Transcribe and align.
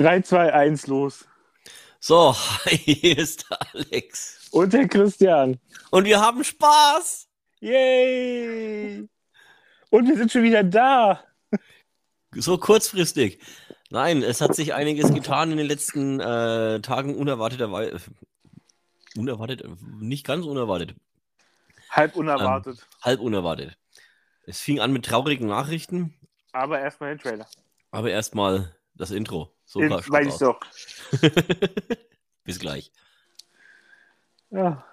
3, 0.00 0.22
2, 0.22 0.54
1, 0.54 0.86
los. 0.86 1.26
So, 1.98 2.34
hier 2.68 3.18
ist 3.18 3.44
Alex. 3.50 4.48
Und 4.50 4.72
der 4.72 4.88
Christian. 4.88 5.60
Und 5.90 6.06
wir 6.06 6.18
haben 6.18 6.42
Spaß. 6.42 7.28
Yay! 7.60 9.06
Und 9.90 10.08
wir 10.08 10.16
sind 10.16 10.32
schon 10.32 10.42
wieder 10.42 10.64
da. 10.64 11.22
So 12.32 12.56
kurzfristig. 12.56 13.40
Nein, 13.90 14.22
es 14.22 14.40
hat 14.40 14.54
sich 14.54 14.72
einiges 14.72 15.12
getan 15.12 15.50
in 15.50 15.58
den 15.58 15.66
letzten 15.66 16.18
äh, 16.18 16.80
Tagen 16.80 17.14
unerwarteterweise. 17.14 18.00
Unerwartet, 19.16 19.64
nicht 20.00 20.26
ganz 20.26 20.46
unerwartet. 20.46 20.94
Halb 21.90 22.16
unerwartet. 22.16 22.78
Ähm, 22.78 23.02
halb 23.02 23.20
unerwartet. 23.20 23.76
Es 24.46 24.60
fing 24.60 24.80
an 24.80 24.94
mit 24.94 25.04
traurigen 25.04 25.48
Nachrichten. 25.48 26.14
Aber 26.52 26.80
erstmal 26.80 27.10
den 27.10 27.18
Trailer. 27.18 27.46
Aber 27.90 28.10
erstmal 28.10 28.74
das 29.00 29.10
Intro. 29.10 29.56
So 29.64 29.80
In, 29.80 29.90
weiß 29.90 30.26
ich 30.26 30.38
doch. 30.38 30.60
Bis 32.44 32.58
gleich. 32.58 32.92
Ja, 34.50 34.84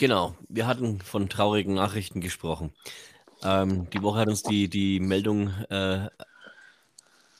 Genau, 0.00 0.34
wir 0.48 0.66
hatten 0.66 0.98
von 1.02 1.28
traurigen 1.28 1.74
Nachrichten 1.74 2.22
gesprochen. 2.22 2.72
Ähm, 3.42 3.90
die 3.90 4.00
Woche 4.00 4.20
hat 4.20 4.28
uns 4.28 4.42
die, 4.42 4.70
die 4.70 4.98
Meldung 4.98 5.48
äh, 5.68 6.08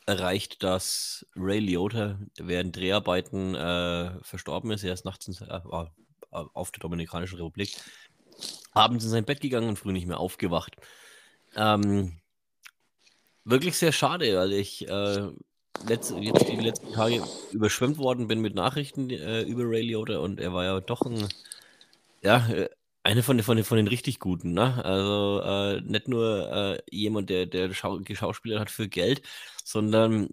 erreicht, 0.04 0.62
dass 0.62 1.24
Ray 1.34 1.60
Liotta 1.60 2.18
während 2.38 2.76
Dreharbeiten 2.76 3.54
äh, 3.54 4.10
verstorben 4.20 4.72
ist. 4.72 4.84
Er 4.84 4.92
ist 4.92 5.06
nachts 5.06 5.26
in, 5.28 5.48
äh, 5.48 5.60
auf 6.30 6.70
der 6.70 6.80
Dominikanischen 6.80 7.36
Republik 7.36 7.74
abends 8.72 9.06
in 9.06 9.10
sein 9.10 9.24
Bett 9.24 9.40
gegangen 9.40 9.70
und 9.70 9.78
früh 9.78 9.92
nicht 9.92 10.06
mehr 10.06 10.20
aufgewacht. 10.20 10.76
Ähm, 11.56 12.20
wirklich 13.44 13.78
sehr 13.78 13.92
schade, 13.92 14.36
weil 14.36 14.52
ich 14.52 14.86
äh, 14.86 15.30
letzt, 15.86 16.12
jetzt 16.20 16.46
die 16.46 16.56
letzten 16.56 16.92
Tage 16.92 17.24
überschwemmt 17.52 17.96
worden 17.96 18.28
bin 18.28 18.42
mit 18.42 18.54
Nachrichten 18.54 19.08
äh, 19.08 19.44
über 19.44 19.62
Ray 19.64 19.80
Liotta 19.80 20.18
und 20.18 20.40
er 20.40 20.52
war 20.52 20.64
ja 20.64 20.78
doch 20.80 21.06
ein 21.06 21.26
ja, 22.22 22.46
äh, 22.48 22.68
eine 23.02 23.22
von 23.22 23.36
den, 23.36 23.44
von 23.44 23.62
von 23.64 23.76
den 23.76 23.88
richtig 23.88 24.18
Guten, 24.18 24.52
ne? 24.52 24.84
Also 24.84 25.42
äh, 25.42 25.80
nicht 25.80 26.08
nur 26.08 26.52
äh, 26.52 26.82
jemand, 26.90 27.30
der, 27.30 27.46
der 27.46 27.72
Schau 27.72 27.98
geschauspielert 27.98 28.60
hat 28.60 28.70
für 28.70 28.88
Geld, 28.88 29.22
sondern 29.64 30.28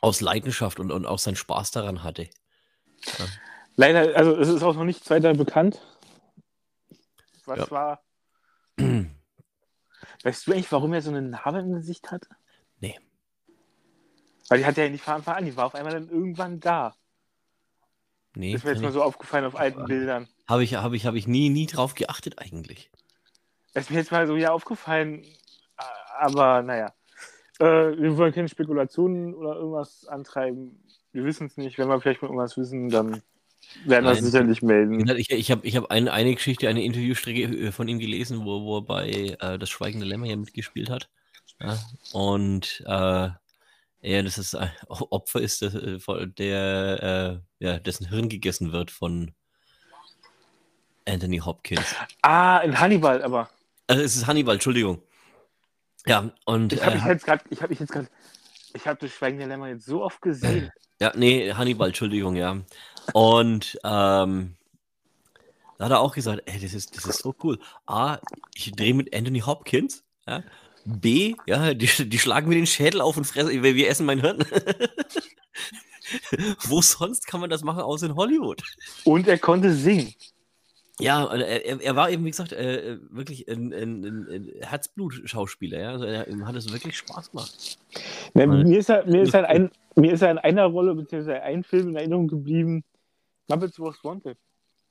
aus 0.00 0.20
Leidenschaft 0.20 0.78
und, 0.78 0.92
und 0.92 1.06
auch 1.06 1.18
seinen 1.18 1.36
Spaß 1.36 1.72
daran 1.72 2.04
hatte. 2.04 2.28
Ja. 3.18 3.26
Leider, 3.76 4.16
also 4.16 4.36
es 4.36 4.48
ist 4.48 4.62
auch 4.62 4.74
noch 4.74 4.84
nichts 4.84 5.10
weiter 5.10 5.34
bekannt. 5.34 5.80
Was 7.44 7.58
ja. 7.58 7.70
war. 7.70 8.02
weißt 10.22 10.46
du 10.46 10.52
eigentlich, 10.52 10.72
warum 10.72 10.92
er 10.92 11.02
so 11.02 11.10
eine 11.10 11.22
Narbe 11.22 11.58
im 11.60 11.72
Gesicht 11.72 12.10
hatte? 12.10 12.28
Nee. 12.80 12.98
Weil 14.48 14.58
die 14.58 14.64
hat 14.64 14.76
ja 14.76 14.88
nicht 14.88 15.04
von 15.04 15.14
Anfang 15.14 15.36
an, 15.36 15.44
die 15.44 15.56
war 15.56 15.66
auf 15.66 15.74
einmal 15.74 15.92
dann 15.92 16.08
irgendwann 16.08 16.60
da. 16.60 16.94
Nee. 18.36 18.52
ist 18.52 18.64
mir 18.64 18.72
jetzt 18.72 18.82
mal 18.82 18.92
so 18.92 19.02
aufgefallen 19.02 19.46
auf 19.46 19.56
alten 19.56 19.86
Bildern. 19.86 20.28
Habe 20.46 20.62
ich, 20.62 20.74
hab 20.74 20.92
ich, 20.92 21.06
hab 21.06 21.14
ich 21.14 21.26
nie, 21.26 21.48
nie 21.48 21.66
drauf 21.66 21.94
geachtet 21.94 22.38
eigentlich. 22.38 22.90
ist 23.72 23.90
mir 23.90 23.96
jetzt 23.96 24.12
mal 24.12 24.26
so 24.26 24.36
ja 24.36 24.52
aufgefallen, 24.52 25.24
aber 26.18 26.62
naja. 26.62 26.92
Äh, 27.58 27.64
wir 27.64 28.16
wollen 28.18 28.34
keine 28.34 28.48
Spekulationen 28.48 29.34
oder 29.34 29.56
irgendwas 29.56 30.06
antreiben. 30.06 30.78
Wir 31.12 31.24
wissen 31.24 31.46
es 31.46 31.56
nicht. 31.56 31.78
Wenn 31.78 31.88
wir 31.88 31.98
vielleicht 31.98 32.20
mal 32.20 32.28
irgendwas 32.28 32.58
wissen, 32.58 32.90
dann 32.90 33.22
werden 33.86 34.04
wir 34.04 34.12
es 34.12 34.20
sicherlich 34.20 34.60
melden. 34.60 35.08
Ich, 35.16 35.30
ich 35.30 35.50
habe 35.50 35.66
ich 35.66 35.74
hab 35.74 35.90
eine, 35.90 36.12
eine 36.12 36.34
Geschichte, 36.34 36.68
eine 36.68 36.84
Interviewstrecke 36.84 37.44
äh, 37.44 37.72
von 37.72 37.88
ihm 37.88 37.98
gelesen, 37.98 38.44
wo, 38.44 38.62
wo 38.64 38.78
er 38.78 38.82
bei 38.82 39.36
äh, 39.40 39.58
Das 39.58 39.70
Schweigende 39.70 40.04
Lämmer 40.04 40.26
ja 40.26 40.36
mitgespielt 40.36 40.90
hat. 40.90 41.08
Ja? 41.58 41.78
Und 42.12 42.84
äh, 42.86 43.30
er 44.02 44.22
das 44.22 44.38
ist 44.38 44.54
ein 44.54 44.70
Opfer 44.88 45.40
ist, 45.40 45.62
der, 45.62 45.70
der 46.26 47.42
äh, 47.60 47.64
ja, 47.64 47.78
dessen 47.78 48.08
Hirn 48.08 48.28
gegessen 48.28 48.72
wird 48.72 48.90
von 48.90 49.32
Anthony 51.06 51.38
Hopkins. 51.38 51.94
Ah, 52.22 52.58
in 52.58 52.78
Hannibal, 52.78 53.22
aber. 53.22 53.48
Also 53.86 54.02
es 54.02 54.16
ist 54.16 54.26
Hannibal, 54.26 54.54
Entschuldigung. 54.54 55.02
Ja, 56.06 56.30
und. 56.44 56.72
Ich 56.72 56.84
habe 56.84 56.96
äh, 56.96 57.08
jetzt 57.08 57.24
gerade, 57.24 57.44
ich 57.50 57.62
habe 57.62 57.70
mich 57.70 57.80
jetzt 57.80 57.92
gerade, 57.92 58.08
ich 58.74 58.86
habe 58.86 58.98
das 59.00 59.12
Schweigen 59.12 59.38
der 59.38 59.46
Lämmer 59.46 59.68
jetzt 59.68 59.86
so 59.86 60.02
oft 60.02 60.20
gesehen. 60.20 60.70
Ja, 60.98 61.12
nee, 61.14 61.52
Hannibal, 61.52 61.88
Entschuldigung, 61.88 62.36
ja. 62.36 62.56
Und 63.12 63.78
ähm, 63.84 64.56
da 65.76 65.84
hat 65.84 65.90
er 65.90 66.00
auch 66.00 66.14
gesagt, 66.14 66.44
ey, 66.46 66.58
das 66.58 66.72
ist, 66.72 66.96
das 66.96 67.04
ist 67.04 67.18
so 67.18 67.34
cool. 67.42 67.58
A, 67.84 68.16
ich 68.54 68.72
drehe 68.72 68.94
mit 68.94 69.14
Anthony 69.14 69.40
Hopkins, 69.40 70.04
ja. 70.26 70.42
B, 70.86 71.34
ja, 71.46 71.74
die, 71.74 71.86
die 71.86 72.18
schlagen 72.18 72.48
mir 72.48 72.54
den 72.54 72.66
Schädel 72.66 73.00
auf 73.00 73.16
und 73.16 73.24
fressen, 73.24 73.62
wir, 73.62 73.88
essen 73.88 74.06
mein 74.06 74.20
Hirn. 74.20 74.38
Wo 76.68 76.80
sonst 76.80 77.26
kann 77.26 77.40
man 77.40 77.50
das 77.50 77.64
machen, 77.64 77.80
außer 77.80 78.06
in 78.06 78.14
Hollywood? 78.14 78.62
Und 79.04 79.26
er 79.26 79.38
konnte 79.38 79.72
singen. 79.72 80.14
Ja, 80.98 81.26
er, 81.26 81.80
er 81.80 81.96
war 81.96 82.08
eben, 82.10 82.24
wie 82.24 82.30
gesagt, 82.30 82.52
äh, 82.52 82.98
wirklich 83.10 83.48
ein, 83.48 83.72
ein, 83.74 84.04
ein 84.04 84.50
Herzblut-Schauspieler. 84.62 85.78
Ja? 85.78 85.90
Also 85.90 86.04
er, 86.06 86.28
ihm 86.28 86.46
hat 86.46 86.54
es 86.54 86.72
wirklich 86.72 86.96
Spaß 86.96 87.32
gemacht. 87.32 87.78
Na, 88.32 88.46
mir, 88.46 88.78
ist 88.78 88.88
er, 88.88 89.04
mir, 89.04 89.22
ist 89.22 89.34
er 89.34 89.46
ein, 89.48 89.70
mir 89.96 90.12
ist 90.12 90.22
er 90.22 90.30
in 90.30 90.38
einer 90.38 90.64
Rolle, 90.64 90.94
beziehungsweise 90.94 91.42
ein 91.42 91.64
Film 91.64 91.88
in 91.88 91.96
Erinnerung 91.96 92.28
geblieben: 92.28 92.82
Muppets 93.48 93.78
Was 93.78 94.02
Wanted. 94.04 94.38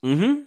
Mhm. 0.01 0.45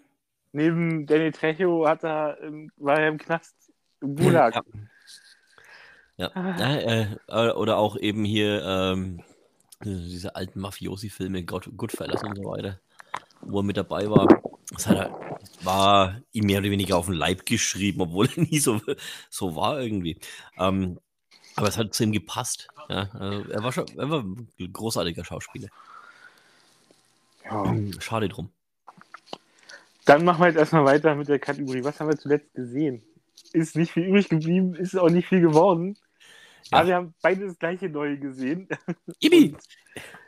Neben 0.53 1.07
Danny 1.07 1.33
Trejo 1.33 1.89
hat 1.89 2.05
er, 2.05 2.39
war 2.77 3.01
er 3.01 3.09
im 3.09 3.19
Knast, 3.19 3.57
im 4.01 4.15
Gulag. 4.15 4.55
Ja. 4.55 4.63
Ja, 6.19 6.33
ah. 6.35 6.57
äh, 6.59 7.17
äh, 7.29 7.53
oder 7.53 7.79
auch 7.79 7.97
eben 7.97 8.25
hier 8.25 8.63
ähm, 8.65 9.23
diese 9.85 10.35
alten 10.35 10.61
Mafiosi-Filme, 10.61 11.45
God, 11.45 11.71
Goodfellas 11.77 12.25
und 12.25 12.37
so 12.37 12.45
weiter, 12.45 12.81
wo 13.41 13.61
er 13.61 13.63
mit 13.63 13.77
dabei 13.77 14.11
war. 14.11 14.27
Das 14.73 14.89
hat 14.89 14.97
er, 14.97 15.39
war 15.63 16.21
ihm 16.33 16.47
mehr 16.47 16.59
oder 16.59 16.71
weniger 16.71 16.97
auf 16.97 17.07
den 17.07 17.15
Leib 17.15 17.47
geschrieben, 17.47 18.01
obwohl 18.01 18.29
er 18.35 18.43
nie 18.51 18.59
so, 18.59 18.81
so 19.31 19.55
war 19.55 19.81
irgendwie. 19.81 20.19
Ähm, 20.59 20.99
aber 21.55 21.69
es 21.69 21.79
hat 21.79 21.95
zu 21.95 22.03
ihm 22.03 22.13
gepasst. 22.13 22.67
Ja, 22.89 23.09
also 23.13 23.51
er, 23.51 23.63
war 23.63 23.73
schon, 23.73 23.87
er 23.97 24.11
war 24.11 24.21
ein 24.25 24.73
großartiger 24.73 25.25
Schauspieler. 25.25 25.69
Ja. 27.45 27.75
Schade 28.01 28.29
drum. 28.29 28.51
Dann 30.05 30.25
machen 30.25 30.41
wir 30.41 30.49
jetzt 30.49 30.57
erstmal 30.57 30.85
weiter 30.85 31.15
mit 31.15 31.29
der 31.29 31.39
Kategorie. 31.39 31.85
Was 31.85 32.01
haben 32.01 32.09
wir 32.09 32.19
zuletzt 32.19 32.55
gesehen? 32.55 33.03
Ist 33.53 33.77
nicht 33.77 33.93
viel 33.93 34.05
übrig 34.05 34.29
geblieben, 34.29 34.75
ist 34.75 34.97
auch 34.97 35.11
nicht 35.11 35.29
viel 35.29 35.41
geworden. 35.41 35.97
Ja. 36.71 36.79
Aber 36.79 36.89
wir 36.89 36.95
haben 36.97 37.15
beide 37.23 37.47
das 37.47 37.59
gleiche 37.59 37.89
Neue 37.89 38.19
gesehen. 38.19 38.69
Ibi. 39.21 39.57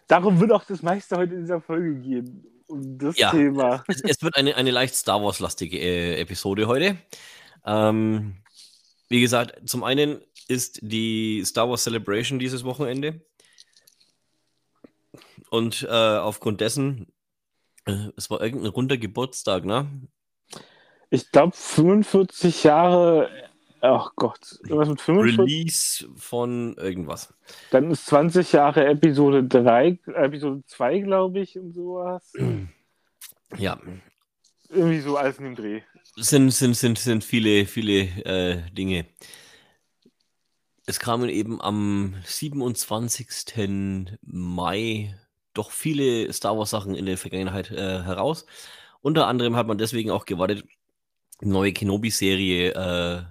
darum 0.09 0.41
wird 0.41 0.53
auch 0.53 0.65
das 0.65 0.83
meiste 0.83 1.17
heute 1.17 1.35
in 1.35 1.41
dieser 1.43 1.61
Folge 1.61 1.95
gehen. 1.97 2.47
Um 2.67 2.99
das 2.99 3.19
ja. 3.19 3.31
Thema. 3.31 3.85
Es, 3.89 4.01
es, 4.03 4.23
wird 4.23 4.37
eine, 4.37 4.55
eine 4.55 4.71
leicht 4.71 4.95
Star 4.95 5.23
Wars-lastige 5.23 5.79
äh, 5.79 6.21
Episode 6.21 6.69
heute. 6.69 6.97
Ähm, 7.65 8.37
wie 9.09 9.21
gesagt, 9.21 9.69
zum 9.69 9.83
einen 9.83 10.21
ist 10.47 10.79
die 10.83 11.43
Star 11.45 11.69
Wars 11.69 11.85
Celebration 11.85 12.39
dieses 12.39 12.65
Wochenende. 12.65 13.21
Und 15.51 15.83
äh, 15.83 15.89
aufgrund 15.89 16.61
dessen, 16.61 17.13
äh, 17.87 18.09
es 18.17 18.31
war 18.31 18.41
irgendein 18.41 18.71
runder 18.71 18.97
Geburtstag, 18.97 19.65
ne? 19.65 19.89
Ich 21.11 21.33
glaube 21.33 21.57
45 21.57 22.63
Jahre 22.63 23.29
Ach 23.83 24.13
Gott, 24.15 24.59
irgendwas 24.65 24.89
mit 24.89 25.01
45? 25.01 25.39
Release 25.39 26.09
von 26.17 26.75
irgendwas. 26.77 27.33
Dann 27.71 27.91
ist 27.91 28.07
20 28.07 28.53
Jahre 28.53 28.87
Episode 28.87 29.45
3, 29.45 29.99
Episode 30.15 30.63
2, 30.67 30.99
glaube 31.01 31.41
ich, 31.41 31.59
und 31.59 31.73
sowas. 31.73 32.33
Ja. 33.59 33.81
Irgendwie 34.69 35.01
so 35.01 35.17
alles 35.17 35.39
in 35.39 35.45
dem 35.45 35.57
Dreh. 35.57 35.81
Sind, 36.15 36.53
sind, 36.53 36.77
sind, 36.77 37.01
sind 37.01 37.25
viele, 37.25 37.67
viele 37.67 38.03
äh, 38.25 38.71
Dinge. 38.71 39.07
Es 40.87 41.01
kamen 41.01 41.29
eben 41.29 41.61
am 41.61 42.15
27. 42.25 43.27
Mai 44.23 45.19
doch 45.53 45.73
viele 45.73 46.33
Star 46.33 46.57
Wars 46.57 46.71
Sachen 46.71 46.95
in 46.95 47.07
der 47.07 47.19
Vergangenheit 47.19 47.73
äh, 47.73 48.03
heraus. 48.05 48.47
Unter 49.01 49.27
anderem 49.27 49.57
hat 49.57 49.67
man 49.67 49.79
deswegen 49.79 50.11
auch 50.11 50.27
gewartet, 50.27 50.65
neue 51.41 51.73
Kenobi-Serie 51.73 52.71
äh, 52.73 53.23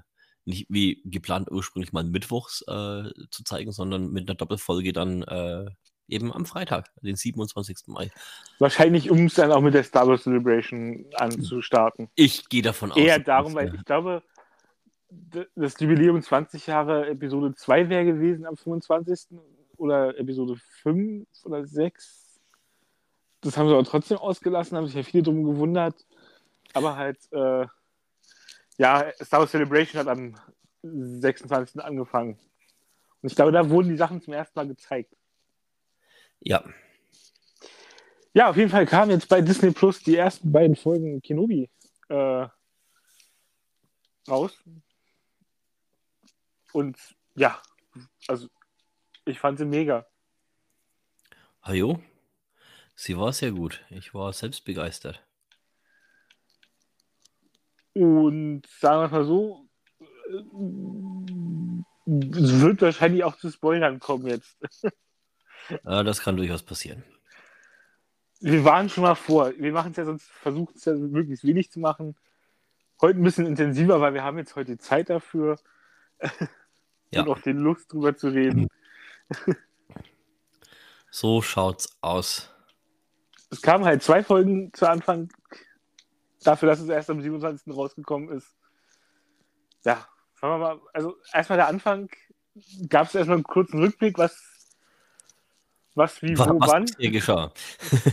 nicht 0.50 0.68
wie 0.70 1.02
geplant 1.06 1.52
ursprünglich 1.52 1.94
mal 1.94 2.04
mittwochs 2.04 2.62
äh, 2.64 3.10
zu 3.30 3.44
zeigen, 3.44 3.72
sondern 3.72 4.12
mit 4.12 4.30
einer 4.30 4.36
Doppelfolge 4.36 4.94
dann 4.94 5.24
äh, 5.24 5.66
Eben 6.10 6.34
am 6.34 6.46
Freitag, 6.46 6.90
den 7.02 7.16
27. 7.16 7.88
Mai. 7.88 8.10
Wahrscheinlich, 8.58 9.12
um 9.12 9.26
es 9.26 9.36
dann 9.36 9.52
auch 9.52 9.62
mit 9.62 9.76
der 9.76 9.84
Star 9.84 10.08
Wars 10.08 10.24
Celebration 10.24 11.06
anzustarten. 11.14 12.10
Ich 12.16 12.50
gehe 12.50 12.64
davon 12.64 12.92
aus. 12.92 12.98
Eher 12.98 13.20
darum, 13.20 13.54
weil 13.54 13.74
ich 13.76 13.86
glaube, 13.86 14.24
das 15.56 15.80
Jubiläum 15.80 16.22
20 16.22 16.66
Jahre 16.66 17.08
Episode 17.10 17.54
2 17.54 17.90
wäre 17.90 18.06
gewesen 18.06 18.48
am 18.48 18.58
25. 18.58 19.38
oder 19.78 20.18
Episode 20.18 20.56
5 20.82 21.28
oder 21.44 21.66
6. 21.66 22.42
Das 23.42 23.56
haben 23.56 23.68
sie 23.68 23.74
aber 23.74 23.84
trotzdem 23.84 24.18
ausgelassen, 24.18 24.78
haben 24.78 24.88
sich 24.88 24.96
ja 24.96 25.04
viele 25.04 25.24
drum 25.24 25.44
gewundert. 25.44 26.08
Aber 26.74 26.96
halt, 26.96 27.20
äh, 27.32 27.68
ja, 28.80 29.12
Star 29.22 29.42
Wars 29.42 29.52
Celebration 29.52 30.00
hat 30.00 30.08
am 30.08 30.36
26. 30.82 31.82
angefangen. 31.84 32.40
Und 33.22 33.30
ich 33.30 33.36
glaube, 33.36 33.52
da 33.52 33.70
wurden 33.70 33.90
die 33.90 33.98
Sachen 33.98 34.22
zum 34.22 34.34
ersten 34.34 34.58
Mal 34.58 34.68
gezeigt. 34.68 35.16
Ja, 36.40 36.64
Ja, 38.34 38.50
auf 38.50 38.56
jeden 38.56 38.70
Fall 38.70 38.86
kamen 38.86 39.12
jetzt 39.12 39.28
bei 39.28 39.42
Disney 39.42 39.72
Plus 39.72 40.02
die 40.02 40.16
ersten 40.16 40.52
beiden 40.52 40.78
Folgen 40.78 41.22
Kenobi 41.22 41.70
äh, 42.08 42.48
raus. 44.30 44.58
Und 46.72 46.98
ja, 47.36 47.62
also 48.28 48.48
ich 49.26 49.40
fand 49.40 49.58
sie 49.58 49.66
mega. 49.66 50.06
Hallo? 51.62 52.00
Sie 52.96 53.18
war 53.18 53.34
sehr 53.34 53.52
gut. 53.52 53.84
Ich 53.90 54.14
war 54.14 54.32
selbst 54.32 54.64
begeistert. 54.64 55.22
Und 58.00 58.62
sagen 58.80 59.02
wir 59.02 59.06
es 59.08 59.12
mal 59.12 59.26
so, 59.26 59.68
es 62.08 62.62
wird 62.62 62.82
wahrscheinlich 62.82 63.26
auch 63.26 63.36
zu 63.36 63.52
Spoilern 63.52 64.00
kommen 64.00 64.26
jetzt. 64.26 64.58
Äh, 65.84 66.04
das 66.06 66.22
kann 66.22 66.38
durchaus 66.38 66.64
passieren. 66.64 67.04
Wir 68.40 68.64
waren 68.64 68.88
schon 68.88 69.04
mal 69.04 69.16
vor. 69.16 69.52
Wir 69.58 69.74
machen 69.74 69.92
es 69.92 69.98
ja 69.98 70.06
sonst, 70.06 70.28
versuchen 70.32 70.74
es 70.76 70.86
ja 70.86 70.94
möglichst 70.94 71.44
wenig 71.44 71.72
zu 71.72 71.82
machen. 71.82 72.16
Heute 73.02 73.20
ein 73.20 73.24
bisschen 73.24 73.46
intensiver, 73.46 74.00
weil 74.00 74.14
wir 74.14 74.24
haben 74.24 74.38
jetzt 74.38 74.56
heute 74.56 74.78
Zeit 74.78 75.10
dafür. 75.10 75.60
Ja. 77.12 77.24
Und 77.24 77.30
auch 77.30 77.40
die 77.40 77.54
Lust 77.54 77.92
drüber 77.92 78.16
zu 78.16 78.28
reden. 78.28 78.68
So 81.10 81.42
schaut's 81.42 81.98
aus. 82.02 82.54
Es 83.50 83.64
kamen 83.64 83.84
halt 83.84 84.04
zwei 84.04 84.24
Folgen 84.24 84.72
zu 84.74 84.88
Anfang, 84.88 85.30
dafür, 86.44 86.70
dass 86.70 86.80
es 86.80 86.90
erst 86.90 87.10
am 87.10 87.22
27. 87.22 87.74
rausgekommen 87.76 88.30
ist. 88.30 88.48
Ja, 89.86 90.08
fangen 90.34 90.54
wir 90.54 90.58
mal, 90.76 90.80
also 90.94 91.16
erstmal 91.34 91.58
der 91.58 91.68
Anfang, 91.68 92.10
gab 92.90 93.08
es 93.08 93.16
erstmal 93.16 93.38
einen 93.38 93.44
kurzen 93.44 93.80
Rückblick, 93.80 94.18
was, 94.18 94.38
was 95.96 96.22
wie, 96.22 96.38
Wa- 96.38 96.50
wo, 96.50 96.60
Was 96.60 96.70
wann. 96.70 96.86
hier 96.98 97.12
geschah. 97.12 97.54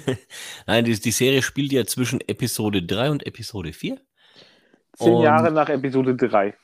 Nein, 0.67 0.84
die, 0.84 0.99
die 0.99 1.11
Serie 1.11 1.43
spielt 1.43 1.73
ja 1.73 1.84
zwischen 1.84 2.20
Episode 2.20 2.82
3 2.82 3.11
und 3.11 3.26
Episode 3.26 3.73
4. 3.73 4.00
Zehn 4.96 5.12
und- 5.12 5.22
Jahre 5.25 5.50
nach 5.50 5.69
Episode 5.69 6.14
3. 6.17 6.56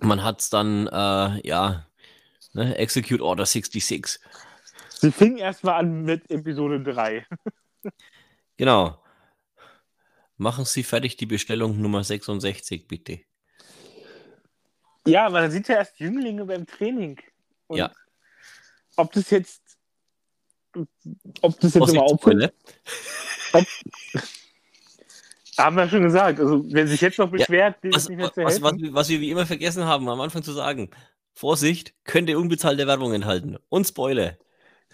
Man 0.00 0.22
hat's 0.24 0.50
dann, 0.50 0.86
äh, 0.86 1.46
ja, 1.46 1.86
ne, 2.54 2.76
Execute 2.76 3.20
Order 3.20 3.44
66. 3.46 4.18
Sie 4.88 5.10
fing 5.12 5.36
erstmal 5.38 5.80
an 5.80 6.02
mit 6.02 6.30
Episode 6.30 6.80
3. 6.82 7.26
Genau. 8.58 9.01
Machen 10.42 10.64
Sie 10.64 10.82
fertig 10.82 11.16
die 11.16 11.26
Bestellung 11.26 11.80
Nummer 11.80 12.02
66, 12.02 12.88
bitte. 12.88 13.20
Ja, 15.06 15.30
man 15.30 15.48
sieht 15.52 15.68
ja 15.68 15.76
erst 15.76 16.00
Jünglinge 16.00 16.44
beim 16.44 16.66
Training. 16.66 17.20
Und 17.68 17.78
Ja. 17.78 17.92
ob 18.96 19.12
das 19.12 19.30
jetzt, 19.30 19.62
ob 21.42 21.60
das 21.60 21.74
jetzt 21.74 21.78
Vorsicht, 21.78 21.96
immer 22.02 22.18
Spoiler. 22.18 22.52
haben 25.58 25.76
wir 25.76 25.88
schon 25.88 26.02
gesagt. 26.02 26.40
Also, 26.40 26.64
wer 26.72 26.88
sich 26.88 27.00
jetzt 27.00 27.20
noch 27.20 27.30
beschwert, 27.30 27.82
dem 27.84 27.92
Was, 27.92 28.02
ist 28.02 28.08
nicht 28.08 28.18
mehr 28.18 28.32
zu 28.32 28.42
was, 28.42 28.60
was, 28.60 28.74
was 28.80 29.08
wir 29.10 29.20
wie 29.20 29.30
immer 29.30 29.46
vergessen 29.46 29.84
haben, 29.84 30.08
am 30.08 30.20
Anfang 30.20 30.42
zu 30.42 30.52
sagen. 30.52 30.90
Vorsicht, 31.34 31.94
könnte 32.02 32.36
unbezahlte 32.36 32.88
Werbung 32.88 33.14
enthalten. 33.14 33.58
Und 33.68 33.86
Spoiler. 33.86 34.36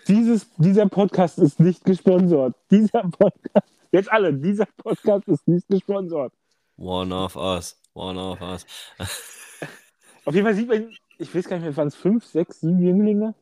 Dieses, 0.08 0.46
dieser 0.58 0.86
Podcast 0.90 1.38
ist 1.38 1.58
nicht 1.58 1.86
gesponsert. 1.86 2.54
Dieser 2.70 3.02
Podcast, 3.02 3.77
jetzt 3.92 4.10
alle, 4.10 4.32
dieser 4.34 4.66
Podcast 4.76 5.28
ist 5.28 5.46
nicht 5.48 5.68
gesponsert. 5.68 6.32
One 6.76 7.14
of 7.14 7.36
us. 7.36 7.80
One 7.94 8.20
of 8.20 8.40
us. 8.40 8.66
Auf 10.24 10.34
jeden 10.34 10.46
Fall 10.46 10.54
sieht 10.54 10.68
man, 10.68 10.90
ich 11.18 11.34
weiß 11.34 11.48
gar 11.48 11.56
nicht 11.56 11.64
mehr, 11.64 11.76
waren 11.76 11.88
es 11.88 11.96
fünf, 11.96 12.24
sechs, 12.24 12.60
sieben 12.60 12.80
Jünglinge. 12.80 13.34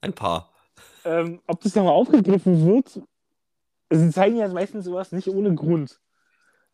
Ein 0.00 0.14
paar. 0.14 0.52
Ähm, 1.04 1.40
ob 1.46 1.60
das 1.60 1.74
nochmal 1.74 1.92
aufgegriffen 1.92 2.66
wird, 2.66 3.02
sie 3.90 4.10
zeigen 4.10 4.36
ja 4.36 4.48
meistens 4.48 4.84
sowas 4.84 5.12
nicht 5.12 5.28
ohne 5.28 5.54
Grund. 5.54 6.00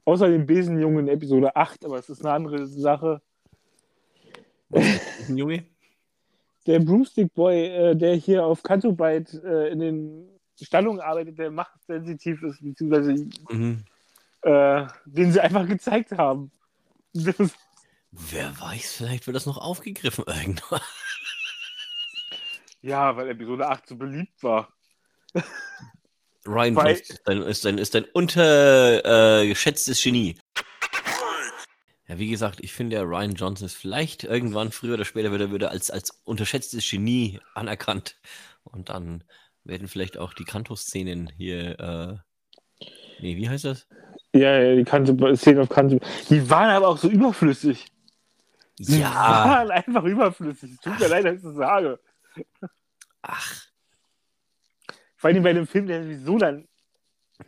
Außer 0.05 0.29
dem 0.29 0.47
Besenjungen 0.47 1.09
in 1.09 1.15
Episode 1.15 1.57
8, 1.57 1.85
aber 1.87 1.99
es 1.99 2.11
ist 2.11 2.25
eine 2.25 2.35
andere 2.35 2.67
Sache. 2.67 3.23
Ein 4.71 5.37
Junge? 5.37 5.65
Der 6.67 6.81
Broomstick 6.81 7.33
Boy, 7.35 7.67
äh, 7.67 7.97
der 7.97 8.15
hier 8.15 8.45
auf 8.45 8.63
Kantobite 8.63 9.43
äh, 9.45 9.73
in 9.73 9.81
den 9.81 10.34
Stallungen 10.61 11.01
arbeitet, 11.01 11.39
der 11.39 11.51
machtsensitiv 11.51 12.43
ist, 12.43 12.63
beziehungsweise 12.63 13.27
Mhm. 13.51 13.85
äh, 14.43 14.87
den 15.07 15.33
sie 15.33 15.41
einfach 15.41 15.67
gezeigt 15.67 16.13
haben. 16.13 16.51
Das 17.13 17.37
Wer 18.11 18.61
weiß, 18.61 18.95
vielleicht 18.95 19.27
wird 19.27 19.35
das 19.37 19.47
noch 19.47 19.59
aufgegriffen 19.59 20.25
irgendwann. 20.27 20.81
ja, 22.83 23.17
weil 23.17 23.31
Episode 23.31 23.69
8 23.69 23.89
so 23.89 23.97
beliebt 23.97 24.43
war. 24.43 24.69
Ryan 26.47 26.77
Weil- 26.77 26.97
Johnson 26.97 27.17
ist 27.17 27.29
ein, 27.29 27.43
ist 27.43 27.67
ein, 27.67 27.79
ist 27.79 27.97
ein 27.97 28.05
untergeschätztes 28.13 30.03
Genie. 30.03 30.37
Ja, 32.07 32.19
wie 32.19 32.29
gesagt, 32.29 32.61
ich 32.63 32.73
finde, 32.75 32.97
der 32.97 33.05
Ryan 33.05 33.35
Johnson 33.35 33.65
ist 33.67 33.75
vielleicht 33.75 34.25
irgendwann 34.25 34.71
früher 34.71 34.95
oder 34.95 35.07
später 35.07 35.33
wieder, 35.33 35.51
wieder 35.53 35.71
als, 35.71 35.91
als 35.91 36.21
unterschätztes 36.25 36.89
Genie 36.89 37.41
anerkannt. 37.55 38.17
Und 38.65 38.91
dann 38.91 39.25
werden 39.65 39.89
vielleicht 39.89 40.19
auch 40.19 40.35
die 40.35 40.45
Kanto-Szenen 40.45 41.29
hier, 41.37 41.79
äh, 41.81 42.87
nee, 43.21 43.37
wie 43.37 43.49
heißt 43.49 43.65
das? 43.65 43.87
Ja, 44.33 44.59
ja, 44.61 44.77
die 44.77 44.85
Kante, 44.85 45.37
Szene 45.37 45.61
auf 45.63 45.69
Kante. 45.69 46.01
Die 46.29 46.51
waren 46.51 46.71
aber 46.71 46.89
auch 46.89 46.99
so 46.99 47.09
überflüssig. 47.09 47.87
Die 48.79 48.99
Ja, 48.99 49.13
waren 49.45 49.71
einfach 49.71 50.05
überflüssig. 50.05 50.81
Tut 50.81 50.99
mir 50.99 51.09
leid, 51.09 51.25
dass 51.25 51.37
ich 51.37 51.43
das 51.43 51.55
sage. 51.55 52.01
ach, 53.23 53.67
Vor 55.17 55.31
allem 55.31 55.43
bei 55.43 55.53
dem 55.53 55.67
Film, 55.67 55.87
der 55.87 56.03
sowieso 56.03 56.39
dann 56.39 56.69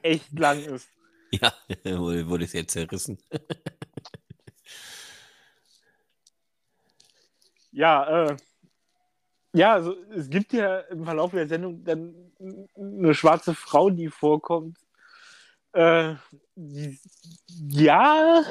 echt 0.03 0.39
lang 0.39 0.63
ist. 0.65 0.89
ja, 1.33 1.53
wurde, 1.85 2.29
wurde 2.29 2.45
es 2.45 2.53
jetzt 2.53 2.73
zerrissen. 2.73 3.19
Ja, 7.73 8.27
äh, 8.31 8.37
ja, 9.57 9.73
also 9.75 9.97
es 10.15 10.29
gibt 10.31 10.53
ja 10.53 10.81
im 10.81 11.05
Verlauf 11.05 11.33
der 11.33 11.49
Sendung 11.49 11.83
dann 11.85 12.15
eine 12.77 13.15
schwarze 13.15 13.55
Frau, 13.55 13.91
die 13.91 14.09
vorkommt. 14.09 14.79
Äh, 15.73 16.15
die, 16.55 16.99
ja, 17.69 18.43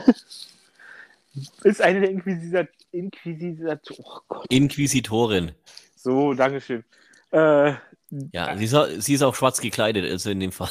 ist 1.63 1.81
eine 1.81 2.01
der 2.01 2.09
Inquisita 2.11 2.67
Inquisitoren. 2.91 3.79
Oh 3.97 4.19
Gott. 4.27 4.45
Inquisitorin. 4.49 5.51
So, 5.95 6.33
Dankeschön. 6.33 6.83
Äh, 7.31 7.73
Ja, 8.31 8.55
sie 8.57 8.65
ist, 8.65 8.73
auch, 8.73 8.87
sie 8.99 9.13
ist 9.15 9.21
auch 9.23 9.35
schwarz 9.35 9.59
gekleidet, 9.59 10.09
also 10.09 10.29
in 10.29 10.39
dem 10.39 10.51
Fall. 10.51 10.69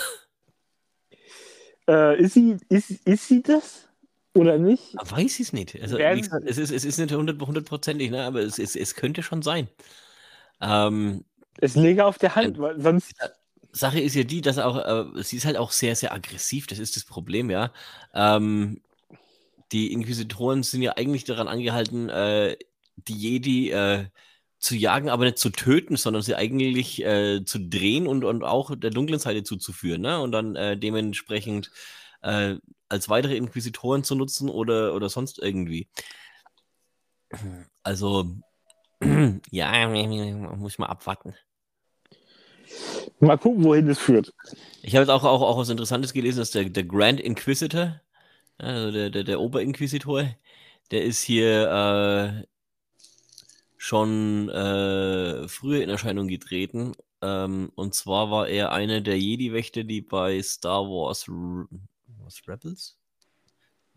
äh, 1.89 2.21
ist, 2.23 2.35
sie, 2.35 2.57
ist, 2.69 2.91
ist 2.91 3.29
sie 3.29 3.43
das? 3.43 3.89
Oder 4.37 4.59
nicht? 4.59 4.95
Weiß 4.95 5.35
ich 5.35 5.47
es 5.49 5.53
nicht. 5.53 5.81
Also, 5.81 5.97
gesagt, 5.97 6.45
es 6.47 6.59
ist, 6.59 6.71
es 6.73 6.85
ist 6.85 6.99
nicht 6.99 7.13
hundert- 7.13 7.41
hundertprozentig, 7.41 8.11
ne? 8.11 8.25
aber 8.25 8.41
es, 8.41 8.59
es, 8.59 8.75
es 8.75 8.95
könnte 8.95 9.23
schon 9.23 9.43
sein. 9.43 9.69
Ähm, 10.61 11.25
Es 11.61 11.75
lege 11.77 12.05
auf 12.05 12.19
der 12.19 12.35
Hand, 12.37 12.59
weil 12.59 12.81
sonst. 12.81 13.15
Sache 13.73 13.99
ist 13.99 14.15
ja 14.15 14.23
die, 14.23 14.41
dass 14.41 14.59
auch, 14.59 14.77
äh, 15.17 15.23
sie 15.25 15.37
ist 15.37 15.47
halt 15.47 15.57
auch 15.57 15.73
sehr, 15.73 15.97
sehr 15.97 16.13
aggressiv, 16.13 16.69
das 16.69 16.79
ist 16.79 16.95
das 16.97 17.05
Problem, 17.05 17.51
ja. 17.51 17.73
Ähm, 18.15 18.81
die 19.73 19.93
Inquisitoren 19.93 20.63
sind 20.63 20.83
ja 20.83 20.93
eigentlich 20.97 21.25
daran 21.25 21.49
angehalten, 21.49 22.09
äh, 22.09 22.57
die 22.97 23.15
Jedi 23.17 23.71
äh, 23.71 24.07
zu 24.61 24.77
jagen, 24.77 25.11
aber 25.11 25.25
nicht 25.25 25.39
zu 25.39 25.51
töten, 25.51 25.97
sondern 25.97 26.23
sie 26.23 26.37
eigentlich 26.37 27.05
äh, 27.05 27.45
zu 27.45 27.59
drehen 27.59 28.07
und, 28.07 28.25
und 28.25 28.45
auch 28.45 28.75
der 28.77 28.91
dunklen 28.91 29.19
Seite 29.19 29.43
zuzuführen, 29.43 30.03
ne? 30.03 30.21
Und 30.21 30.33
dann 30.33 30.57
äh, 30.57 30.79
dementsprechend 30.79 31.71
äh, 32.23 32.57
als 32.89 33.09
weitere 33.09 33.37
Inquisitoren 33.37 34.05
zu 34.05 34.15
nutzen 34.15 34.49
oder, 34.49 34.95
oder 34.95 35.09
sonst 35.09 35.39
irgendwie. 35.41 35.89
Also, 37.83 38.25
ja, 39.51 39.89
muss 40.57 40.79
mal 40.79 40.87
abwarten. 40.87 41.35
Mal 43.21 43.39
gucken, 43.39 43.65
wohin 43.65 43.87
das 43.87 43.99
führt. 43.99 44.33
Ich 44.83 44.95
habe 44.95 45.03
jetzt 45.03 45.11
auch, 45.11 45.25
auch, 45.25 45.43
auch 45.43 45.59
was 45.59 45.69
Interessantes 45.69 46.13
gelesen, 46.13 46.39
dass 46.41 46.51
der, 46.51 46.65
der 46.71 46.85
Grand 46.85 47.21
Inquisitor, 47.21 48.01
also 48.59 48.91
der, 48.93 49.11
der, 49.11 49.25
der 49.25 49.41
Oberinquisitor, 49.41 50.25
der 50.91 51.05
ist 51.05 51.23
hier 51.23 52.43
äh, 52.43 52.47
schon 53.77 54.49
äh, 54.51 55.49
früher 55.49 55.83
in 55.83 55.91
Erscheinung 55.91 56.29
getreten, 56.29 56.93
Ähm, 57.23 57.71
und 57.77 57.95
zwar 57.95 58.31
war 58.31 58.49
er 58.49 58.73
einer 58.73 59.01
der 59.01 59.19
Jedi-Wächter, 59.19 59.85
die 59.85 60.03
bei 60.03 60.43
Star 60.43 60.83
Wars 60.85 61.29
Re 61.29 61.67
was 62.25 62.43
Rebels? 62.49 62.99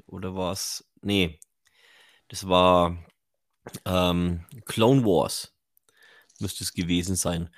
Oder 0.07 0.35
war 0.35 0.53
es. 0.53 0.85
Nee. 1.01 1.39
Das 2.29 2.47
war 2.47 2.97
ähm, 3.85 4.45
Clone 4.65 5.03
Wars. 5.03 5.53
Müsste 6.39 6.63
es 6.63 6.73
gewesen 6.73 7.15
sein. 7.15 7.49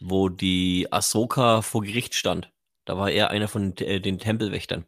Wo 0.00 0.28
die 0.28 0.88
Ahsoka 0.90 1.62
vor 1.62 1.82
Gericht 1.82 2.14
stand. 2.14 2.52
Da 2.84 2.96
war 2.96 3.10
er 3.10 3.30
einer 3.30 3.48
von 3.48 3.76
äh, 3.78 4.00
den 4.00 4.18
Tempelwächtern. 4.18 4.86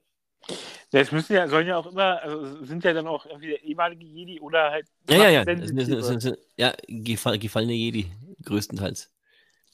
Ja, 0.92 1.00
es 1.00 1.10
müssen 1.10 1.34
ja, 1.34 1.48
sollen 1.48 1.66
ja 1.66 1.76
auch 1.76 1.86
immer, 1.86 2.22
also 2.22 2.64
sind 2.64 2.84
ja 2.84 2.92
dann 2.92 3.06
auch 3.06 3.26
entweder 3.26 3.60
ehemalige 3.62 4.04
Jedi 4.04 4.40
oder 4.40 4.70
halt. 4.70 4.86
Ja, 5.08 5.16
ja, 5.16 5.28
ja. 5.30 5.44
Das 5.44 5.68
sind, 5.68 5.76
das 5.76 6.06
sind, 6.06 6.24
das 6.24 6.38
ja, 6.56 6.72
gefall, 6.86 7.38
gefallene 7.38 7.72
Jedi, 7.72 8.12
größtenteils. 8.44 9.10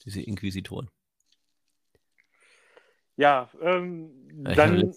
Diese 0.03 0.21
Inquisitoren. 0.21 0.89
Ja, 3.17 3.51
ähm, 3.61 4.09
ja, 4.45 4.55
dann. 4.55 4.95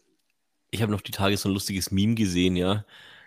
Ich 0.70 0.80
habe 0.80 0.92
hab 0.92 0.96
noch 0.96 1.02
die 1.02 1.12
Tage 1.12 1.36
so 1.36 1.48
ein 1.48 1.52
lustiges 1.52 1.90
Meme 1.90 2.14
gesehen, 2.14 2.56
ja. 2.56 2.86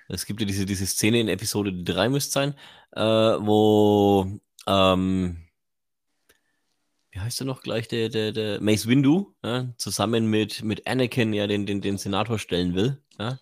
Es 0.09 0.25
gibt 0.25 0.39
ja 0.39 0.45
diese, 0.45 0.65
diese 0.65 0.85
Szene 0.85 1.19
in 1.19 1.27
Episode 1.27 1.83
3 1.83 2.09
müsste 2.09 2.31
sein, 2.31 2.55
äh, 2.91 3.01
wo 3.01 4.39
ähm, 4.67 5.47
wie 7.17 7.21
heißt 7.21 7.41
er 7.41 7.45
noch 7.45 7.63
gleich, 7.63 7.87
der, 7.87 8.09
der, 8.09 8.31
der 8.31 8.61
Mace 8.61 8.85
Windu, 8.85 9.33
ja, 9.43 9.73
zusammen 9.77 10.27
mit, 10.27 10.61
mit 10.63 10.85
Anakin 10.85 11.33
ja 11.33 11.47
den, 11.47 11.65
den, 11.65 11.81
den 11.81 11.97
Senator 11.97 12.37
stellen 12.37 12.75
will. 12.75 13.01
Ja? 13.17 13.39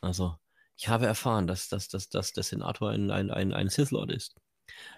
Also, 0.00 0.34
ich 0.76 0.88
habe 0.88 1.06
erfahren, 1.06 1.46
dass, 1.46 1.68
dass, 1.68 1.86
dass, 1.86 2.08
dass 2.08 2.32
der 2.32 2.42
Senator 2.42 2.90
ein, 2.90 3.12
ein, 3.12 3.30
ein, 3.30 3.52
ein 3.52 3.68
Sith 3.68 3.92
Lord 3.92 4.10
ist. 4.10 4.34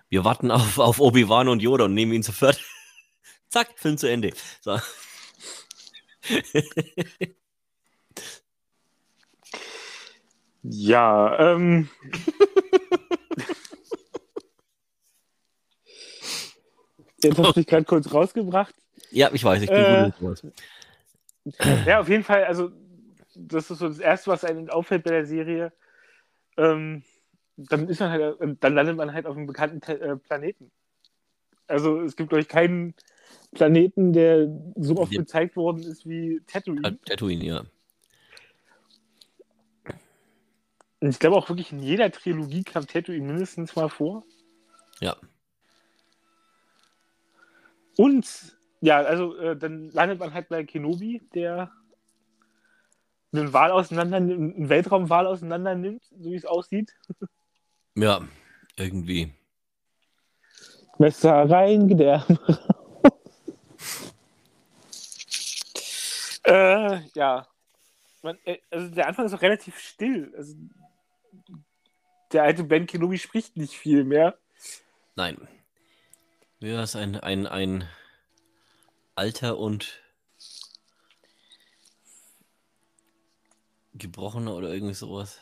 Wir 0.08 0.24
warten 0.24 0.50
auf, 0.50 0.78
auf 0.78 1.00
Obi-Wan 1.00 1.48
und 1.48 1.60
Yoda 1.60 1.84
und 1.84 1.92
nehmen 1.92 2.14
ihn 2.14 2.22
sofort. 2.22 2.58
Zack, 3.50 3.78
Film 3.78 3.98
zu 3.98 4.08
Ende. 4.08 4.32
So. 4.62 4.78
ja, 10.62 11.54
ähm. 11.54 11.88
Jetzt 17.23 17.38
hast 17.38 17.49
du 17.50 17.61
dich 17.61 17.66
gerade 17.66 17.85
kurz 17.85 18.12
rausgebracht. 18.12 18.75
Ja, 19.11 19.31
ich 19.33 19.45
weiß, 19.45 19.62
ich 19.62 19.69
bin 19.69 19.78
äh, 19.78 20.11
gut. 20.19 20.42
Ja, 21.87 22.00
auf 22.00 22.09
jeden 22.09 22.25
Fall, 22.25 22.45
also 22.45 22.73
das 23.35 23.71
ist 23.71 23.78
so 23.78 23.88
das 23.88 23.99
Erste, 23.99 24.31
was 24.31 24.45
einem 24.45 24.69
auffällt 24.71 25.04
bei 25.04 25.11
der 25.11 25.26
Serie. 25.26 25.73
Ähm, 26.57 27.02
dann 27.57 27.88
ist 27.88 28.00
man 28.00 28.11
halt, 28.11 28.37
dann 28.61 28.75
landet 28.75 28.97
man 28.97 29.12
halt 29.12 29.26
auf 29.26 29.37
einem 29.37 29.47
bekannten 29.47 29.81
äh, 29.90 30.16
Planeten. 30.16 30.71
Also 31.66 32.00
es 32.00 32.16
gibt, 32.16 32.31
glaube 32.31 32.42
ich, 32.42 32.49
keinen 32.49 32.95
Planeten, 33.52 34.12
der 34.12 34.49
so 34.76 34.97
oft 34.97 35.12
ja. 35.12 35.21
gezeigt 35.21 35.57
worden 35.57 35.83
ist 35.83 36.09
wie 36.09 36.40
Tatooine. 36.47 36.99
Tatooine, 37.04 37.45
ja. 37.45 37.62
Und 41.02 41.11
ich 41.11 41.18
glaube 41.18 41.37
auch 41.37 41.49
wirklich 41.49 41.73
in 41.73 41.80
jeder 41.80 42.12
Trilogie 42.12 42.62
kam 42.62 42.87
Tatooine 42.87 43.26
mindestens 43.26 43.75
mal 43.75 43.88
vor. 43.88 44.23
Ja. 45.00 45.16
Und 47.97 48.56
ja, 48.80 48.99
also 48.99 49.37
äh, 49.37 49.56
dann 49.56 49.90
landet 49.90 50.21
man 50.21 50.32
halt 50.32 50.49
bei 50.49 50.62
Kenobi, 50.62 51.21
der 51.35 51.73
einen 53.32 53.52
Wal 53.52 53.73
auseinander, 53.73 54.18
einen 54.18 54.68
Weltraumwal 54.68 55.26
auseinander 55.26 55.75
nimmt, 55.75 56.04
so 56.04 56.30
wie 56.30 56.37
es 56.37 56.44
aussieht. 56.44 56.94
Ja, 57.97 58.21
irgendwie. 58.76 59.35
Messer 60.99 61.50
rein, 61.50 61.88
der. 61.99 62.25
äh, 66.44 67.00
ja. 67.14 67.49
Man, 68.23 68.38
äh, 68.44 68.59
also 68.71 68.94
der 68.94 69.09
Anfang 69.09 69.26
ist 69.26 69.35
auch 69.35 69.42
relativ 69.42 69.80
still. 69.80 70.32
Also, 70.37 70.54
der 72.32 72.42
alte 72.42 72.64
Ben 72.64 72.86
Kenobi 72.86 73.18
spricht 73.18 73.56
nicht 73.56 73.74
viel 73.74 74.04
mehr. 74.04 74.38
Nein. 75.14 75.48
Ja, 76.60 76.82
ist 76.82 76.96
ein, 76.96 77.16
ein, 77.16 77.46
ein 77.46 77.88
alter 79.14 79.58
und 79.58 80.00
gebrochener 83.94 84.54
oder 84.54 84.72
irgendwie 84.72 84.94
sowas. 84.94 85.38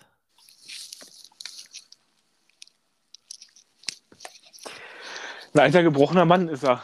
Ein 5.52 5.60
alter 5.60 5.82
gebrochener 5.82 6.24
Mann 6.24 6.48
ist 6.48 6.64
er. 6.64 6.82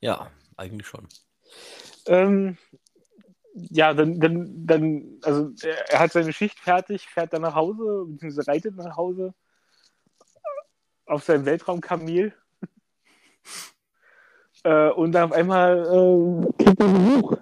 Ja, 0.00 0.30
eigentlich 0.56 0.86
schon. 0.86 1.06
Ähm, 2.06 2.56
ja, 3.54 3.94
dann, 3.94 4.20
dann, 4.20 4.66
dann, 4.66 5.18
also 5.22 5.50
er, 5.62 5.90
er, 5.90 5.98
hat 5.98 6.12
seine 6.12 6.32
Schicht 6.32 6.58
fertig, 6.58 7.08
fährt 7.08 7.32
dann 7.32 7.42
nach 7.42 7.54
Hause, 7.54 8.06
beziehungsweise 8.08 8.48
reitet 8.48 8.76
nach 8.76 8.96
Hause 8.96 9.34
auf 11.06 11.24
seinem 11.24 11.46
Weltraumkamel. 11.46 12.34
Äh, 14.62 14.90
und 14.90 15.12
dann 15.12 15.30
auf 15.30 15.32
einmal 15.32 15.78
äh, 15.78 16.62
kriegt 16.62 16.78
man 16.78 16.92
Besuch. 16.92 17.38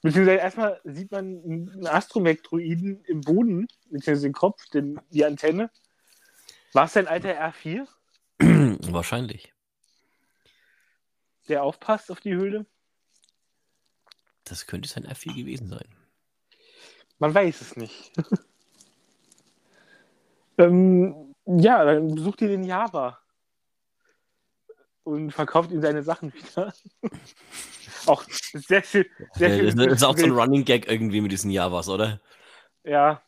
Beziehungsweise 0.00 0.38
erstmal 0.38 0.80
sieht 0.84 1.12
man 1.12 1.42
einen 1.44 1.86
Astromektroiden 1.86 3.04
im 3.04 3.20
Boden, 3.20 3.66
beziehungsweise 3.90 4.28
den 4.28 4.32
Kopf, 4.32 4.64
den, 4.70 4.98
die 5.10 5.26
Antenne. 5.26 5.70
War 6.72 6.86
es 6.86 6.94
dein 6.94 7.08
alter 7.08 7.38
R4? 7.38 7.86
Wahrscheinlich. 8.90 9.52
Der 11.48 11.62
aufpasst 11.62 12.10
auf 12.10 12.20
die 12.20 12.34
Höhle? 12.34 12.64
Das 14.48 14.66
könnte 14.66 14.88
sein 14.88 15.06
R4 15.06 15.36
gewesen 15.36 15.68
sein. 15.68 15.86
Man 17.18 17.34
weiß 17.34 17.60
es 17.60 17.76
nicht. 17.76 18.12
ähm, 20.58 21.34
ja, 21.46 21.84
dann 21.84 22.14
besucht 22.14 22.42
ihr 22.42 22.48
den 22.48 22.64
Java 22.64 23.18
und 25.04 25.30
verkauft 25.30 25.70
ihm 25.70 25.80
seine 25.80 26.02
Sachen 26.02 26.32
wieder. 26.32 26.72
auch 28.06 28.24
sehr 28.28 28.82
schön. 28.82 29.06
Sehr 29.34 29.50
schön 29.50 29.76
das 29.76 29.86
ist 29.86 30.04
auch 30.04 30.16
so 30.16 30.24
ein 30.24 30.32
Running 30.32 30.64
Gag 30.64 30.88
irgendwie 30.88 31.20
mit 31.20 31.32
diesen 31.32 31.50
Javas, 31.50 31.88
oder? 31.88 32.20
Ja. 32.84 33.22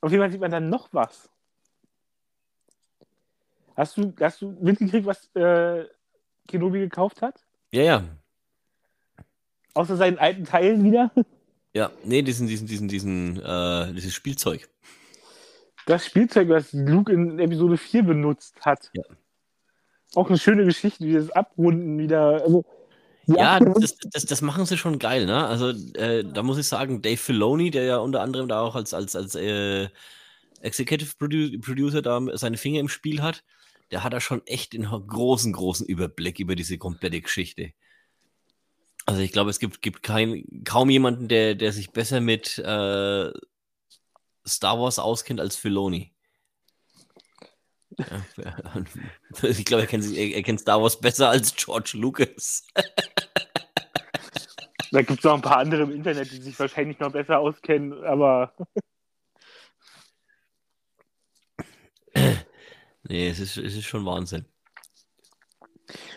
Auf 0.00 0.10
jeden 0.10 0.22
Fall 0.22 0.30
sieht 0.30 0.40
man 0.40 0.50
dann 0.50 0.68
noch 0.68 0.88
was. 0.92 1.30
Hast 3.76 3.96
du, 3.96 4.14
hast 4.20 4.42
du 4.42 4.50
mitgekriegt, 4.60 5.06
was 5.06 5.34
äh, 5.34 5.86
Kenobi 6.46 6.80
gekauft 6.80 7.22
hat? 7.22 7.42
Ja, 7.72 7.82
ja. 7.82 8.04
Außer 9.74 9.96
seinen 9.96 10.18
alten 10.18 10.44
Teilen 10.44 10.84
wieder? 10.84 11.10
Ja, 11.72 11.90
nee, 12.04 12.22
diesen, 12.22 12.46
diesen, 12.46 12.68
diesen, 12.68 12.88
diesen, 12.88 13.42
äh, 13.42 13.92
dieses 13.92 14.14
Spielzeug. 14.14 14.68
Das 15.86 16.06
Spielzeug, 16.06 16.48
was 16.48 16.72
Luke 16.72 17.12
in 17.12 17.38
Episode 17.38 17.76
4 17.76 18.04
benutzt 18.04 18.54
hat. 18.64 18.90
Ja 18.94 19.02
auch 20.16 20.28
eine 20.28 20.38
schöne 20.38 20.64
Geschichte, 20.64 21.04
wie 21.04 21.14
das 21.14 21.30
Abrunden 21.30 21.98
wieder. 21.98 22.42
Also, 22.42 22.64
ja, 23.26 23.58
das, 23.58 23.96
das, 24.12 24.26
das, 24.26 24.42
machen 24.42 24.66
sie 24.66 24.76
schon 24.76 24.98
geil, 24.98 25.24
ne? 25.24 25.46
Also 25.46 25.70
äh, 25.94 26.24
da 26.24 26.42
muss 26.42 26.58
ich 26.58 26.66
sagen, 26.66 27.00
Dave 27.00 27.16
Filoni, 27.16 27.70
der 27.70 27.84
ja 27.84 27.96
unter 27.96 28.20
anderem 28.20 28.48
da 28.48 28.60
auch 28.60 28.74
als, 28.74 28.92
als, 28.92 29.16
als 29.16 29.34
äh, 29.34 29.88
Executive 30.60 31.14
Produ 31.18 31.58
Producer 31.60 32.02
da 32.02 32.20
seine 32.34 32.58
Finger 32.58 32.80
im 32.80 32.88
Spiel 32.88 33.22
hat, 33.22 33.42
der 33.90 34.04
hat 34.04 34.12
da 34.12 34.20
schon 34.20 34.46
echt 34.46 34.74
einen 34.74 34.90
großen, 35.06 35.52
großen 35.52 35.86
Überblick 35.86 36.38
über 36.38 36.54
diese 36.54 36.76
komplette 36.76 37.20
Geschichte. 37.20 37.72
Also 39.06 39.20
ich 39.20 39.32
glaube, 39.32 39.50
es 39.50 39.58
gibt, 39.58 39.82
gibt 39.82 40.02
kein, 40.02 40.44
kaum 40.64 40.88
jemanden, 40.88 41.28
der, 41.28 41.54
der 41.54 41.72
sich 41.72 41.92
besser 41.92 42.20
mit 42.20 42.58
äh, 42.58 43.32
Star 44.46 44.80
Wars 44.80 44.98
auskennt 44.98 45.40
als 45.40 45.56
Filoni. 45.56 46.14
ich 49.42 49.64
glaube, 49.64 49.82
er 49.82 49.86
kennt, 49.86 50.04
er 50.16 50.42
kennt 50.42 50.60
Star 50.60 50.82
Wars 50.82 50.98
besser 50.98 51.28
als 51.28 51.54
George 51.54 51.92
Lucas. 51.94 52.66
da 54.90 55.02
gibt 55.02 55.18
es 55.18 55.24
noch 55.24 55.34
ein 55.34 55.42
paar 55.42 55.58
andere 55.58 55.82
im 55.82 55.92
Internet, 55.92 56.32
die 56.32 56.40
sich 56.40 56.58
wahrscheinlich 56.58 56.98
noch 56.98 57.12
besser 57.12 57.38
auskennen, 57.38 58.02
aber. 58.04 58.54
nee, 62.14 63.28
es 63.28 63.38
ist, 63.38 63.58
es 63.58 63.76
ist 63.76 63.84
schon 63.84 64.06
Wahnsinn. 64.06 64.46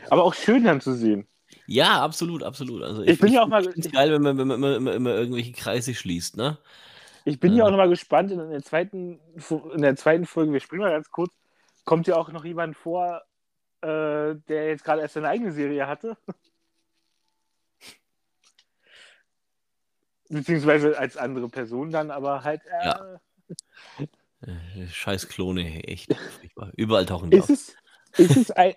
Aber 0.09 0.23
auch 0.23 0.33
schön 0.33 0.63
dann 0.63 0.79
zu 0.79 0.95
sehen. 0.95 1.27
Ja, 1.67 2.01
absolut, 2.01 2.43
absolut. 2.43 2.81
Also 2.81 3.03
ich, 3.03 3.09
ich 3.09 3.19
bin 3.19 3.33
ja 3.33 3.43
auch 3.43 3.47
mal. 3.47 3.63
Geil, 3.63 4.11
wenn 4.11 4.21
man, 4.21 4.37
wenn 4.37 4.47
man 4.47 4.57
immer, 4.57 4.75
immer, 4.75 4.93
immer 4.93 5.15
irgendwelche 5.15 5.51
Kreise 5.51 5.93
schließt, 5.93 6.37
ne? 6.37 6.57
Ich 7.25 7.39
bin 7.39 7.55
ja 7.55 7.65
auch 7.65 7.69
noch 7.69 7.77
mal 7.77 7.89
gespannt 7.89 8.31
in 8.31 8.49
der 8.49 8.63
zweiten, 8.63 9.19
in 9.73 9.81
der 9.81 9.97
zweiten 9.97 10.25
Folge. 10.25 10.53
Wir 10.53 10.61
springen 10.61 10.83
mal 10.83 10.91
ganz 10.91 11.11
kurz 11.11 11.31
kommt 11.87 12.05
ja 12.05 12.17
auch 12.17 12.31
noch 12.31 12.45
jemand 12.45 12.77
vor, 12.77 13.23
äh, 13.81 14.35
der 14.35 14.67
jetzt 14.67 14.83
gerade 14.83 15.01
erst 15.01 15.15
seine 15.15 15.29
eigene 15.29 15.51
Serie 15.53 15.87
hatte. 15.87 16.17
Beziehungsweise 20.29 20.99
als 20.99 21.15
andere 21.15 21.47
Person 21.47 21.89
dann, 21.89 22.11
aber 22.11 22.43
halt. 22.43 22.61
Äh, 22.65 22.85
ja. 22.85 23.19
Äh, 24.41 24.87
scheiß 24.87 25.29
Klone, 25.29 25.85
echt. 25.85 26.13
Überall 26.75 27.05
tauchen 27.05 27.31
die 27.31 27.37
ist 27.37 27.49
es, 27.49 27.75
ist 28.17 28.35
es 28.35 28.51
ein, 28.51 28.73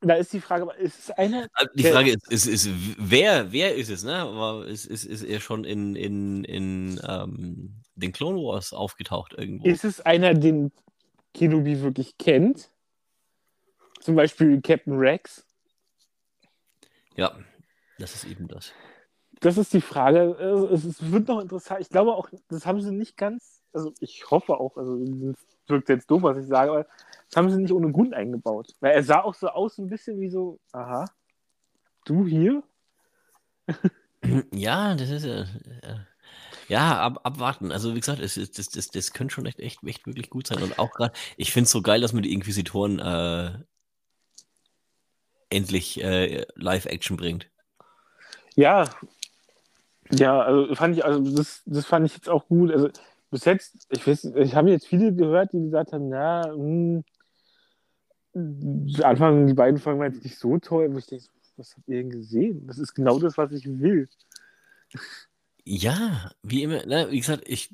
da 0.00 0.14
ist 0.14 0.32
die 0.32 0.40
Frage, 0.40 0.70
ist 0.78 0.98
es 0.98 1.10
einer. 1.10 1.46
Also 1.52 1.70
Die 1.74 1.84
Frage 1.84 2.12
ist, 2.12 2.30
ist, 2.30 2.46
ist 2.46 2.70
wer, 2.98 3.52
wer 3.52 3.74
ist 3.74 3.90
es, 3.90 4.02
ne? 4.02 4.14
Aber 4.14 4.66
ist, 4.66 4.86
ist, 4.86 5.04
ist 5.04 5.22
er 5.22 5.40
schon 5.40 5.64
in, 5.64 5.94
in, 5.94 6.44
in 6.44 7.00
ähm, 7.06 7.74
den 7.94 8.12
Clone 8.12 8.38
Wars 8.38 8.72
aufgetaucht 8.72 9.34
irgendwo? 9.36 9.66
Ist 9.66 9.84
es 9.84 10.00
einer, 10.00 10.32
den 10.34 10.72
Kenobi 11.34 11.82
wirklich 11.82 12.16
kennt? 12.16 12.70
Zum 14.00 14.14
Beispiel 14.14 14.60
Captain 14.62 14.96
Rex? 14.96 15.44
ja, 17.16 17.36
das 17.98 18.14
ist 18.14 18.24
eben 18.24 18.46
das. 18.48 18.72
Das 19.40 19.58
ist 19.58 19.72
die 19.72 19.80
Frage. 19.80 20.36
Äh, 20.38 20.74
Es, 20.74 20.84
es 20.84 21.12
wird 21.12 21.28
noch 21.28 21.40
interessant. 21.40 21.80
Ich 21.80 21.90
glaube 21.90 22.14
auch, 22.14 22.30
das 22.48 22.64
haben 22.64 22.80
sie 22.80 22.92
nicht 22.92 23.16
ganz, 23.16 23.60
also 23.72 23.92
ich 24.00 24.30
hoffe 24.30 24.58
auch, 24.58 24.76
also 24.76 24.96
wirkt 25.68 25.88
jetzt 25.88 26.10
doof, 26.10 26.22
was 26.22 26.38
ich 26.38 26.46
sage, 26.46 26.70
aber 26.70 26.86
das 27.28 27.36
haben 27.36 27.50
sie 27.50 27.60
nicht 27.60 27.72
ohne 27.72 27.92
Grund 27.92 28.14
eingebaut. 28.14 28.74
Weil 28.80 28.92
er 28.92 29.02
sah 29.02 29.20
auch 29.20 29.34
so 29.34 29.48
aus, 29.48 29.78
ein 29.78 29.88
bisschen 29.88 30.20
wie 30.20 30.30
so, 30.30 30.58
aha, 30.72 31.04
du 32.04 32.26
hier? 32.26 32.62
Ja, 34.52 34.94
das 34.94 35.10
ist 35.10 35.24
ja. 35.24 35.44
ja. 35.82 36.06
Ja, 36.68 37.00
ab, 37.00 37.20
abwarten. 37.22 37.72
Also, 37.72 37.94
wie 37.94 38.00
gesagt, 38.00 38.20
es 38.20 38.34
das, 38.34 38.68
das, 38.68 38.88
das 38.88 39.12
könnte 39.12 39.34
schon 39.34 39.46
echt, 39.46 39.58
echt, 39.58 39.82
echt 39.84 40.06
wirklich 40.06 40.28
gut 40.28 40.46
sein. 40.46 40.62
Und 40.62 40.78
auch 40.78 40.90
gerade, 40.92 41.14
ich 41.38 41.50
finde 41.50 41.64
es 41.64 41.70
so 41.70 41.80
geil, 41.80 42.02
dass 42.02 42.12
man 42.12 42.22
die 42.22 42.32
Inquisitoren 42.32 42.98
äh, 42.98 43.58
endlich 45.48 46.02
äh, 46.02 46.44
Live-Action 46.56 47.16
bringt. 47.16 47.50
Ja. 48.54 48.84
Ja, 50.10 50.40
also 50.40 50.74
fand 50.74 50.96
ich, 50.96 51.04
also 51.04 51.34
das, 51.34 51.62
das 51.64 51.86
fand 51.86 52.06
ich 52.06 52.14
jetzt 52.14 52.28
auch 52.28 52.46
gut. 52.48 52.70
Also 52.70 52.90
bis 53.30 53.44
jetzt, 53.44 53.86
ich 53.90 54.06
weiß, 54.06 54.24
ich 54.36 54.54
habe 54.54 54.70
jetzt 54.70 54.86
viele 54.86 55.14
gehört, 55.14 55.52
die 55.52 55.60
gesagt 55.60 55.92
haben, 55.92 56.08
na, 56.08 56.44
hm, 56.46 57.04
zu 58.32 59.04
Anfang 59.04 59.46
die 59.46 59.54
beiden 59.54 59.78
Folgen 59.80 60.00
waren 60.00 60.12
jetzt 60.12 60.24
nicht 60.24 60.38
so 60.38 60.58
toll, 60.58 60.92
wo 60.92 60.98
ich 60.98 61.06
denke, 61.06 61.26
was 61.56 61.74
habt 61.76 61.88
ihr 61.88 61.96
denn 61.96 62.10
gesehen? 62.10 62.66
Das 62.66 62.78
ist 62.78 62.94
genau 62.94 63.18
das, 63.18 63.36
was 63.36 63.52
ich 63.52 63.66
will. 63.66 64.08
Ja, 65.64 66.30
wie 66.42 66.62
immer, 66.62 66.86
ne, 66.86 67.08
wie 67.10 67.18
gesagt, 67.18 67.42
ich, 67.46 67.70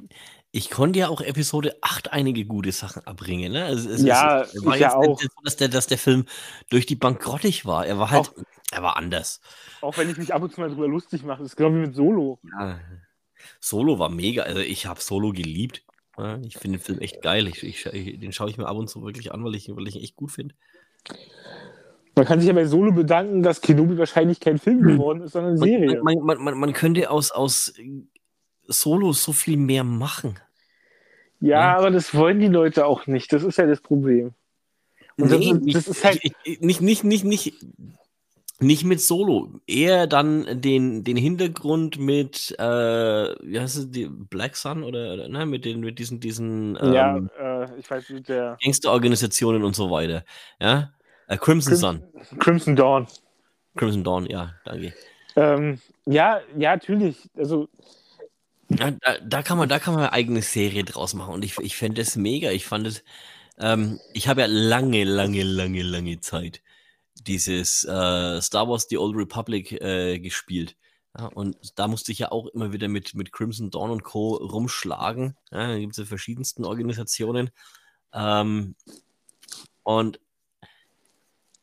ich 0.50 0.70
konnte 0.70 0.98
ja 0.98 1.08
auch 1.08 1.20
Episode 1.20 1.76
8 1.80 2.12
einige 2.12 2.44
gute 2.44 2.72
Sachen 2.72 3.06
abbringen. 3.06 3.52
Ne? 3.52 3.64
Also 3.64 3.90
es, 3.90 4.02
Ja, 4.02 4.42
es, 4.42 4.54
es 4.54 4.64
war 4.64 4.74
ich 4.74 4.80
ja 4.80 4.96
auch. 4.96 5.20
so, 5.20 5.28
dass 5.44 5.56
der, 5.56 5.68
dass 5.68 5.86
der 5.86 5.98
Film 5.98 6.24
durch 6.70 6.86
die 6.86 6.96
Bank 6.96 7.20
grottig 7.20 7.66
war. 7.66 7.86
Er 7.86 7.98
war 7.98 8.10
halt, 8.10 8.32
er 8.72 8.82
war 8.82 8.96
anders. 8.96 9.40
Auch 9.80 9.96
wenn 9.96 10.10
ich 10.10 10.16
mich 10.16 10.34
ab 10.34 10.42
und 10.42 10.52
zu 10.52 10.60
mal 10.60 10.70
drüber 10.70 10.88
lustig 10.88 11.22
mache. 11.22 11.42
Das 11.42 11.52
ist 11.52 11.56
genau 11.56 11.70
wie 11.70 11.86
mit 11.86 11.94
Solo. 11.94 12.38
Ja. 12.58 12.80
Solo 13.64 13.98
war 13.98 14.10
mega. 14.10 14.42
Also 14.42 14.60
ich 14.60 14.84
habe 14.86 15.00
Solo 15.00 15.32
geliebt. 15.32 15.82
Ja, 16.18 16.38
ich 16.44 16.58
finde 16.58 16.76
den 16.78 16.84
Film 16.84 16.98
echt 17.00 17.22
geil. 17.22 17.48
Ich, 17.48 17.62
ich, 17.64 18.20
den 18.20 18.32
schaue 18.32 18.50
ich 18.50 18.58
mir 18.58 18.66
ab 18.66 18.76
und 18.76 18.88
zu 18.88 19.02
wirklich 19.02 19.32
an, 19.32 19.42
weil 19.42 19.54
ich, 19.54 19.74
weil 19.74 19.88
ich 19.88 19.96
ihn 19.96 20.02
echt 20.02 20.16
gut 20.16 20.30
finde. 20.30 20.54
Man 22.14 22.26
kann 22.26 22.40
sich 22.40 22.46
ja 22.48 22.52
bei 22.54 22.66
Solo 22.66 22.92
bedanken, 22.92 23.42
dass 23.42 23.62
Kenobi 23.62 23.96
wahrscheinlich 23.96 24.38
kein 24.38 24.58
Film 24.58 24.82
geworden 24.82 25.22
ist, 25.22 25.32
sondern 25.32 25.52
eine 25.52 25.58
Serie. 25.64 26.02
Man, 26.02 26.18
man, 26.20 26.42
man, 26.42 26.58
man 26.58 26.72
könnte 26.74 27.10
aus, 27.10 27.30
aus 27.32 27.72
Solo 28.68 29.12
so 29.12 29.32
viel 29.32 29.56
mehr 29.56 29.82
machen. 29.82 30.38
ja, 31.40 31.48
Ja. 31.48 31.76
aber 31.78 31.90
das 31.90 32.14
wollen 32.14 32.40
die 32.40 32.48
Leute 32.48 32.84
auch 32.86 33.06
nicht. 33.06 33.32
Das 33.32 33.42
ist 33.42 33.56
ja 33.56 33.66
das 33.66 33.80
Problem. 33.80 34.34
Und 35.16 35.30
das, 35.30 35.38
Nee, 35.38 35.52
ist, 35.52 35.62
nicht, 35.62 35.76
das 35.76 35.88
ist 35.88 36.04
halt. 36.04 36.20
ich, 36.22 36.34
ich, 36.44 36.60
nicht, 36.60 36.80
nicht, 36.82 37.02
nicht, 37.04 37.24
nicht, 37.24 37.54
nicht 38.64 38.84
mit 38.84 39.00
Solo. 39.00 39.60
Eher 39.66 40.06
dann 40.06 40.60
den, 40.60 41.04
den 41.04 41.16
Hintergrund 41.16 41.98
mit, 41.98 42.54
äh, 42.58 42.62
wie 42.64 43.60
heißt 43.60 43.76
es, 43.76 43.90
die 43.90 44.06
Black 44.06 44.56
Sun 44.56 44.82
oder, 44.82 45.14
oder 45.14 45.28
ne, 45.28 45.46
mit, 45.46 45.64
den, 45.64 45.80
mit 45.80 45.98
diesen, 45.98 46.20
diesen 46.20 46.76
ja, 46.76 47.16
ähm, 47.16 47.30
äh, 47.38 47.78
ich 47.78 47.90
weiß 47.90 48.10
nicht, 48.10 48.28
der 48.28 48.58
Gangsterorganisationen 48.62 49.62
und 49.64 49.76
so 49.76 49.90
weiter. 49.90 50.24
Ja? 50.60 50.92
Äh, 51.28 51.36
Crimson 51.36 51.74
Crim- 51.74 51.80
Sun. 51.80 52.02
Crimson 52.38 52.76
Dawn. 52.76 53.06
Crimson 53.76 54.04
Dawn, 54.04 54.26
ja, 54.26 54.54
danke. 54.64 54.92
Ähm, 55.36 55.80
ja, 56.06 56.40
ja, 56.56 56.74
natürlich. 56.74 57.16
Also, 57.36 57.68
Ja, 58.68 58.90
da, 58.92 59.18
da, 59.22 59.42
kann 59.42 59.58
man, 59.58 59.68
da 59.68 59.78
kann 59.78 59.94
man 59.94 60.04
eine 60.04 60.12
eigene 60.12 60.42
Serie 60.42 60.84
draus 60.84 61.14
machen 61.14 61.34
und 61.34 61.44
ich, 61.44 61.58
ich 61.58 61.76
fände 61.76 62.00
das 62.02 62.16
mega. 62.16 62.50
Ich 62.50 62.66
fand 62.66 62.86
es, 62.86 63.02
ähm, 63.58 64.00
ich 64.12 64.28
habe 64.28 64.42
ja 64.42 64.46
lange, 64.48 65.04
lange, 65.04 65.42
lange, 65.42 65.82
lange 65.82 66.20
Zeit 66.20 66.62
dieses 67.14 67.84
äh, 67.84 68.40
Star 68.40 68.68
Wars 68.68 68.86
The 68.88 68.98
Old 68.98 69.16
Republic 69.16 69.72
äh, 69.72 70.18
gespielt. 70.18 70.76
Ja, 71.16 71.26
und 71.26 71.56
da 71.78 71.86
musste 71.86 72.10
ich 72.12 72.18
ja 72.18 72.32
auch 72.32 72.48
immer 72.48 72.72
wieder 72.72 72.88
mit, 72.88 73.14
mit 73.14 73.32
Crimson 73.32 73.70
Dawn 73.70 73.90
und 73.90 74.02
Co. 74.02 74.34
rumschlagen. 74.34 75.36
Ja, 75.52 75.68
da 75.68 75.78
gibt 75.78 75.92
es 75.92 75.98
ja 75.98 76.04
verschiedensten 76.04 76.64
Organisationen. 76.64 77.50
Ähm, 78.12 78.74
und 79.84 80.18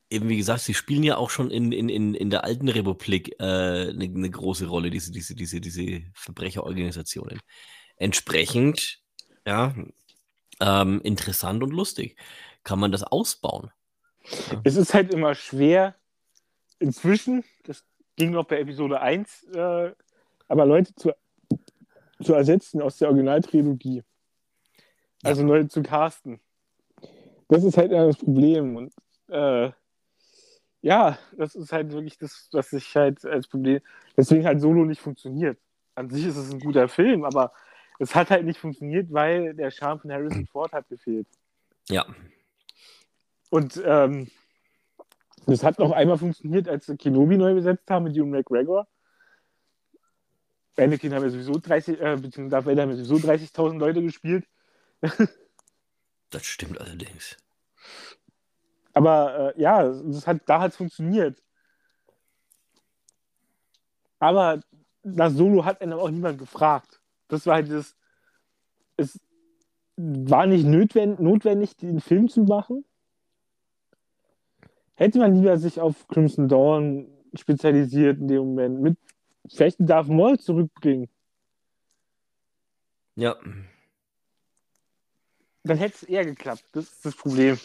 eben 0.10 0.30
wie 0.30 0.38
gesagt, 0.38 0.62
sie 0.62 0.74
spielen 0.74 1.04
ja 1.04 1.18
auch 1.18 1.30
schon 1.30 1.52
in, 1.52 1.72
in, 1.72 1.90
in, 1.90 2.14
in 2.14 2.30
der 2.30 2.44
alten 2.44 2.68
Republik 2.70 3.36
äh, 3.40 3.90
eine, 3.90 4.04
eine 4.04 4.30
große 4.30 4.68
Rolle, 4.68 4.90
diese, 4.90 5.12
diese, 5.12 5.36
diese, 5.36 5.62
diese 5.62 6.02
Verbrecherorganisationen. 6.14 7.40
Entsprechend, 7.96 9.00
ja, 9.46 9.74
ähm, 10.60 11.02
interessant 11.04 11.64
und 11.64 11.72
lustig. 11.72 12.18
Kann 12.64 12.80
man 12.80 12.92
das 12.92 13.04
ausbauen? 13.04 13.72
Es 14.64 14.76
ist 14.76 14.94
halt 14.94 15.14
immer 15.14 15.36
schwer, 15.36 15.96
inzwischen, 16.80 17.44
das 17.64 17.86
ging 18.16 18.32
noch 18.32 18.46
bei 18.46 18.60
Episode 18.60 19.02
1, 19.02 19.44
äh, 19.54 19.92
aber 20.48 20.66
Leute 20.66 20.94
zu, 20.96 21.14
zu 22.22 22.34
ersetzen 22.34 22.82
aus 22.82 22.98
der 22.98 23.10
Originaltrilogie. 23.10 24.04
Also 25.24 25.44
neu 25.44 25.64
zu 25.66 25.84
casten. 25.84 26.40
Das 27.48 27.64
ist 27.64 27.78
halt 27.78 27.92
immer 27.92 28.08
das 28.08 28.18
Problem. 28.18 28.76
Und 28.76 28.94
äh, 29.28 29.72
ja, 30.82 31.18
das 31.38 31.56
ist 31.56 31.72
halt 31.72 31.92
wirklich 31.92 32.18
das, 32.18 32.50
was 32.52 32.74
ich 32.74 32.96
halt 32.96 33.24
als 33.26 33.48
Problem. 33.48 33.82
Deswegen 34.18 34.46
halt 34.46 34.62
Solo 34.62 34.84
nicht 34.86 35.02
funktioniert. 35.02 35.60
An 35.94 36.10
sich 36.10 36.26
ist 36.26 36.38
es 36.38 36.52
ein 36.52 36.60
guter 36.60 36.88
Film, 36.88 37.24
aber 37.24 37.52
es 38.00 38.16
hat 38.16 38.32
halt 38.32 38.46
nicht 38.46 38.60
funktioniert, 38.60 39.12
weil 39.12 39.54
der 39.54 39.70
Charme 39.70 40.00
von 40.00 40.12
Harrison 40.12 40.48
Ford 40.48 40.72
hat 40.72 40.90
gefehlt. 40.90 41.28
Ja, 41.90 42.06
Und 43.52 43.82
ähm, 43.84 44.30
das 45.46 45.62
hat 45.64 45.78
noch 45.78 45.92
einmal 45.92 46.18
funktioniert, 46.18 46.70
als 46.70 46.86
sie 46.86 46.96
Kenobi 46.96 47.38
neu 47.38 47.54
besetzt 47.54 47.90
haben 47.90 48.06
mit 48.06 48.16
Ewan 48.16 48.30
McGregor. 48.30 48.88
Anakin 50.78 51.14
haben 51.14 51.24
ja 51.24 51.30
sowieso 51.30 51.60
30, 51.60 52.00
äh, 52.00 52.16
beziehungsweise 52.16 52.50
Darth 52.50 52.66
Vader 52.66 52.84
haben 52.84 52.92
ja 52.92 53.04
sowieso 53.04 53.28
30.000 53.28 53.78
Leute 53.78 54.02
gespielt. 54.02 54.48
das 56.30 56.46
stimmt 56.46 56.80
allerdings. 56.80 57.36
Aber 58.94 59.54
äh, 59.58 59.62
ja, 59.62 59.84
das 59.84 60.26
hat, 60.26 60.38
da 60.46 60.62
hat 60.62 60.72
es 60.72 60.78
funktioniert. 60.78 61.44
Aber 64.18 64.62
nach 65.04 65.30
Solo 65.30 65.66
hat 65.66 65.82
einen 65.82 65.94
auch 65.94 66.10
niemand 66.10 66.40
gefragt. 66.40 67.02
Das 67.28 67.46
war 67.46 67.56
halt 67.56 67.70
das. 67.70 67.98
Es 68.96 69.20
war 69.98 70.46
nicht 70.46 70.66
notwendig, 70.66 71.20
notwendig, 71.20 71.76
den 71.76 72.00
Film 72.00 72.30
zu 72.30 72.44
machen. 72.44 72.86
Hätte 75.02 75.18
man 75.18 75.34
lieber 75.34 75.58
sich 75.58 75.80
auf 75.80 76.08
Crimson 76.10 76.48
Dawn 76.48 77.08
spezialisiert 77.34 78.20
in 78.20 78.28
dem 78.28 78.38
Moment. 78.38 78.82
Mit 78.82 78.98
vielleicht 79.50 79.80
einen 79.80 79.88
Darth 79.88 80.08
Maul 80.08 80.38
zurückbringen. 80.38 81.10
Ja, 83.16 83.36
Dann 85.64 85.78
hätte 85.80 85.96
es 85.96 86.04
eher 86.04 86.24
geklappt. 86.24 86.64
Das 86.74 86.84
ist 86.84 87.04
das 87.04 87.16
Problem. 87.16 87.58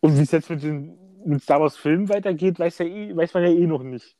Und 0.00 0.18
wie 0.18 0.22
es 0.22 0.32
jetzt 0.32 0.50
mit 0.50 0.64
den 0.64 0.98
mit 1.24 1.40
Star 1.40 1.60
Wars 1.60 1.76
Filmen 1.76 2.08
weitergeht, 2.08 2.58
weiß, 2.58 2.78
ja 2.78 2.86
eh, 2.86 3.16
weiß 3.16 3.32
man 3.34 3.44
ja 3.44 3.50
eh 3.50 3.66
noch 3.68 3.84
nicht. 3.84 4.16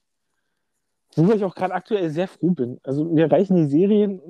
Worüber 1.16 1.34
ich 1.34 1.42
auch 1.42 1.56
gerade 1.56 1.74
aktuell 1.74 2.10
sehr 2.10 2.28
froh 2.28 2.52
bin. 2.52 2.78
Also 2.84 3.04
mir 3.04 3.30
reichen 3.30 3.56
die 3.56 3.66
Serien. 3.66 4.20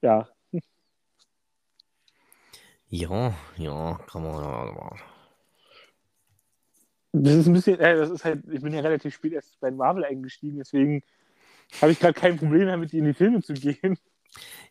Ja, 0.00 0.26
ja, 2.88 3.34
ja, 3.58 3.98
kann 4.10 4.22
man. 4.22 4.98
Das 7.12 7.34
ist 7.34 7.46
ein 7.46 7.52
bisschen, 7.52 7.78
äh, 7.80 7.96
das 7.96 8.10
ist 8.10 8.24
halt, 8.24 8.42
ich 8.50 8.62
bin 8.62 8.72
ja 8.72 8.80
relativ 8.80 9.14
spät 9.14 9.32
erst 9.32 9.58
bei 9.60 9.70
Marvel 9.70 10.04
eingestiegen, 10.04 10.58
deswegen 10.58 11.02
habe 11.80 11.92
ich 11.92 11.98
gerade 11.98 12.14
kein 12.14 12.36
Problem 12.36 12.66
damit, 12.66 12.92
in 12.92 13.04
die 13.04 13.14
Filme 13.14 13.42
zu 13.42 13.54
gehen. 13.54 13.98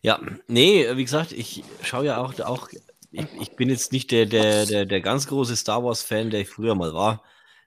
Ja, 0.02 0.20
nee, 0.46 0.86
wie 0.96 1.04
gesagt, 1.04 1.32
ich 1.32 1.64
schaue 1.82 2.06
ja 2.06 2.18
auch, 2.18 2.38
auch 2.40 2.68
ich, 3.12 3.26
ich 3.40 3.56
bin 3.56 3.68
jetzt 3.68 3.92
nicht 3.92 4.10
der, 4.10 4.26
der, 4.26 4.66
der, 4.66 4.86
der 4.86 5.00
ganz 5.00 5.26
große 5.26 5.56
Star 5.56 5.84
Wars-Fan, 5.84 6.30
der 6.30 6.40
ich 6.40 6.48
früher 6.48 6.74
mal 6.74 6.94
war. 6.94 7.22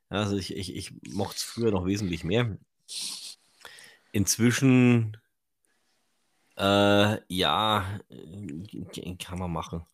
Also 0.10 0.38
ich, 0.38 0.56
ich, 0.56 0.76
ich 0.76 0.94
mochte 1.12 1.38
es 1.38 1.44
früher 1.44 1.72
noch 1.72 1.86
wesentlich 1.86 2.24
mehr. 2.24 2.58
Inzwischen, 4.12 5.18
äh, 6.58 7.18
ja, 7.28 8.00
äh, 8.10 9.16
kann 9.18 9.40
man 9.40 9.52
machen. 9.52 9.86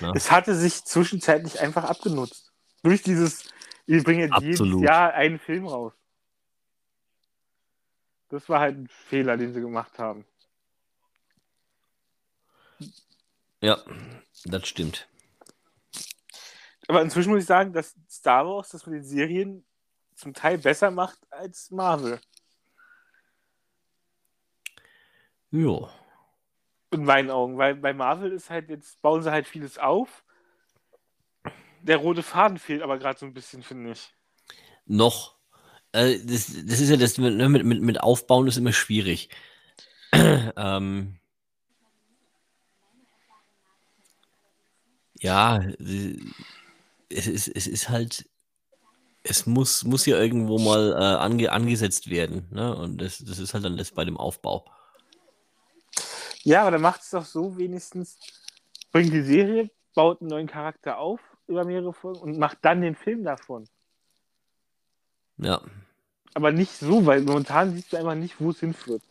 Ja. 0.00 0.12
Es 0.14 0.30
hatte 0.30 0.54
sich 0.54 0.84
zwischenzeitlich 0.84 1.60
einfach 1.60 1.84
abgenutzt. 1.84 2.52
Durch 2.82 3.02
dieses, 3.02 3.44
wir 3.86 4.02
bringen 4.02 4.20
jetzt 4.20 4.40
jedes 4.40 4.60
Absolut. 4.60 4.82
Jahr 4.82 5.12
einen 5.14 5.38
Film 5.38 5.66
raus. 5.66 5.92
Das 8.28 8.48
war 8.48 8.60
halt 8.60 8.78
ein 8.78 8.88
Fehler, 8.88 9.36
den 9.36 9.52
sie 9.52 9.60
gemacht 9.60 9.98
haben. 9.98 10.24
Ja, 13.60 13.78
das 14.44 14.66
stimmt. 14.66 15.08
Aber 16.88 17.00
inzwischen 17.00 17.30
muss 17.30 17.42
ich 17.42 17.46
sagen, 17.46 17.72
dass 17.72 17.94
Star 18.10 18.46
Wars 18.46 18.70
das 18.70 18.86
mit 18.86 18.96
den 18.96 19.04
Serien 19.04 19.64
zum 20.16 20.34
Teil 20.34 20.58
besser 20.58 20.90
macht 20.90 21.18
als 21.30 21.70
Marvel. 21.70 22.20
Ja. 25.50 25.88
In 26.90 27.04
meinen 27.04 27.30
Augen, 27.30 27.58
weil 27.58 27.76
bei 27.76 27.92
Marvel 27.92 28.32
ist 28.32 28.50
halt, 28.50 28.68
jetzt 28.68 29.00
bauen 29.00 29.22
sie 29.22 29.30
halt 29.30 29.46
vieles 29.46 29.78
auf. 29.78 30.23
Der 31.84 31.98
rote 31.98 32.22
Faden 32.22 32.58
fehlt 32.58 32.80
aber 32.80 32.98
gerade 32.98 33.18
so 33.18 33.26
ein 33.26 33.34
bisschen, 33.34 33.62
finde 33.62 33.92
ich. 33.92 34.14
Noch. 34.86 35.36
Äh, 35.92 36.18
das, 36.24 36.46
das 36.46 36.80
ist 36.80 36.88
ja 36.88 36.96
das, 36.96 37.18
ne, 37.18 37.48
mit, 37.50 37.62
mit, 37.66 37.82
mit 37.82 38.00
Aufbauen 38.00 38.46
ist 38.46 38.56
immer 38.56 38.72
schwierig. 38.72 39.28
ähm, 40.12 41.18
ja, 45.20 45.62
es 47.10 47.26
ist, 47.26 47.48
es 47.48 47.66
ist 47.66 47.90
halt, 47.90 48.30
es 49.22 49.44
muss, 49.44 49.84
muss 49.84 50.06
ja 50.06 50.18
irgendwo 50.18 50.58
mal 50.58 50.92
äh, 50.92 51.22
ange, 51.22 51.52
angesetzt 51.52 52.08
werden. 52.08 52.48
Ne? 52.50 52.74
Und 52.74 52.96
das, 52.98 53.18
das 53.18 53.38
ist 53.38 53.52
halt 53.52 53.66
dann 53.66 53.76
das 53.76 53.90
bei 53.90 54.06
dem 54.06 54.16
Aufbau. 54.16 54.64
Ja, 56.44 56.62
aber 56.62 56.70
dann 56.70 56.82
macht 56.82 57.02
es 57.02 57.10
doch 57.10 57.26
so 57.26 57.58
wenigstens, 57.58 58.18
bringt 58.90 59.12
die 59.12 59.22
Serie, 59.22 59.70
baut 59.94 60.22
einen 60.22 60.30
neuen 60.30 60.46
Charakter 60.46 60.96
auf 60.96 61.20
über 61.46 61.64
mehrere 61.64 61.92
Folgen 61.92 62.20
und 62.20 62.38
macht 62.38 62.58
dann 62.62 62.80
den 62.80 62.94
Film 62.94 63.24
davon. 63.24 63.68
Ja. 65.36 65.60
Aber 66.34 66.52
nicht 66.52 66.72
so, 66.72 67.06
weil 67.06 67.22
momentan 67.22 67.72
siehst 67.74 67.92
du 67.92 67.96
einfach 67.96 68.14
nicht, 68.14 68.40
wo 68.40 68.50
es 68.50 68.60
hinführt. 68.60 69.02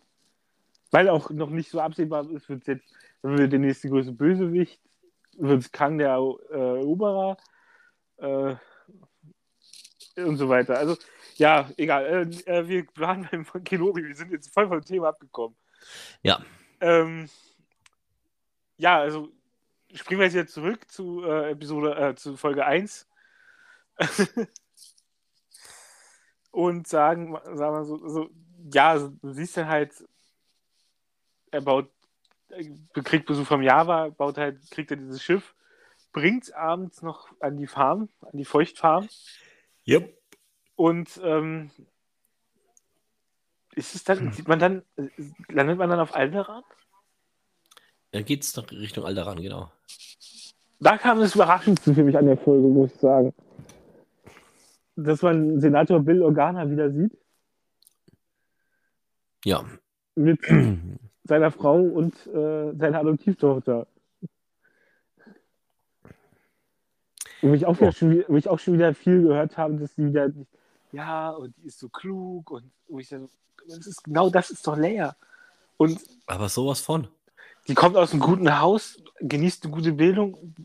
Weil 0.91 1.09
auch 1.09 1.29
noch 1.29 1.49
nicht 1.49 1.69
so 1.69 1.79
absehbar 1.79 2.29
ist, 2.29 2.49
wird 2.49 2.67
jetzt, 2.67 2.93
wenn 3.21 3.37
wir 3.37 3.47
der 3.47 3.59
nächste 3.59 3.89
größte 3.89 4.11
Bösewicht, 4.11 4.79
wird 5.37 5.61
es 5.61 5.71
Kang 5.71 5.97
der 5.97 6.11
äh, 6.11 6.79
Eroberer 6.79 7.37
äh, 8.17 8.55
und 10.17 10.37
so 10.37 10.49
weiter. 10.49 10.77
Also, 10.77 10.97
ja, 11.35 11.69
egal. 11.77 12.05
Äh, 12.45 12.51
äh 12.51 12.67
wir 12.67 12.85
waren 12.95 13.27
beim 13.31 13.45
Kenobi, 13.63 14.03
wir 14.03 14.15
sind 14.15 14.31
jetzt 14.31 14.53
voll 14.53 14.67
vom 14.67 14.81
Thema 14.81 15.09
abgekommen. 15.09 15.57
Ja. 16.21 16.43
Ähm, 16.79 17.29
ja, 18.77 18.99
also 18.99 19.31
springen 19.93 20.19
wir 20.19 20.25
jetzt 20.25 20.33
wieder 20.33 20.47
zurück 20.47 20.89
zu 20.89 21.23
äh, 21.23 21.51
Episode, 21.51 21.95
äh, 21.95 22.15
zu 22.15 22.37
Folge 22.37 22.65
1. 22.65 23.07
und 26.51 26.87
sagen, 26.87 27.37
sagen 27.53 27.75
wir 27.75 27.85
so, 27.85 28.07
so, 28.07 28.29
ja, 28.71 28.97
du 28.97 29.31
siehst 29.31 29.57
dann 29.57 29.67
halt, 29.67 29.91
er 31.51 31.61
baut, 31.61 31.89
er 32.49 33.03
kriegt 33.03 33.25
Besuch 33.25 33.45
vom 33.45 33.61
Java, 33.61 34.09
baut 34.09 34.37
halt, 34.37 34.69
kriegt 34.71 34.91
er 34.91 34.97
dieses 34.97 35.21
Schiff, 35.21 35.55
bringt 36.11 36.43
es 36.43 36.51
abends 36.51 37.01
noch 37.01 37.29
an 37.39 37.57
die 37.57 37.67
Farm, 37.67 38.09
an 38.21 38.37
die 38.37 38.45
Feuchtfarm. 38.45 39.09
Yep. 39.87 40.15
Und 40.75 41.19
ähm, 41.23 41.71
ist 43.75 43.95
es 43.95 44.03
dann, 44.03 44.31
sieht 44.31 44.47
man 44.47 44.59
dann, 44.59 44.83
landet 45.47 45.77
man 45.77 45.89
dann 45.89 45.99
auf 45.99 46.15
Alderan? 46.15 46.63
Da 48.13 48.21
geht 48.21 48.43
es 48.43 48.71
Richtung 48.71 49.05
Alderan, 49.05 49.41
genau. 49.41 49.71
Da 50.79 50.99
kam 50.99 51.19
das 51.19 51.33
Überraschendste 51.33 51.95
für 51.95 52.03
mich 52.03 52.15
an 52.15 52.27
der 52.27 52.37
Folge, 52.37 52.67
muss 52.67 52.93
ich 52.93 52.99
sagen. 52.99 53.33
Dass 54.95 55.23
man 55.23 55.59
Senator 55.59 55.99
Bill 55.99 56.21
Organa 56.21 56.69
wieder 56.69 56.91
sieht. 56.91 57.17
Ja. 59.43 59.65
Mit 60.13 60.39
seiner 61.23 61.49
Frau 61.49 61.81
und 61.81 62.13
äh, 62.27 62.75
seiner 62.75 62.99
Adoptivtochter. 62.99 63.87
Wo 67.41 67.53
ich, 67.55 67.65
auch 67.65 67.75
wieder 67.77 67.89
oh. 67.89 67.91
schon, 67.93 68.23
wo 68.27 68.37
ich 68.37 68.47
auch 68.47 68.59
schon 68.59 68.75
wieder 68.75 68.93
viel 68.93 69.23
gehört 69.23 69.57
habe, 69.57 69.73
dass 69.73 69.95
die 69.95 70.05
wieder, 70.05 70.29
ja, 70.91 71.31
und 71.31 71.57
die 71.57 71.65
ist 71.65 71.79
so 71.79 71.89
klug 71.89 72.51
und 72.51 72.71
wo 72.87 72.99
ich 72.99 73.09
dann, 73.09 73.27
das 73.67 73.87
ist, 73.87 74.03
genau 74.03 74.29
das 74.29 74.51
ist 74.51 74.67
doch 74.67 74.77
Leia. 74.77 75.15
Und, 75.77 75.99
Aber 76.27 76.47
sowas 76.47 76.79
von. 76.79 77.07
Die 77.67 77.73
kommt 77.73 77.95
aus 77.95 78.11
einem 78.11 78.21
guten 78.21 78.59
Haus, 78.59 78.97
genießt 79.19 79.63
eine 79.63 79.73
gute 79.73 79.93
Bildung. 79.93 80.55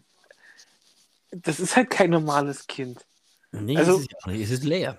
Das 1.30 1.60
ist 1.60 1.76
halt 1.76 1.90
kein 1.90 2.10
normales 2.10 2.66
Kind. 2.66 3.04
Nee, 3.52 3.76
also, 3.76 3.98
es 3.98 4.00
ist, 4.00 4.26
es 4.26 4.50
ist 4.50 4.64
Leia. 4.64 4.98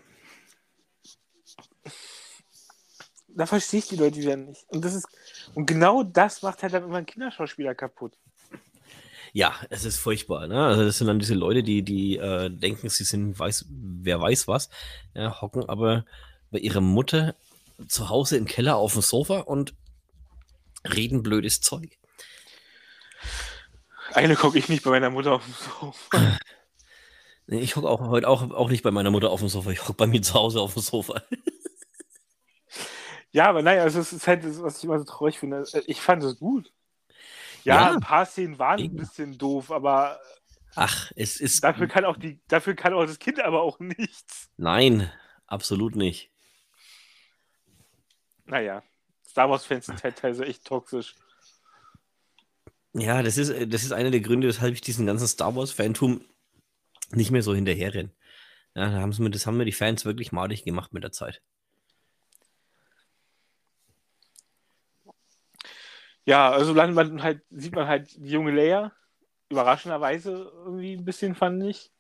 Da 3.28 3.46
verstehe 3.46 3.80
ich 3.80 3.88
die 3.88 3.96
Leute 3.96 4.18
wieder 4.18 4.36
nicht. 4.36 4.66
Und, 4.68 4.84
das 4.84 4.96
ist, 4.96 5.08
und 5.56 5.66
genau 5.66 6.04
das 6.04 6.42
macht 6.42 6.64
halt 6.64 6.74
dann 6.74 6.84
immer 6.84 6.98
ein 6.98 7.06
Kinderschauspieler 7.06 7.76
kaputt. 7.76 8.14
Ja, 9.34 9.54
es 9.70 9.86
ist 9.86 9.98
furchtbar. 9.98 10.48
Ne? 10.48 10.66
Also 10.66 10.84
das 10.84 10.98
sind 10.98 11.08
dann 11.08 11.20
diese 11.20 11.36
Leute, 11.36 11.64
die, 11.64 11.84
die 11.84 12.18
äh, 12.18 12.50
denken, 12.50 12.90
sie 12.90 13.04
sind 13.04 13.38
weiß, 13.38 13.66
wer 13.70 14.20
weiß 14.20 14.48
was, 14.48 14.70
ja, 15.14 15.42
hocken 15.42 15.68
aber 15.70 16.06
bei 16.52 16.60
ihrer 16.60 16.82
Mutter 16.82 17.36
zu 17.88 18.10
Hause 18.10 18.38
im 18.38 18.46
Keller 18.46 18.76
auf 18.78 18.94
dem 18.94 19.02
Sofa 19.02 19.40
und 19.42 19.74
reden 20.84 21.24
blödes 21.24 21.62
Zeug. 21.62 21.98
Eine 24.14 24.36
gucke 24.36 24.58
ich 24.58 24.70
nicht 24.70 24.84
bei 24.84 24.92
meiner 24.92 25.10
Mutter 25.10 25.34
auf 25.34 25.46
dem 25.46 25.54
Sofa. 25.54 26.40
Nee, 27.52 27.62
ich 27.62 27.76
hocke 27.76 27.90
auch 27.90 28.00
heute 28.10 28.28
auch, 28.28 28.52
auch 28.52 28.70
nicht 28.70 28.84
bei 28.84 28.92
meiner 28.92 29.10
Mutter 29.10 29.32
auf 29.32 29.40
dem 29.40 29.50
Sofa, 29.50 29.72
ich 29.72 29.82
hocke 29.82 29.96
bei 29.96 30.06
mir 30.06 30.22
zu 30.22 30.36
Hause 30.36 30.62
auf 30.62 30.74
dem 30.74 30.84
Sofa. 30.84 31.24
ja, 33.32 33.48
aber 33.48 33.64
naja, 33.64 33.82
also 33.82 34.00
es 34.00 34.14
ist 34.14 34.28
halt 34.28 34.44
das, 34.44 34.62
was 34.62 34.78
ich 34.78 34.84
immer 34.84 35.00
so 35.00 35.06
traurig 35.06 35.40
finde. 35.40 35.66
Ich 35.88 36.00
fand 36.00 36.24
es 36.24 36.38
gut. 36.38 36.72
Ja, 37.64 37.88
ja, 37.88 37.94
ein 37.94 38.02
paar 38.02 38.28
Szenen 38.28 38.60
waren 38.60 38.80
ein 38.80 38.96
bisschen 38.96 39.40
doof, 39.40 39.72
aber. 39.72 40.20
Ach, 40.76 41.12
es 41.16 41.42
ist. 41.42 41.64
Dafür 41.64 41.88
kann 41.88 42.06
auch 42.06 42.18
die, 42.18 42.40
dafür 42.48 42.76
kann 42.76 42.94
auch 42.94 43.08
das 43.08 43.18
Kind 43.18 43.40
aber 43.40 43.64
auch 43.64 43.80
nichts. 43.80 44.52
Nein, 44.58 45.12
absolut 45.48 45.96
nicht. 45.96 46.30
Naja, 48.46 48.84
Star 49.30 49.48
Wars-Fans 49.48 49.86
sind 49.86 50.00
teilweise 50.00 50.44
echt 50.44 50.66
toxisch. 50.66 51.16
Ja, 52.94 53.22
das 53.22 53.38
ist, 53.38 53.54
das 53.72 53.84
ist 53.84 53.92
einer 53.92 54.10
der 54.10 54.22
Gründe, 54.22 54.48
weshalb 54.48 54.74
ich 54.74 54.82
diesen 54.82 55.06
ganzen 55.06 55.28
Star 55.28 55.56
Wars-Fantum 55.56 56.26
nicht 57.12 57.30
mehr 57.30 57.44
so 57.44 57.54
hinterherrenne. 57.54 58.10
Ja, 58.74 58.90
da 58.90 59.02
haben 59.02 59.14
mir, 59.20 59.30
das 59.30 59.46
haben 59.46 59.58
mir 59.58 59.66
die 59.66 59.72
Fans 59.72 60.04
wirklich 60.04 60.32
malig 60.32 60.64
gemacht 60.64 60.94
mit 60.94 61.04
der 61.04 61.12
Zeit. 61.12 61.44
Ja, 66.26 66.50
also 66.50 66.74
man 66.74 67.22
halt, 67.22 67.44
sieht 67.52 67.76
man 67.76 67.88
halt 67.88 68.12
die 68.16 68.32
junge 68.32 68.52
Leia, 68.52 68.92
überraschenderweise 69.50 70.52
irgendwie 70.66 70.94
ein 70.94 71.06
bisschen, 71.06 71.36
fand 71.36 71.64
ich. 71.64 71.92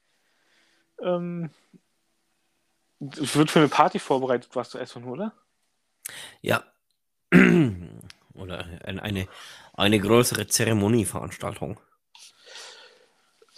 Ähm, 1.01 1.51
es 2.99 3.35
wird 3.35 3.51
für 3.51 3.59
eine 3.59 3.69
Party 3.69 3.99
vorbereitet, 3.99 4.49
was 4.55 4.71
zu 4.71 4.79
essen, 4.79 5.03
oder? 5.03 5.33
Ja. 6.41 6.63
oder 8.33 8.65
eine, 8.83 9.27
eine, 9.73 9.99
größere 9.99 10.47
Zeremonieveranstaltung. 10.47 11.79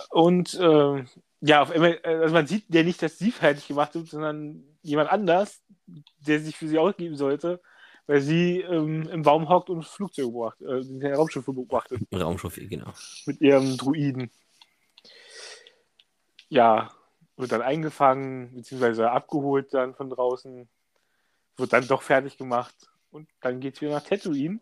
Und 0.09 0.53
äh, 0.55 1.05
ja, 1.41 1.61
auf 1.61 1.71
einmal, 1.71 1.99
also 2.03 2.33
man 2.33 2.47
sieht 2.47 2.65
ja 2.73 2.83
nicht, 2.83 3.01
dass 3.01 3.17
sie 3.17 3.31
fertig 3.31 3.67
gemacht 3.67 3.95
wird, 3.95 4.07
sondern 4.07 4.63
jemand 4.81 5.09
anders, 5.09 5.61
der 6.19 6.39
sich 6.39 6.57
für 6.57 6.67
sie 6.67 6.79
ausgeben 6.79 7.15
sollte, 7.15 7.61
weil 8.07 8.21
sie 8.21 8.59
ähm, 8.61 9.07
im 9.09 9.21
Baum 9.21 9.47
hockt 9.47 9.69
und 9.69 9.85
Flugzeuge 9.85 10.29
beobachtet, 10.29 10.67
äh, 10.67 10.99
den 10.99 11.13
Raumschiff 11.13 11.45
beobachtet. 11.45 12.01
Raumschiff, 12.13 12.59
genau. 12.69 12.93
Mit 13.25 13.39
ihrem 13.41 13.77
Druiden. 13.77 14.31
Ja, 16.49 16.91
wird 17.37 17.53
dann 17.53 17.61
eingefangen, 17.61 18.53
beziehungsweise 18.53 19.09
abgeholt 19.09 19.73
dann 19.73 19.95
von 19.95 20.09
draußen, 20.09 20.67
wird 21.57 21.73
dann 21.73 21.87
doch 21.87 22.01
fertig 22.01 22.37
gemacht 22.37 22.90
und 23.11 23.29
dann 23.41 23.59
geht 23.59 23.75
es 23.75 23.81
wieder 23.81 23.91
nach 23.91 24.03
Tatooine, 24.03 24.59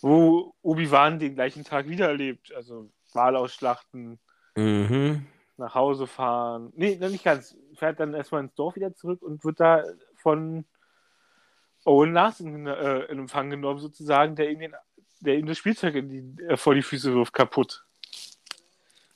wo 0.00 0.54
Obi-Wan 0.62 1.18
den 1.18 1.34
gleichen 1.34 1.64
Tag 1.64 1.88
wieder 1.88 2.08
erlebt. 2.08 2.52
Also 2.54 2.90
Wahl 3.12 3.36
ausschlachten, 3.36 4.18
mhm. 4.54 5.26
nach 5.56 5.74
Hause 5.74 6.06
fahren. 6.06 6.72
Nee, 6.76 6.96
nicht 6.96 7.24
ganz. 7.24 7.56
Fährt 7.74 8.00
dann 8.00 8.14
erstmal 8.14 8.42
ins 8.42 8.54
Dorf 8.54 8.76
wieder 8.76 8.94
zurück 8.94 9.22
und 9.22 9.44
wird 9.44 9.60
da 9.60 9.84
von 10.16 10.64
Owen 11.84 12.12
Larsen 12.12 12.66
äh, 12.66 13.04
in 13.04 13.18
Empfang 13.20 13.50
genommen, 13.50 13.80
sozusagen, 13.80 14.36
der 14.36 14.50
ihm, 14.50 14.58
den, 14.60 14.74
der 15.20 15.36
ihm 15.36 15.46
das 15.46 15.58
Spielzeug 15.58 15.94
in 15.94 16.08
die, 16.08 16.42
äh, 16.44 16.56
vor 16.56 16.74
die 16.74 16.82
Füße 16.82 17.14
wirft, 17.14 17.32
kaputt. 17.32 17.84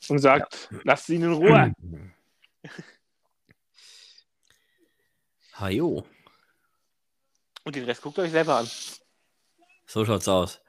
Und 0.08 0.18
sagt, 0.18 0.68
ja. 0.70 0.78
lasst 0.84 1.08
ihn 1.10 1.22
in 1.22 1.32
Ruhe. 1.32 1.72
Hajo. 5.54 6.04
Und 7.64 7.76
den 7.76 7.84
Rest 7.84 8.02
guckt 8.02 8.18
euch 8.18 8.30
selber 8.30 8.56
an. 8.56 8.70
So 9.86 10.04
schaut's 10.04 10.28
aus. 10.28 10.60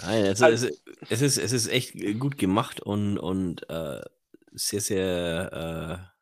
Nein, 0.00 0.24
es, 0.24 0.42
also, 0.42 0.66
es, 0.66 0.82
es, 1.10 1.22
ist, 1.22 1.38
es 1.38 1.52
ist 1.52 1.68
echt 1.68 1.94
gut 2.18 2.38
gemacht 2.38 2.80
und, 2.80 3.18
und 3.18 3.68
äh, 3.68 4.00
sehr, 4.52 4.80
sehr 4.80 6.08
äh, 6.08 6.12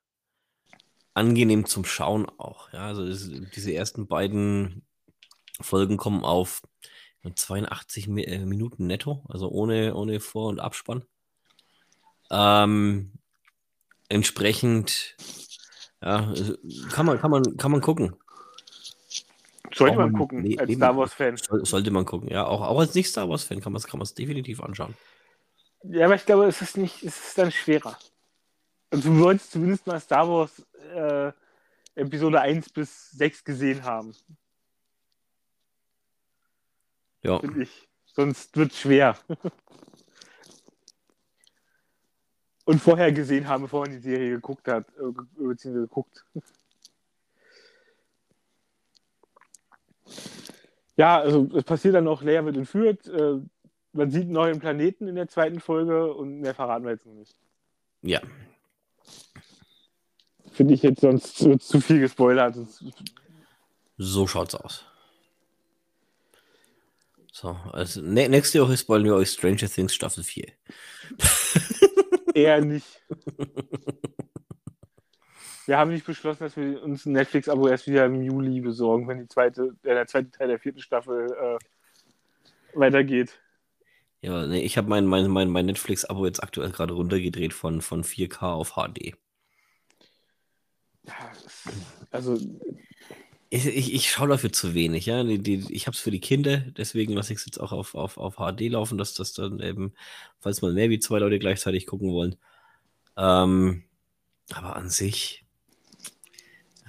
angenehm 1.14 1.66
zum 1.66 1.84
Schauen 1.84 2.28
auch. 2.38 2.72
Ja, 2.72 2.86
also 2.86 3.06
das, 3.06 3.28
diese 3.54 3.72
ersten 3.72 4.06
beiden 4.06 4.82
Folgen 5.60 5.96
kommen 5.96 6.24
auf 6.24 6.62
82 7.34 8.08
äh, 8.08 8.44
Minuten 8.44 8.86
netto, 8.86 9.24
also 9.28 9.48
ohne, 9.50 9.94
ohne 9.94 10.20
Vor- 10.20 10.48
und 10.48 10.60
Abspann. 10.60 11.04
Ähm, 12.30 13.12
entsprechend, 14.08 15.16
ja, 16.00 16.32
kann 16.90 17.06
man, 17.06 17.20
kann 17.20 17.30
man, 17.30 17.56
kann 17.56 17.70
man 17.70 17.80
gucken. 17.80 18.16
Sollte 19.72 19.96
man 19.96 20.12
gucken, 20.12 20.42
nee, 20.42 20.58
als 20.58 20.72
Star 20.72 20.96
Wars-Fan. 20.96 21.36
Sollte 21.36 21.90
man 21.90 22.04
gucken, 22.04 22.28
ja. 22.28 22.46
Auch, 22.46 22.60
auch 22.62 22.78
als 22.78 22.94
Nicht-Star 22.94 23.28
Wars-Fan 23.28 23.60
kann 23.60 23.72
man 23.72 23.80
es 23.80 23.86
kann 23.86 24.00
definitiv 24.16 24.60
anschauen. 24.62 24.94
Ja, 25.84 26.06
aber 26.06 26.14
ich 26.14 26.26
glaube, 26.26 26.46
es 26.46 26.60
ist 26.60 26.76
nicht, 26.76 27.02
es 27.02 27.28
ist 27.28 27.38
dann 27.38 27.50
schwerer. 27.50 27.96
Also 28.90 29.08
du 29.10 29.18
solltest 29.18 29.52
zumindest 29.52 29.86
mal 29.86 30.00
Star 30.00 30.28
Wars 30.28 30.66
äh, 30.94 31.32
Episode 31.94 32.40
1 32.40 32.70
bis 32.70 33.10
6 33.12 33.44
gesehen 33.44 33.84
haben. 33.84 34.14
Ja. 37.22 37.38
Finde 37.38 37.62
ich. 37.62 37.88
Sonst 38.06 38.56
wird 38.56 38.72
es 38.72 38.80
schwer. 38.80 39.16
Und 42.64 42.80
vorher 42.80 43.12
gesehen 43.12 43.48
haben, 43.48 43.62
bevor 43.62 43.80
man 43.82 43.90
die 43.90 43.98
Serie 43.98 44.30
geguckt 44.30 44.68
hat, 44.68 44.86
äh, 44.90 45.10
beziehungsweise 45.36 45.86
geguckt. 45.86 46.24
Ja, 51.00 51.18
also 51.18 51.48
es 51.54 51.64
passiert 51.64 51.94
dann 51.94 52.04
noch, 52.04 52.22
Leia 52.22 52.44
wird 52.44 52.58
entführt, 52.58 53.06
äh, 53.06 53.38
man 53.94 54.10
sieht 54.10 54.24
einen 54.24 54.32
neuen 54.32 54.60
Planeten 54.60 55.08
in 55.08 55.14
der 55.14 55.28
zweiten 55.28 55.58
Folge 55.58 56.12
und 56.12 56.40
mehr 56.40 56.54
verraten 56.54 56.84
wir 56.84 56.90
jetzt 56.90 57.06
noch 57.06 57.14
nicht. 57.14 57.34
Ja. 58.02 58.20
Finde 60.52 60.74
ich 60.74 60.82
jetzt 60.82 61.00
sonst 61.00 61.38
zu, 61.38 61.56
zu 61.56 61.80
viel 61.80 62.00
gespoilert. 62.00 62.58
So 63.96 64.26
schaut's 64.26 64.54
aus. 64.54 64.84
So, 67.32 67.56
also 67.72 68.02
nächste 68.02 68.60
Woche 68.60 68.76
spoilern 68.76 69.06
wir 69.06 69.14
euch 69.14 69.30
Stranger 69.30 69.70
Things 69.70 69.94
Staffel 69.94 70.22
4. 70.22 70.48
Eher 72.34 72.62
nicht. 72.62 72.86
Wir 75.70 75.78
haben 75.78 75.92
nicht 75.92 76.04
beschlossen, 76.04 76.42
dass 76.42 76.56
wir 76.56 76.82
uns 76.82 77.06
ein 77.06 77.12
Netflix-Abo 77.12 77.68
erst 77.68 77.86
wieder 77.86 78.04
im 78.04 78.24
Juli 78.24 78.60
besorgen, 78.60 79.06
wenn 79.06 79.20
die 79.20 79.28
zweite, 79.28 79.76
äh, 79.84 79.94
der 79.94 80.08
zweite 80.08 80.28
Teil 80.32 80.48
der 80.48 80.58
vierten 80.58 80.80
Staffel 80.80 81.30
äh, 81.30 82.76
weitergeht. 82.76 83.38
Ja, 84.20 84.48
nee, 84.48 84.62
ich 84.62 84.76
habe 84.76 84.88
mein, 84.88 85.06
mein, 85.06 85.30
mein, 85.30 85.48
mein 85.48 85.66
Netflix-Abo 85.66 86.26
jetzt 86.26 86.42
aktuell 86.42 86.72
gerade 86.72 86.94
runtergedreht 86.94 87.54
von, 87.54 87.82
von 87.82 88.02
4K 88.02 88.46
auf 88.46 88.72
HD. 88.72 89.14
Ja, 91.06 91.14
also. 92.10 92.36
Ich, 93.48 93.64
ich, 93.64 93.94
ich 93.94 94.10
schaue 94.10 94.26
dafür 94.26 94.50
zu 94.50 94.74
wenig, 94.74 95.06
ja. 95.06 95.22
Die, 95.22 95.38
die, 95.38 95.72
ich 95.72 95.86
habe 95.86 95.94
es 95.94 96.00
für 96.00 96.10
die 96.10 96.18
Kinder, 96.18 96.56
deswegen 96.56 97.12
lasse 97.12 97.32
ich 97.32 97.38
es 97.38 97.46
jetzt 97.46 97.60
auch 97.60 97.70
auf, 97.70 97.94
auf, 97.94 98.18
auf 98.18 98.38
HD 98.38 98.62
laufen, 98.62 98.98
dass 98.98 99.14
das 99.14 99.34
dann 99.34 99.60
eben, 99.60 99.94
falls 100.40 100.62
mal 100.62 100.72
mehr 100.72 100.90
wie 100.90 100.98
zwei 100.98 101.20
Leute 101.20 101.38
gleichzeitig 101.38 101.86
gucken 101.86 102.10
wollen. 102.10 102.34
Ähm, 103.16 103.84
aber 104.52 104.74
an 104.74 104.90
sich 104.90 105.39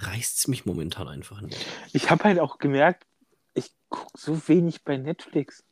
reißt 0.06 0.38
es 0.38 0.48
mich 0.48 0.66
momentan 0.66 1.08
einfach 1.08 1.40
nicht. 1.40 1.64
Ich 1.92 2.10
habe 2.10 2.24
halt 2.24 2.38
auch 2.38 2.58
gemerkt, 2.58 3.06
ich 3.54 3.70
gucke 3.88 4.18
so 4.18 4.48
wenig 4.48 4.82
bei 4.84 4.96
Netflix. 4.96 5.64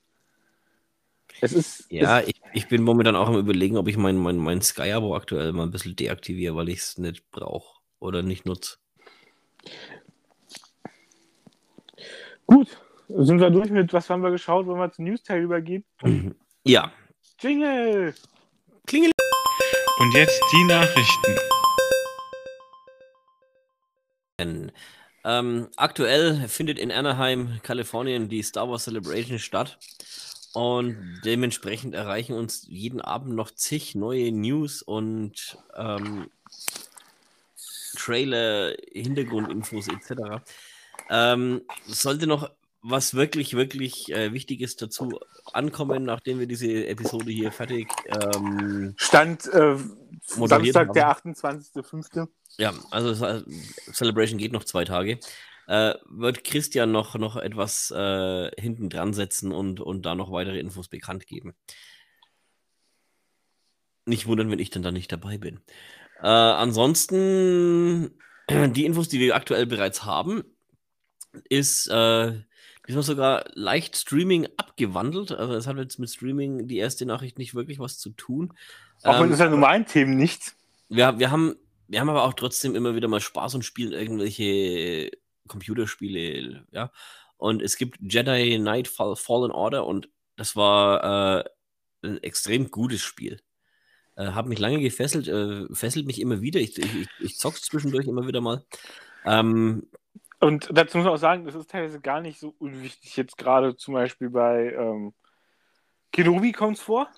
Es 1.41 1.53
ist. 1.53 1.91
Ja, 1.91 2.21
es 2.21 2.29
ich, 2.29 2.41
ich 2.53 2.69
bin 2.69 2.83
momentan 2.83 3.17
auch 3.17 3.29
am 3.29 3.39
Überlegen, 3.39 3.77
ob 3.77 3.89
ich 3.89 3.97
mein, 3.97 4.17
mein, 4.17 4.37
mein 4.37 4.61
Sky-Abo 4.61 5.15
aktuell 5.15 5.53
mal 5.53 5.65
ein 5.65 5.71
bisschen 5.71 5.97
deaktiviere, 5.97 6.55
weil 6.57 6.69
ich 6.69 6.79
es 6.79 6.99
nicht 6.99 7.31
brauche 7.31 7.81
oder 7.99 8.23
nicht 8.23 8.47
nutze. 8.47 8.79
Gut, 12.47 12.69
sind 13.09 13.41
wir 13.41 13.51
durch 13.51 13.71
mit, 13.71 13.93
was 13.93 14.11
haben 14.11 14.23
wir 14.23 14.31
geschaut, 14.31 14.67
wenn 14.67 14.77
wir 14.77 14.91
zum 14.91 15.05
News-Teil 15.05 15.43
übergeben? 15.43 15.85
Ja. 16.65 16.93
Jingle! 17.39 18.15
Klingel! 18.87 19.13
Und 20.01 20.15
jetzt 20.15 20.41
die 20.53 20.65
Nachrichten. 20.65 21.50
Ähm, 25.23 25.69
aktuell 25.77 26.49
findet 26.49 26.79
in 26.79 26.91
Anaheim, 26.91 27.61
Kalifornien, 27.63 28.29
die 28.29 28.43
Star 28.43 28.69
Wars 28.69 28.85
Celebration 28.85 29.39
statt. 29.39 29.79
Und 30.53 31.21
dementsprechend 31.25 31.95
erreichen 31.95 32.35
uns 32.35 32.67
jeden 32.69 33.01
Abend 33.01 33.35
noch 33.37 33.53
zig 33.53 33.95
neue 33.95 34.33
News 34.33 34.83
und 34.83 35.59
ähm, 35.77 36.29
Trailer, 37.97 38.75
Hintergrundinfos 38.93 39.89
etc. 39.89 40.43
Ähm, 41.09 41.63
sollte 41.87 42.27
noch 42.27 42.51
was 42.83 43.15
wirklich, 43.15 43.55
wirklich 43.55 44.11
äh, 44.11 44.33
Wichtiges 44.33 44.77
dazu 44.77 45.21
ankommen, 45.53 46.05
nachdem 46.05 46.39
wir 46.39 46.47
diese 46.47 46.87
Episode 46.87 47.31
hier 47.31 47.53
fertig 47.53 47.89
ähm, 48.07 48.95
Stand 48.97 49.47
äh, 49.53 49.77
Samstag, 50.31 50.89
haben. 50.89 50.95
der 50.95 51.11
28.05. 51.11 52.29
Ja, 52.59 52.73
also 52.91 53.45
Celebration 53.93 54.39
geht 54.39 54.53
noch 54.53 54.65
zwei 54.65 54.85
Tage. 54.85 55.19
Äh, 55.67 55.95
wird 56.09 56.43
Christian 56.45 56.91
noch, 56.91 57.15
noch 57.15 57.37
etwas 57.37 57.91
äh, 57.93 58.51
hinten 58.61 58.91
dran 58.91 59.13
setzen 59.13 59.53
und, 59.53 59.81
und 59.81 60.05
da 60.05 60.15
noch 60.15 60.33
weitere 60.33 60.59
Infos 60.59 60.89
bekannt 60.89 61.27
geben. 61.27 61.55
Nicht 64.05 64.27
wundern, 64.27 64.51
wenn 64.51 64.59
ich 64.59 64.71
dann 64.71 64.83
da 64.83 64.91
nicht 64.91 65.13
dabei 65.13 65.39
bin. 65.39 65.61
Äh, 66.23 66.27
ansonsten, 66.27 68.19
die 68.51 68.85
Infos, 68.85 69.09
die 69.09 69.21
wir 69.21 69.37
aktuell 69.37 69.67
bereits 69.67 70.05
haben, 70.05 70.43
ist 71.49 71.87
äh, 71.87 72.41
diesmal 72.89 73.05
sogar 73.05 73.45
leicht 73.55 73.97
Streaming 73.97 74.49
abgewandelt. 74.57 75.31
Also 75.33 75.55
es 75.55 75.67
hat 75.69 75.77
jetzt 75.77 75.99
mit 75.99 76.11
Streaming 76.11 76.67
die 76.67 76.79
erste 76.79 77.07
Nachricht 77.07 77.39
nicht 77.39 77.55
wirklich 77.55 77.79
was 77.79 77.99
zu 77.99 78.11
tun. 78.11 78.53
Auch 79.03 79.15
ähm, 79.15 79.23
mit 79.23 79.31
unseren 79.33 79.51
normalen 79.51 79.87
Themen 79.87 80.17
nicht. 80.17 80.55
Wir, 80.89 81.19
wir, 81.19 81.31
haben, 81.31 81.57
wir 81.89 82.01
haben 82.01 82.11
aber 82.11 82.25
auch 82.25 82.35
trotzdem 82.35 82.75
immer 82.75 82.95
wieder 82.95 83.09
mal 83.09 83.21
Spaß 83.21 83.55
und 83.55 83.65
spielen 83.65 83.93
irgendwelche 83.93 85.11
Computerspiele, 85.49 86.67
ja. 86.71 86.91
Und 87.37 87.63
es 87.63 87.77
gibt 87.77 87.99
Jedi 88.01 88.59
Knight 88.59 88.87
Fallen 88.87 89.51
Order 89.51 89.87
und 89.87 90.11
das 90.37 90.57
war 90.57 91.41
äh, 91.41 91.45
ein 92.03 92.23
extrem 92.23 92.71
gutes 92.71 93.01
Spiel. 93.01 93.41
Äh, 94.17 94.33
hat 94.33 94.47
mich 94.47 94.59
lange 94.59 94.81
gefesselt, 94.81 95.29
äh, 95.29 95.67
fesselt 95.75 96.07
mich 96.07 96.21
immer 96.21 96.43
wieder. 96.43 96.61
Ich, 96.61 96.79
ich, 96.79 97.09
ich 97.19 97.39
zock's 97.39 97.63
zwischendurch 97.63 98.07
immer 98.07 98.27
wieder 98.27 98.43
mal. 98.43 98.65
Ähm, 99.25 99.89
und 100.41 100.69
dazu 100.73 100.99
muss 100.99 101.05
man 101.05 101.15
auch 101.15 101.19
sagen, 101.19 101.45
das 101.45 101.55
ist 101.55 101.71
teilweise 101.71 102.01
gar 102.01 102.21
nicht 102.21 102.39
so 102.39 102.55
unwichtig. 102.59 103.17
Jetzt 103.17 103.39
gerade 103.39 103.77
zum 103.77 103.95
Beispiel 103.95 104.31
bei 104.31 104.73
ähm, 104.73 105.15
Kenobi 106.13 106.53
kommt 106.53 106.77
es 106.77 106.83
vor. 106.83 107.09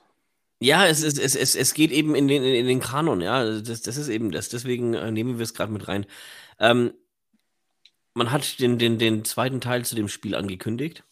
Ja, 0.62 0.87
es, 0.87 1.03
es, 1.03 1.18
es, 1.18 1.57
es, 1.57 1.75
geht 1.75 1.90
eben 1.90 2.14
in 2.14 2.29
den, 2.29 2.44
in 2.44 2.66
den 2.66 2.79
Kanon, 2.79 3.20
ja. 3.20 3.44
Das, 3.61 3.83
das 3.83 3.96
ist 3.96 4.09
eben 4.09 4.31
das. 4.31 4.48
Deswegen 4.48 4.94
äh, 4.94 5.11
nehmen 5.11 5.38
wir 5.38 5.42
es 5.42 5.55
gerade 5.55 5.72
mit 5.72 5.88
rein. 5.88 6.07
Ähm, 6.61 6.94
man 8.14 8.31
hat 8.31 8.61
den, 8.61 8.79
den, 8.79 8.98
den 8.98 9.25
zweiten 9.25 9.61
Teil 9.61 9.85
zu 9.85 9.96
dem 9.96 10.07
Spiel 10.07 10.37
angekündigt. 10.37 11.03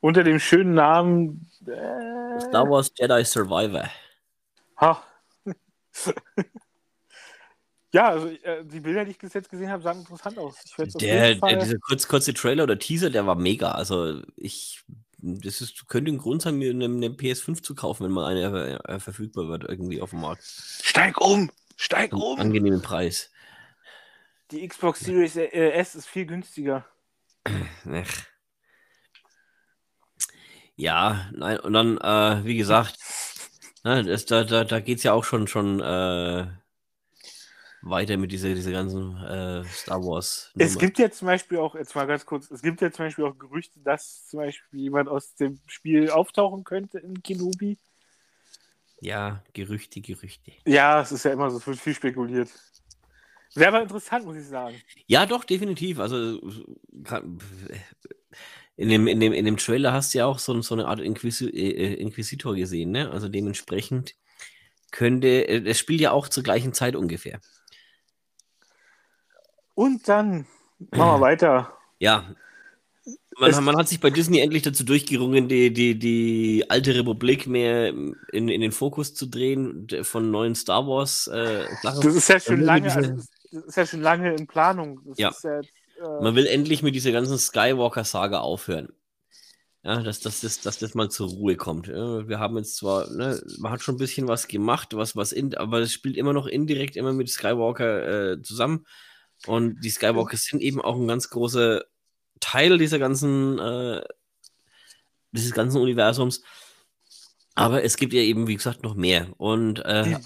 Unter 0.00 0.24
dem 0.24 0.40
schönen 0.40 0.74
Namen 0.74 1.48
äh... 1.66 2.40
Star 2.40 2.68
Wars 2.68 2.92
Jedi 2.96 3.24
Survivor. 3.24 3.88
Ha. 4.80 5.04
ja, 7.92 8.08
also 8.08 8.26
äh, 8.26 8.64
die 8.64 8.80
Bilder, 8.80 9.04
die 9.04 9.12
ich 9.12 9.18
bis 9.18 9.34
jetzt 9.34 9.50
gesehen 9.50 9.70
habe, 9.70 9.84
sahen 9.84 10.00
interessant 10.00 10.38
aus. 10.38 10.56
der, 10.76 11.36
der, 11.36 11.56
dieser 11.60 11.78
kurz, 11.78 12.08
kurze 12.08 12.34
Trailer 12.34 12.64
oder 12.64 12.76
Teaser, 12.76 13.10
der 13.10 13.24
war 13.24 13.36
mega. 13.36 13.70
Also 13.70 14.22
ich, 14.34 14.82
das 15.22 15.60
ist, 15.60 15.88
könnte 15.88 16.10
ein 16.10 16.18
Grund 16.18 16.42
sein, 16.42 16.56
mir 16.56 16.70
eine, 16.70 16.84
eine 16.84 17.08
PS5 17.08 17.62
zu 17.62 17.74
kaufen, 17.74 18.04
wenn 18.04 18.12
mal 18.12 18.26
eine 18.26 18.84
äh, 18.84 18.98
verfügbar 18.98 19.48
wird 19.48 19.64
irgendwie 19.64 20.00
auf 20.00 20.10
dem 20.10 20.20
Markt. 20.20 20.42
Steig 20.44 21.20
um! 21.20 21.50
Steig 21.76 22.12
um! 22.12 22.38
Angenehmen 22.38 22.82
Preis. 22.82 23.30
Die 24.50 24.66
Xbox 24.66 25.00
Series 25.00 25.36
äh, 25.36 25.48
S 25.48 25.94
ist 25.94 26.06
viel 26.06 26.26
günstiger. 26.26 26.84
Ach. 27.44 28.24
Ja, 30.74 31.30
nein, 31.32 31.60
und 31.60 31.72
dann, 31.72 31.98
äh, 31.98 32.44
wie 32.44 32.56
gesagt, 32.56 32.98
Ne, 33.84 34.04
das, 34.04 34.26
da 34.26 34.44
da, 34.44 34.62
da 34.62 34.78
geht 34.78 34.98
es 34.98 35.04
ja 35.04 35.12
auch 35.12 35.24
schon, 35.24 35.48
schon 35.48 35.80
äh, 35.80 36.46
weiter 37.82 38.16
mit 38.16 38.32
dieser, 38.32 38.54
dieser 38.54 38.72
ganzen 38.72 39.16
äh, 39.16 39.64
Star 39.64 40.02
Wars. 40.02 40.50
-Nummer. 40.54 40.64
Es 40.64 40.78
gibt 40.78 40.98
ja 40.98 41.10
zum 41.10 41.26
Beispiel 41.26 41.58
auch, 41.58 41.74
jetzt 41.74 41.94
mal 41.94 42.06
ganz 42.06 42.24
kurz, 42.24 42.50
es 42.50 42.62
gibt 42.62 42.80
ja 42.80 42.90
zum 42.90 43.06
Beispiel 43.06 43.24
auch 43.24 43.36
Gerüchte, 43.38 43.80
dass 43.80 44.26
zum 44.28 44.40
Beispiel 44.40 44.80
jemand 44.80 45.08
aus 45.08 45.34
dem 45.34 45.60
Spiel 45.66 46.10
auftauchen 46.10 46.64
könnte 46.64 46.98
in 46.98 47.22
Kenobi. 47.22 47.78
Ja, 49.00 49.42
Gerüchte, 49.52 50.00
Gerüchte. 50.00 50.52
Ja, 50.64 51.00
es 51.02 51.10
ist 51.10 51.24
ja 51.24 51.32
immer 51.32 51.50
so, 51.50 51.64
wird 51.66 51.78
viel 51.78 51.94
spekuliert. 51.94 52.48
Wäre 53.54 53.68
aber 53.68 53.82
interessant, 53.82 54.24
muss 54.24 54.36
ich 54.36 54.46
sagen. 54.46 54.80
Ja, 55.06 55.26
doch, 55.26 55.44
definitiv. 55.44 55.98
Also 55.98 56.40
in 58.76 58.88
dem, 58.88 59.06
in, 59.06 59.20
dem, 59.20 59.32
in 59.32 59.44
dem 59.44 59.56
Trailer 59.56 59.92
hast 59.92 60.14
du 60.14 60.18
ja 60.18 60.26
auch 60.26 60.38
so, 60.38 60.60
so 60.62 60.74
eine 60.74 60.86
Art 60.86 61.00
Inquisi 61.00 61.46
äh, 61.46 61.70
äh, 61.70 61.94
Inquisitor 61.94 62.54
gesehen, 62.54 62.92
ne? 62.92 63.10
Also 63.10 63.28
dementsprechend 63.28 64.14
könnte, 64.90 65.48
äh, 65.48 65.68
es 65.68 65.78
spielt 65.78 66.00
ja 66.00 66.12
auch 66.12 66.28
zur 66.28 66.42
gleichen 66.42 66.72
Zeit 66.72 66.96
ungefähr. 66.96 67.40
Und 69.74 70.08
dann 70.08 70.46
machen 70.90 70.98
wir 70.98 71.20
weiter. 71.20 71.72
Ja. 71.98 72.34
man, 73.38 73.64
man, 73.64 73.76
hat 73.76 73.88
sich 73.88 74.00
bei 74.00 74.10
Disney 74.10 74.40
endlich 74.40 74.62
dazu 74.62 74.84
durchgerungen, 74.84 75.48
die, 75.48 75.72
die, 75.72 75.98
die 75.98 76.64
alte 76.68 76.94
Republik 76.94 77.46
mehr 77.46 77.88
in, 77.88 78.48
in 78.48 78.60
den 78.60 78.72
Fokus 78.72 79.14
zu 79.14 79.26
drehen 79.26 79.88
von 80.02 80.30
neuen 80.30 80.54
Star 80.54 80.86
Wars. 80.86 81.28
Äh, 81.28 81.64
das 81.82 82.04
ist 82.04 82.28
ja 82.28 82.40
schon 82.40 82.60
lange, 82.60 82.92
also, 82.94 83.12
das 83.52 83.64
ist 83.64 83.76
ja 83.76 83.86
schon 83.86 84.02
lange 84.02 84.34
in 84.34 84.46
Planung. 84.46 85.00
Das 85.06 85.18
ja. 85.18 85.32
ja 85.42 85.56
jetzt, 85.56 85.70
äh, 86.02 86.22
man 86.22 86.34
will 86.34 86.46
endlich 86.46 86.82
mit 86.82 86.94
dieser 86.94 87.12
ganzen 87.12 87.38
Skywalker-Saga 87.38 88.40
aufhören. 88.40 88.92
Ja, 89.84 90.00
dass, 90.00 90.20
dass, 90.20 90.40
das, 90.40 90.60
dass 90.60 90.78
das 90.78 90.94
mal 90.94 91.10
zur 91.10 91.28
Ruhe 91.28 91.56
kommt. 91.56 91.88
Wir 91.88 92.38
haben 92.38 92.56
jetzt 92.56 92.76
zwar, 92.76 93.10
ne, 93.10 93.42
man 93.58 93.72
hat 93.72 93.82
schon 93.82 93.96
ein 93.96 93.98
bisschen 93.98 94.28
was 94.28 94.46
gemacht, 94.46 94.94
was, 94.94 95.16
was 95.16 95.32
in, 95.32 95.56
aber 95.56 95.80
es 95.80 95.92
spielt 95.92 96.16
immer 96.16 96.32
noch 96.32 96.46
indirekt 96.46 96.94
immer 96.94 97.12
mit 97.12 97.28
Skywalker 97.28 98.34
äh, 98.34 98.42
zusammen. 98.42 98.86
Und 99.46 99.80
die 99.80 99.90
Skywalkers 99.90 100.44
sind 100.44 100.62
eben 100.62 100.80
auch 100.80 100.96
ein 100.96 101.08
ganz 101.08 101.30
großer 101.30 101.82
Teil 102.40 102.78
dieser 102.78 102.98
ganzen, 102.98 103.58
äh, 103.58 104.02
dieses 105.32 105.52
ganzen 105.52 105.80
Universums. 105.80 106.42
Aber 107.54 107.84
es 107.84 107.96
gibt 107.96 108.14
ja 108.14 108.22
eben, 108.22 108.46
wie 108.48 108.56
gesagt, 108.56 108.82
noch 108.82 108.94
mehr. 108.94 109.28
Und 109.36 109.84
äh, 109.84 110.16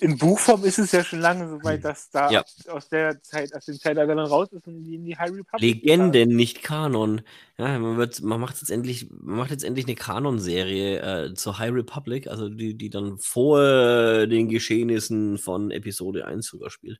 in 0.00 0.16
Buchform 0.16 0.64
ist 0.64 0.78
es 0.78 0.92
ja 0.92 1.04
schon 1.04 1.20
lange 1.20 1.46
so 1.48 1.62
weit, 1.62 1.84
dass 1.84 2.08
da 2.10 2.30
ja. 2.30 2.42
aus 2.68 2.88
der 2.88 3.20
Zeit, 3.22 3.54
aus 3.54 3.66
dem 3.66 3.78
Zeitalter 3.78 4.14
dann 4.14 4.26
raus 4.26 4.48
ist 4.52 4.66
und 4.66 4.82
die 4.82 4.94
in 4.94 5.04
die 5.04 5.16
High 5.16 5.30
Republic. 5.30 5.60
Legende, 5.60 6.26
nicht 6.26 6.62
Kanon. 6.62 7.20
Ja, 7.58 7.78
man 7.78 7.98
wird, 7.98 8.22
man 8.22 8.40
macht 8.40 8.56
jetzt 8.60 8.70
endlich, 8.70 9.10
man 9.10 9.36
macht 9.36 9.50
jetzt 9.50 9.64
endlich 9.64 9.86
eine 9.86 9.94
Kanon-Serie 9.94 11.26
äh, 11.26 11.34
zur 11.34 11.58
High 11.58 11.72
Republic, 11.72 12.28
also 12.28 12.48
die, 12.48 12.74
die 12.74 12.88
dann 12.88 13.18
vor 13.18 14.26
den 14.26 14.48
Geschehnissen 14.48 15.36
von 15.36 15.70
Episode 15.70 16.26
1 16.26 16.46
sogar 16.46 16.70
spielt. 16.70 16.98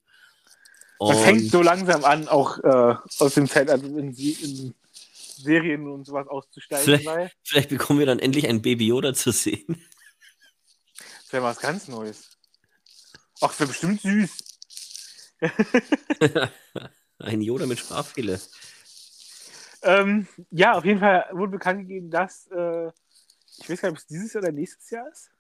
Und 1.01 1.15
das 1.15 1.23
fängt 1.23 1.51
so 1.51 1.63
langsam 1.63 2.05
an, 2.05 2.29
auch 2.29 2.59
äh, 2.59 2.95
aus 3.21 3.33
dem 3.33 3.49
Zeitalter 3.49 3.83
in, 3.83 4.15
in 4.15 4.75
Serien 4.95 5.89
und 5.89 6.05
sowas 6.05 6.29
auszusteigen. 6.29 6.85
Vielleicht, 6.85 7.39
vielleicht 7.43 7.69
bekommen 7.71 8.01
wir 8.01 8.07
dann 8.07 8.19
endlich 8.19 8.47
ein 8.47 8.61
Baby 8.61 8.89
Yoda 8.89 9.15
zu 9.15 9.33
sehen. 9.33 9.83
Das 11.23 11.33
wäre 11.33 11.43
was 11.43 11.59
ganz 11.59 11.89
Neues. 11.89 12.29
Ach, 13.41 13.49
das 13.49 13.61
wäre 13.61 13.69
bestimmt 13.69 14.03
süß. 14.03 14.31
ein 17.21 17.41
Yoda 17.41 17.65
mit 17.65 17.79
Sprachfehler. 17.79 18.39
Ähm, 19.81 20.29
ja, 20.51 20.75
auf 20.75 20.85
jeden 20.85 21.01
Fall 21.01 21.31
wurde 21.33 21.53
bekannt 21.53 21.81
gegeben, 21.81 22.11
dass 22.11 22.47
äh, 22.49 22.89
ich 23.57 23.71
weiß 23.71 23.81
gar 23.81 23.89
nicht, 23.89 23.97
ob 23.97 24.03
es 24.03 24.07
dieses 24.07 24.35
Jahr 24.35 24.43
oder 24.43 24.53
nächstes 24.53 24.91
Jahr 24.91 25.09
ist. 25.09 25.31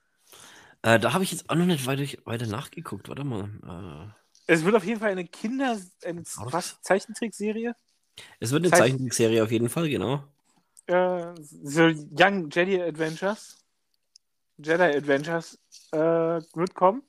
Äh, 0.80 0.98
da 0.98 1.12
habe 1.12 1.22
ich 1.22 1.32
jetzt 1.32 1.50
auch 1.50 1.54
noch 1.54 1.66
nicht 1.66 1.84
weiter, 1.84 2.04
weiter 2.24 2.46
nachgeguckt. 2.46 3.10
Warte 3.10 3.24
mal. 3.24 4.16
Äh... 4.50 4.54
Es 4.54 4.64
wird 4.64 4.74
auf 4.74 4.84
jeden 4.84 5.00
Fall 5.00 5.10
eine 5.10 5.26
Kinder-, 5.26 5.78
eine 6.04 6.24
Zeichentrickserie. 6.24 7.74
Es 8.40 8.50
wird 8.50 8.64
eine 8.64 8.70
Zeichen 8.70 8.82
Zeichentrickserie 8.82 9.42
auf 9.42 9.52
jeden 9.52 9.68
Fall, 9.68 9.88
genau. 9.88 10.24
Äh, 10.86 11.34
so 11.40 11.82
Young 11.82 12.50
Jedi 12.50 12.82
Adventures. 12.82 13.64
Jedi 14.58 14.82
Adventures 14.82 15.58
äh, 15.92 15.98
wird 15.98 16.74
kommen. 16.74 17.02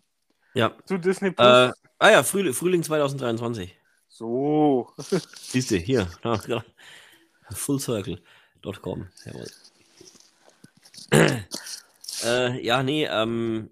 Ja. 0.54 0.75
Zu 0.86 0.97
Disney 0.97 1.32
Plus. 1.32 1.47
Äh, 1.47 1.71
ah 1.99 2.12
ja, 2.12 2.23
Frühling, 2.23 2.54
Frühling 2.54 2.84
2023. 2.84 3.75
So. 4.08 4.93
Siehst 5.39 5.71
du, 5.71 5.77
hier. 5.77 6.08
Ja, 6.47 6.63
Fullcircle.com. 7.54 9.08
Jawohl. 9.25 9.47
äh, 12.23 12.65
ja, 12.65 12.84
nee, 12.84 13.06
ähm, 13.06 13.71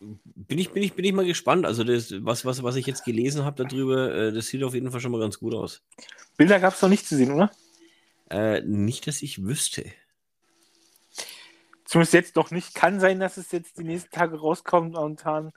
bin 0.00 0.58
ich, 0.58 0.70
bin, 0.70 0.82
ich, 0.82 0.94
bin 0.94 1.04
ich 1.04 1.12
mal 1.12 1.24
gespannt. 1.24 1.66
Also, 1.66 1.84
das, 1.84 2.14
was, 2.24 2.44
was, 2.44 2.62
was 2.62 2.76
ich 2.76 2.86
jetzt 2.86 3.04
gelesen 3.04 3.44
habe 3.44 3.64
darüber, 3.64 4.14
äh, 4.14 4.32
das 4.32 4.46
sieht 4.46 4.62
auf 4.62 4.74
jeden 4.74 4.90
Fall 4.90 5.00
schon 5.00 5.12
mal 5.12 5.20
ganz 5.20 5.38
gut 5.38 5.54
aus. 5.54 5.82
Bilder 6.36 6.60
gab 6.60 6.74
es 6.74 6.82
noch 6.82 6.88
nicht 6.88 7.06
zu 7.06 7.16
sehen, 7.16 7.32
oder? 7.32 7.50
Äh, 8.30 8.62
nicht, 8.62 9.06
dass 9.06 9.22
ich 9.22 9.44
wüsste. 9.44 9.84
Zumindest 11.84 12.14
jetzt 12.14 12.36
noch 12.36 12.50
nicht. 12.50 12.74
Kann 12.74 13.00
sein, 13.00 13.20
dass 13.20 13.36
es 13.36 13.52
jetzt 13.52 13.78
die 13.78 13.84
nächsten 13.84 14.10
Tage 14.10 14.38
rauskommt. 14.38 14.94
Momentan 14.94 15.52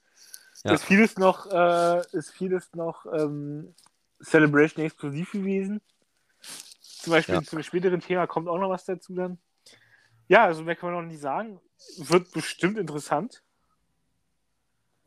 ja. 0.64 0.74
ist 0.74 0.84
vieles 0.84 1.18
noch, 1.18 1.50
äh, 1.50 2.02
ist 2.12 2.32
vieles 2.32 2.74
noch 2.76 3.06
ähm, 3.12 3.74
Celebration 4.22 4.86
exklusiv 4.86 5.32
gewesen. 5.32 5.82
Zum 6.82 7.12
Beispiel 7.12 7.36
ja. 7.36 7.42
zum 7.42 7.64
späteren 7.64 8.02
Thema 8.02 8.28
kommt 8.28 8.50
auch 8.50 8.58
noch 8.58 8.70
was 8.70 8.86
dazu 8.86 9.14
dann. 9.16 9.40
Ja, 10.28 10.46
also 10.46 10.64
mehr 10.64 10.76
kann 10.76 10.92
man 10.92 11.04
noch 11.04 11.10
nicht 11.10 11.22
sagen. 11.22 11.60
Wird 11.98 12.32
bestimmt 12.32 12.78
interessant. 12.78 13.44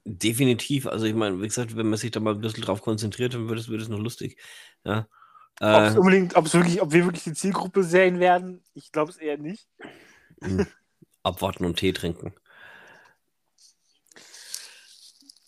Definitiv. 0.05 0.87
Also 0.87 1.07
ich 1.07 1.15
meine, 1.15 1.41
wie 1.41 1.47
gesagt, 1.47 1.77
wenn 1.77 1.89
man 1.89 1.99
sich 1.99 2.11
da 2.11 2.21
mal 2.21 2.35
ein 2.35 2.41
bisschen 2.41 2.63
drauf 2.63 2.83
konzentriert, 2.83 3.35
dann 3.35 3.49
wird 3.49 3.59
es, 3.59 3.69
wird 3.69 3.83
es 3.83 3.89
noch 3.89 3.99
lustig. 3.99 4.41
Ja. 4.85 5.07
Äh, 5.61 5.97
unbedingt, 5.97 6.37
ob 6.37 6.53
wirklich, 6.53 6.81
ob 6.81 6.93
wir 6.93 7.05
wirklich 7.05 7.25
die 7.25 7.35
Zielgruppe 7.35 7.85
sehen 7.85 8.19
werden, 8.19 8.65
ich 8.73 8.93
glaube 8.93 9.11
es 9.11 9.19
eher 9.19 9.37
nicht. 9.37 9.69
Hm. 10.43 10.67
Abwarten 11.23 11.67
und 11.67 11.77
Tee 11.77 11.93
trinken. 11.93 12.35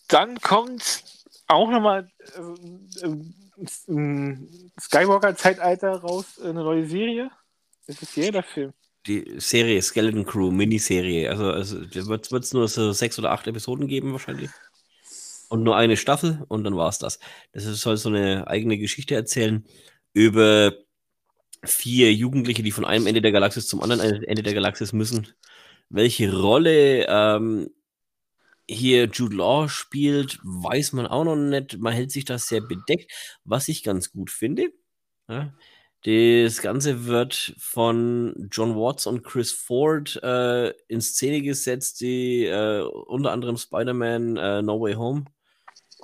Dann 0.07 0.39
kommt 0.39 1.03
auch 1.47 1.71
nochmal 1.71 2.07
äh, 2.35 3.07
äh, 3.07 4.37
Skywalker-Zeitalter 4.79 6.01
raus, 6.01 6.39
eine 6.39 6.63
neue 6.63 6.85
Serie. 6.85 7.31
Ist 7.87 8.03
es 8.03 8.15
jeder 8.15 8.43
Film? 8.43 8.73
Die 9.07 9.35
Serie 9.37 9.81
Skeleton 9.81 10.25
Crew, 10.25 10.51
Miniserie. 10.51 11.29
Also, 11.29 11.45
also 11.51 12.09
wird 12.09 12.31
es 12.31 12.53
nur 12.53 12.67
so 12.67 12.91
sechs 12.91 13.19
oder 13.19 13.31
acht 13.31 13.47
Episoden 13.47 13.87
geben 13.87 14.11
wahrscheinlich. 14.11 14.49
Und 15.49 15.63
nur 15.63 15.75
eine 15.75 15.97
Staffel 15.97 16.43
und 16.47 16.63
dann 16.63 16.75
war 16.75 16.89
es 16.89 16.99
das. 16.99 17.19
Das 17.51 17.63
soll 17.63 17.97
so 17.97 18.09
eine 18.09 18.47
eigene 18.47 18.77
Geschichte 18.77 19.15
erzählen 19.15 19.65
über 20.13 20.73
vier 21.63 22.13
Jugendliche, 22.13 22.63
die 22.63 22.71
von 22.71 22.85
einem 22.85 23.07
Ende 23.07 23.21
der 23.21 23.31
Galaxis 23.31 23.67
zum 23.67 23.81
anderen 23.81 24.23
Ende 24.23 24.43
der 24.43 24.53
Galaxis 24.53 24.93
müssen. 24.93 25.27
Welche 25.89 26.35
Rolle 26.35 27.05
ähm, 27.07 27.69
hier 28.67 29.05
Jude 29.05 29.35
Law 29.35 29.69
spielt, 29.69 30.39
weiß 30.43 30.93
man 30.93 31.07
auch 31.07 31.23
noch 31.23 31.35
nicht. 31.35 31.77
Man 31.77 31.93
hält 31.93 32.11
sich 32.11 32.25
das 32.25 32.47
sehr 32.47 32.61
bedeckt, 32.61 33.11
was 33.43 33.67
ich 33.67 33.83
ganz 33.83 34.11
gut 34.11 34.31
finde. 34.31 34.69
Ja, 35.29 35.53
das 36.05 36.61
Ganze 36.61 37.05
wird 37.05 37.55
von 37.57 38.49
John 38.51 38.75
Watts 38.75 39.07
und 39.07 39.23
Chris 39.23 39.53
Ford 39.53 40.21
äh, 40.21 40.69
in 40.89 40.99
Szene 40.99 41.41
gesetzt, 41.41 42.01
die 42.01 42.45
äh, 42.45 42.81
unter 42.81 43.31
anderem 43.31 43.55
Spider-Man 43.55 44.35
äh, 44.35 44.61
No 44.61 44.81
Way 44.81 44.95
Home 44.95 45.25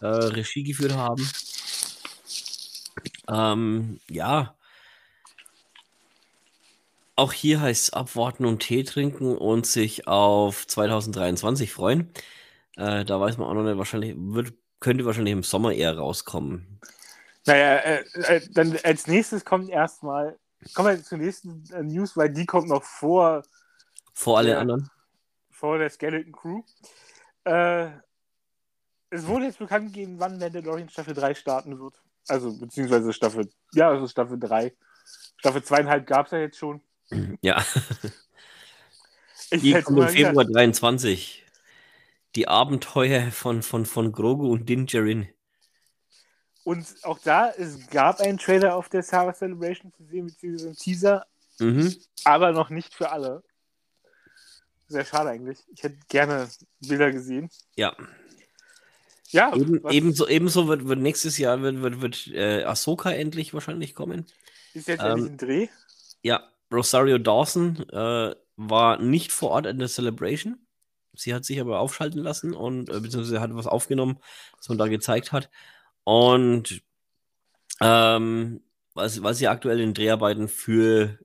äh, 0.01 0.07
Regie 0.07 0.63
geführt 0.63 0.93
haben. 0.95 1.27
Ähm, 3.29 3.99
ja. 4.09 4.55
Auch 7.17 7.33
hier 7.33 7.59
heißt 7.59 7.83
es 7.83 7.93
abwarten 7.93 8.45
und 8.45 8.59
Tee 8.59 8.83
trinken 8.83 9.37
und 9.37 9.65
sich 9.65 10.07
auf 10.07 10.65
2023 10.65 11.73
freuen. 11.73 12.09
Äh, 12.77 13.03
da 13.03 13.19
weiß 13.19 13.37
man 13.37 13.49
auch 13.49 13.53
noch 13.53 13.63
nicht, 13.63 13.77
wahrscheinlich 13.77 14.15
wird, 14.17 14.53
könnte 14.79 15.05
wahrscheinlich 15.05 15.33
im 15.33 15.43
Sommer 15.43 15.73
eher 15.73 15.97
rauskommen. 15.97 16.79
Naja, 17.49 17.77
äh, 17.77 18.03
äh, 18.13 18.41
dann 18.51 18.77
als 18.83 19.07
nächstes 19.07 19.43
kommt 19.43 19.69
erstmal, 19.69 20.37
kommen 20.75 20.95
wir 20.95 21.03
zur 21.03 21.17
nächsten 21.17 21.63
äh, 21.73 21.81
News, 21.81 22.15
weil 22.15 22.29
die 22.29 22.45
kommt 22.45 22.67
noch 22.67 22.83
vor. 22.83 23.41
Vor 24.13 24.37
allen 24.37 24.55
anderen? 24.55 24.89
Vor 25.49 25.79
der 25.79 25.89
Skeleton 25.89 26.31
Crew. 26.31 26.61
Äh, 27.45 27.89
es 29.09 29.25
wurde 29.25 29.45
jetzt 29.45 29.57
bekannt 29.57 29.87
gegeben, 29.91 30.19
wann 30.19 30.37
Mandalorian 30.37 30.89
Staffel 30.89 31.15
3 31.15 31.33
starten 31.33 31.79
wird. 31.79 31.95
Also, 32.27 32.55
beziehungsweise 32.55 33.11
Staffel, 33.13 33.49
ja, 33.73 33.89
also 33.89 34.07
Staffel 34.07 34.39
3. 34.39 34.71
Staffel 35.37 35.61
2,5 35.61 36.01
gab 36.01 36.27
es 36.27 36.31
ja 36.31 36.37
jetzt 36.39 36.57
schon. 36.57 36.81
Ja. 37.41 37.65
ich 39.49 39.61
die 39.61 39.81
kommt 39.81 39.97
im 39.97 40.07
Februar 40.09 40.45
23. 40.45 41.43
Die 42.35 42.47
Abenteuer 42.47 43.31
von, 43.31 43.63
von, 43.63 43.87
von 43.87 44.11
Grogu 44.11 44.51
und 44.51 44.69
Din 44.69 44.85
Djarin. 44.85 45.27
Und 46.69 46.85
auch 47.01 47.17
da, 47.17 47.49
es 47.49 47.89
gab 47.89 48.19
einen 48.19 48.37
Trailer 48.37 48.75
auf 48.75 48.89
der 48.89 49.01
Star 49.01 49.33
Celebration 49.33 49.91
zu 49.91 50.03
sehen, 50.03 50.27
beziehungsweise 50.27 50.67
einen 50.67 50.75
Teaser, 50.75 51.25
mhm. 51.57 51.95
aber 52.25 52.51
noch 52.51 52.69
nicht 52.69 52.93
für 52.93 53.11
alle. 53.11 53.41
Sehr 54.87 55.03
schade 55.03 55.31
eigentlich. 55.31 55.57
Ich 55.73 55.81
hätte 55.81 55.97
gerne 56.09 56.47
Bilder 56.79 57.11
gesehen. 57.11 57.49
Ja. 57.75 57.97
Ja. 59.29 59.51
Eben, 59.55 59.81
ebenso, 59.89 60.27
ebenso 60.27 60.67
wird, 60.67 60.87
wird 60.87 60.99
nächstes 60.99 61.39
Jahr 61.39 61.59
wird, 61.63 61.81
wird, 61.81 62.01
wird 62.01 62.27
äh, 62.27 62.63
Ahsoka 62.65 63.09
endlich 63.09 63.51
wahrscheinlich 63.55 63.95
kommen. 63.95 64.27
Ist 64.75 64.89
jetzt 64.89 65.01
ähm, 65.01 65.11
endlich 65.13 65.31
ein 65.31 65.37
Dreh? 65.37 65.67
Ja, 66.21 66.51
Rosario 66.71 67.17
Dawson 67.17 67.83
äh, 67.89 68.35
war 68.57 68.99
nicht 68.99 69.31
vor 69.31 69.49
Ort 69.49 69.65
in 69.65 69.79
der 69.79 69.87
Celebration. 69.87 70.59
Sie 71.13 71.33
hat 71.33 71.45
sich 71.45 71.59
aber 71.59 71.79
aufschalten 71.79 72.21
lassen 72.21 72.53
und 72.53 72.91
äh, 72.91 72.99
beziehungsweise 72.99 73.41
hat 73.41 73.55
was 73.55 73.65
aufgenommen, 73.65 74.19
was 74.55 74.69
man 74.69 74.77
da 74.77 74.85
gezeigt 74.85 75.31
hat. 75.31 75.49
Und 76.03 76.81
ähm, 77.81 78.61
was, 78.93 79.21
was 79.23 79.37
sie 79.37 79.47
aktuell 79.47 79.79
in 79.79 79.93
Dreharbeiten 79.93 80.47
für 80.47 81.17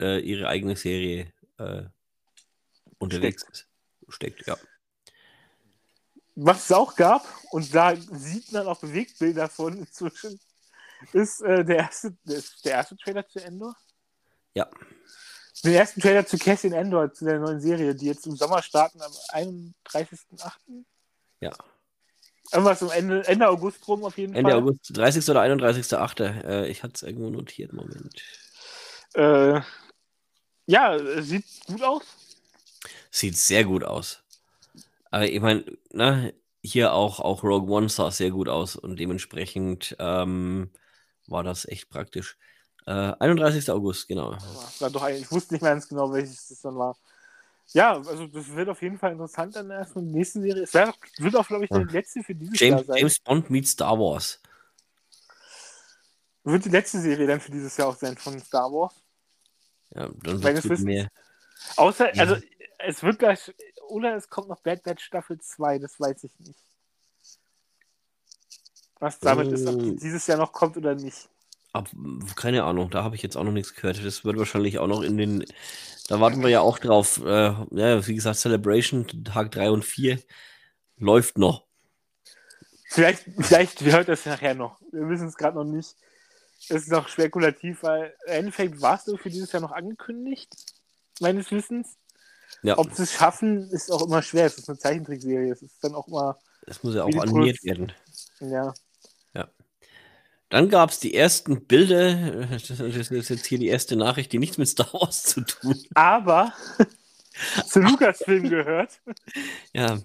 äh, 0.00 0.20
ihre 0.20 0.48
eigene 0.48 0.76
Serie 0.76 1.32
äh, 1.58 1.84
unterwegs 2.98 3.42
steckt. 3.42 3.52
ist. 3.52 3.68
Steckt, 4.08 4.46
ja. 4.46 4.56
Was 6.34 6.64
es 6.64 6.72
auch 6.72 6.96
gab, 6.96 7.26
und 7.50 7.74
da 7.74 7.94
sieht 7.96 8.52
man 8.52 8.66
auch 8.66 8.80
Bewegtbilder 8.80 9.48
von 9.48 9.78
inzwischen, 9.78 10.40
ist 11.12 11.40
äh, 11.42 11.64
der, 11.64 11.76
erste, 11.76 12.16
der 12.24 12.72
erste 12.72 12.96
Trailer 12.96 13.26
zu 13.26 13.38
Endor. 13.40 13.74
Ja. 14.54 14.68
Den 15.64 15.74
ersten 15.74 16.00
Trailer 16.00 16.26
zu 16.26 16.38
Cassian 16.38 16.72
Endor, 16.72 17.12
zu 17.12 17.24
der 17.24 17.38
neuen 17.38 17.60
Serie, 17.60 17.94
die 17.94 18.06
jetzt 18.06 18.26
im 18.26 18.36
Sommer 18.36 18.62
starten, 18.62 19.00
am 19.00 19.12
31.08. 19.12 20.84
Ja. 21.40 21.52
Irgendwas 22.52 22.82
am 22.82 22.90
Ende, 22.90 23.26
Ende 23.26 23.48
August 23.48 23.86
rum 23.88 24.04
auf 24.04 24.18
jeden 24.18 24.34
Ende 24.34 24.50
Fall. 24.50 24.60
August, 24.60 24.90
30. 24.96 25.28
oder 25.30 25.42
31.8. 25.42 26.44
Äh, 26.44 26.68
ich 26.68 26.82
hatte 26.82 26.94
es 26.96 27.02
irgendwo 27.02 27.30
notiert. 27.30 27.72
Moment. 27.72 28.22
Äh, 29.14 29.60
ja, 30.66 31.22
sieht 31.22 31.44
gut 31.66 31.82
aus. 31.82 32.02
Sieht 33.10 33.36
sehr 33.36 33.64
gut 33.64 33.84
aus. 33.84 34.22
Aber 35.10 35.28
ich 35.28 35.40
meine, 35.40 35.64
ne, 35.90 36.34
hier 36.62 36.92
auch, 36.92 37.20
auch 37.20 37.42
Rogue 37.42 37.70
One 37.70 37.88
sah 37.88 38.10
sehr 38.10 38.30
gut 38.30 38.48
aus 38.48 38.76
und 38.76 38.98
dementsprechend 38.98 39.96
ähm, 39.98 40.70
war 41.26 41.42
das 41.42 41.66
echt 41.66 41.90
praktisch. 41.90 42.36
Äh, 42.86 43.12
31. 43.18 43.70
August, 43.70 44.08
genau. 44.08 44.36
War 44.78 44.90
doch 44.90 45.08
ich 45.08 45.30
wusste 45.30 45.54
nicht 45.54 45.62
mehr 45.62 45.72
ganz 45.72 45.88
genau, 45.88 46.12
welches 46.12 46.48
das 46.48 46.60
dann 46.62 46.76
war. 46.76 46.96
Ja, 47.74 47.96
also 47.96 48.26
das 48.26 48.48
wird 48.54 48.68
auf 48.68 48.82
jeden 48.82 48.98
Fall 48.98 49.12
interessant 49.12 49.56
dann 49.56 49.70
erstmal 49.70 50.04
in 50.04 50.10
der 50.10 50.18
nächsten 50.18 50.42
Serie. 50.42 50.62
Es 50.64 50.74
wird, 50.74 51.36
auch, 51.36 51.46
glaube 51.48 51.64
ich, 51.64 51.70
die 51.70 51.92
letzte 51.92 52.22
für 52.22 52.34
dieses 52.34 52.60
Jahr 52.60 52.70
James, 52.70 52.86
sein. 52.86 52.96
James 52.98 53.20
Bond 53.20 53.50
meets 53.50 53.70
Star 53.70 53.98
Wars. 53.98 54.40
Wird 56.44 56.64
die 56.64 56.70
letzte 56.70 57.00
Serie 57.00 57.26
dann 57.26 57.40
für 57.40 57.50
dieses 57.52 57.76
Jahr 57.76 57.88
auch 57.88 57.96
sein 57.96 58.16
von 58.16 58.38
Star 58.40 58.70
Wars. 58.70 58.94
Ja, 59.94 60.08
dann 60.22 60.42
wird 60.42 60.56
Wissens. 60.64 60.80
mehr. 60.82 61.08
Außer, 61.76 62.14
Ja. 62.14 62.22
also 62.22 62.36
es 62.78 63.02
wird 63.02 63.18
gleich, 63.18 63.54
oder 63.88 64.16
es 64.16 64.28
kommt 64.28 64.48
noch 64.48 64.60
Bad 64.60 64.82
Batch 64.82 65.04
Staffel 65.04 65.40
2, 65.40 65.78
das 65.78 65.98
weiß 66.00 66.24
ich 66.24 66.38
nicht. 66.40 66.58
Was 68.98 69.18
damit 69.18 69.50
ist, 69.52 69.66
ob 69.66 69.76
Oh. 69.76 69.90
dieses 69.92 70.26
Jahr 70.26 70.38
noch 70.38 70.52
kommt 70.52 70.76
oder 70.76 70.94
nicht. 70.94 71.28
Ab, 71.72 71.88
keine 72.36 72.64
Ahnung, 72.64 72.90
da 72.90 73.02
habe 73.02 73.16
ich 73.16 73.22
jetzt 73.22 73.36
auch 73.36 73.44
noch 73.44 73.52
nichts 73.52 73.74
gehört. 73.74 74.04
Das 74.04 74.24
wird 74.24 74.36
wahrscheinlich 74.36 74.78
auch 74.78 74.88
noch 74.88 75.02
in 75.02 75.16
den. 75.16 75.44
Da 76.08 76.20
warten 76.20 76.42
wir 76.42 76.50
ja 76.50 76.60
auch 76.60 76.78
drauf. 76.78 77.22
Äh, 77.24 77.54
ja, 77.70 78.06
wie 78.06 78.14
gesagt, 78.14 78.38
Celebration, 78.38 79.06
Tag 79.24 79.50
3 79.52 79.70
und 79.70 79.84
4 79.84 80.18
läuft 80.98 81.38
noch. 81.38 81.64
Vielleicht, 82.88 83.24
vielleicht 83.38 83.80
hört 83.80 84.08
das 84.08 84.26
nachher 84.26 84.54
noch. 84.54 84.80
Wir 84.92 85.08
wissen 85.08 85.28
es 85.28 85.36
gerade 85.36 85.56
noch 85.56 85.64
nicht. 85.64 85.96
Es 86.68 86.82
ist 86.82 86.90
noch 86.90 87.08
spekulativ, 87.08 87.82
weil 87.82 88.14
im 88.26 88.32
Endeffekt 88.32 88.80
war 88.82 88.96
es 88.96 89.04
so 89.04 89.16
für 89.16 89.30
dieses 89.30 89.50
Jahr 89.52 89.62
noch 89.62 89.72
angekündigt, 89.72 90.54
meines 91.20 91.50
Wissens. 91.50 91.96
Ja, 92.62 92.78
Ob 92.78 92.92
sie 92.92 93.04
es 93.04 93.12
schaffen, 93.12 93.70
ist 93.70 93.90
auch 93.90 94.06
immer 94.06 94.22
schwer. 94.22 94.46
Es 94.46 94.58
ist 94.58 94.68
eine 94.68 94.78
Zeichentrickserie. 94.78 95.52
Es 95.52 95.62
ist 95.62 95.82
dann 95.82 95.94
auch 95.94 96.06
mal, 96.06 96.36
das 96.66 96.82
muss 96.82 96.94
ja 96.94 97.04
auch 97.04 97.16
animiert 97.16 97.64
werden. 97.64 97.92
ja. 98.40 98.72
Dann 100.52 100.68
gab 100.68 100.90
es 100.90 101.00
die 101.00 101.14
ersten 101.14 101.64
Bilder. 101.64 102.46
Das 102.50 102.68
ist 102.68 103.30
jetzt 103.30 103.46
hier 103.46 103.58
die 103.58 103.68
erste 103.68 103.96
Nachricht, 103.96 104.32
die 104.32 104.38
nichts 104.38 104.58
mit 104.58 104.68
Star 104.68 104.92
Wars 104.92 105.22
zu 105.22 105.40
tun. 105.40 105.82
Aber 105.94 106.52
zu 107.66 107.80
Lukas-Film 107.80 108.50
gehört. 108.50 109.00
Ja, 109.72 109.98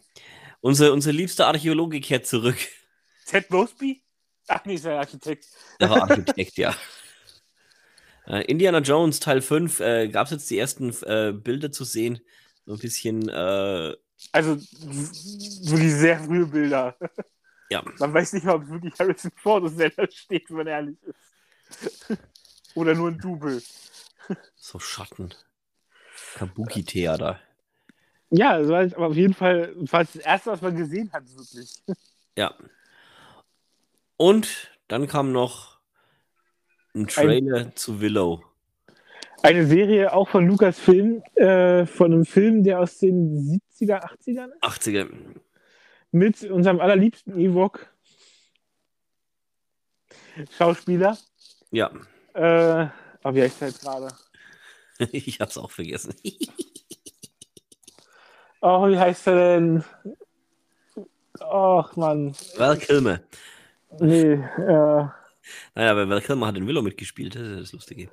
unser, 0.62 0.93
unser 0.93 1.12
liebster 1.12 1.48
Archäologe 1.48 2.00
kehrt 2.00 2.28
zurück. 2.28 2.56
Ted 3.26 3.52
Mosby? 3.52 4.02
Ach 4.48 4.64
nee, 4.64 4.76
ist 4.76 4.86
ja 4.86 4.98
Architekt. 4.98 5.48
Der 5.82 5.89
war 5.89 6.10
Architekt, 6.10 6.58
ja. 6.58 6.74
Äh, 8.26 8.45
Indiana 8.45 8.80
Jones 8.80 9.20
Teil 9.20 9.41
5 9.41 9.82
äh, 9.82 10.08
gab 10.08 10.28
es 10.28 10.32
jetzt 10.32 10.50
die 10.50 10.60
ersten 10.60 10.95
äh, 11.04 11.34
Bilder 11.34 11.74
zu 11.74 11.84
sehen. 11.84 12.22
So 12.66 12.76
ein 12.76 12.80
bisschen, 12.80 13.28
äh, 13.28 13.95
Also 14.32 14.56
wirklich 14.56 15.93
sehr 15.93 16.20
frühe 16.22 16.45
Bilder. 16.45 16.95
Ja, 17.70 17.84
Man 17.99 18.13
weiß 18.13 18.34
nicht 18.34 18.45
mal, 18.45 18.55
ob 18.55 18.63
es 18.63 18.70
wirklich 18.70 18.93
Harrison 18.99 19.32
Ford 19.36 19.65
ist, 19.65 19.80
der 19.80 19.89
da 19.89 20.09
steht, 20.09 20.49
wenn 20.49 20.68
er 20.68 20.74
ehrlich 20.74 20.97
ist. 21.03 22.18
Oder 22.76 22.93
nur 22.93 23.09
ein 23.09 23.18
Double. 23.18 23.61
so 24.55 24.80
Schatten. 24.80 25.34
Kabuki-Theater. 26.36 27.39
Ja, 28.30 28.59
es 28.59 28.70
war 28.70 28.82
aber 28.84 29.07
auf 29.07 29.15
jeden 29.15 29.34
Fall 29.34 29.74
war 29.76 30.03
das 30.03 30.15
erste, 30.18 30.51
was 30.51 30.61
man 30.61 30.76
gesehen 30.76 31.11
hat, 31.13 31.24
wirklich. 31.36 31.82
Ja. 32.36 32.53
Und 34.18 34.72
dann 34.88 35.07
kam 35.07 35.32
noch 35.32 35.80
ein 36.93 37.07
Trailer 37.07 37.74
zu 37.76 38.01
Willow. 38.01 38.43
Eine 39.43 39.65
Serie 39.65 40.13
auch 40.13 40.30
von 40.30 40.47
Lukas 40.47 40.80
Film, 40.80 41.22
äh, 41.36 41.86
von 41.86 42.11
einem 42.11 42.26
Film, 42.26 42.63
der 42.63 42.80
aus 42.80 42.97
den 42.97 43.61
70er, 43.80 44.03
80ern 44.03 44.49
ist, 44.49 44.63
80er. 44.63 45.09
Mit 46.12 46.43
unserem 46.43 46.80
allerliebsten 46.80 47.39
Ewok. 47.39 47.88
Schauspieler. 50.58 51.18
Ja, 51.72 51.91
Äh, 52.34 52.88
aber 53.24 53.36
wie 53.36 53.41
heißt 53.41 53.60
der 53.62 53.68
jetzt 53.70 53.82
gerade? 53.82 54.08
ich 55.12 55.39
hab's 55.41 55.58
auch 55.58 55.72
vergessen. 55.72 56.14
Oh, 58.60 58.89
wie 58.89 58.97
heißt 58.97 59.28
er 59.28 59.36
denn? 59.36 59.84
Ach, 61.39 61.95
Mann. 61.95 62.36
Val 62.58 62.76
Kilmer. 62.78 63.20
Nee, 63.99 64.34
äh, 64.34 65.08
Naja, 65.76 65.91
aber 65.91 66.10
Val 66.10 66.22
Kilmer 66.22 66.47
hat 66.47 66.58
in 66.58 66.66
Willow 66.66 66.82
mitgespielt, 66.82 67.36
das 67.36 67.43
ist 67.43 67.62
das 67.62 67.72
Lustige. 67.74 68.10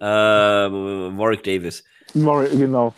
Ähm, 0.00 1.18
Warwick 1.18 1.42
Davis. 1.42 1.84
Murray, 2.14 2.56
genau. 2.56 2.94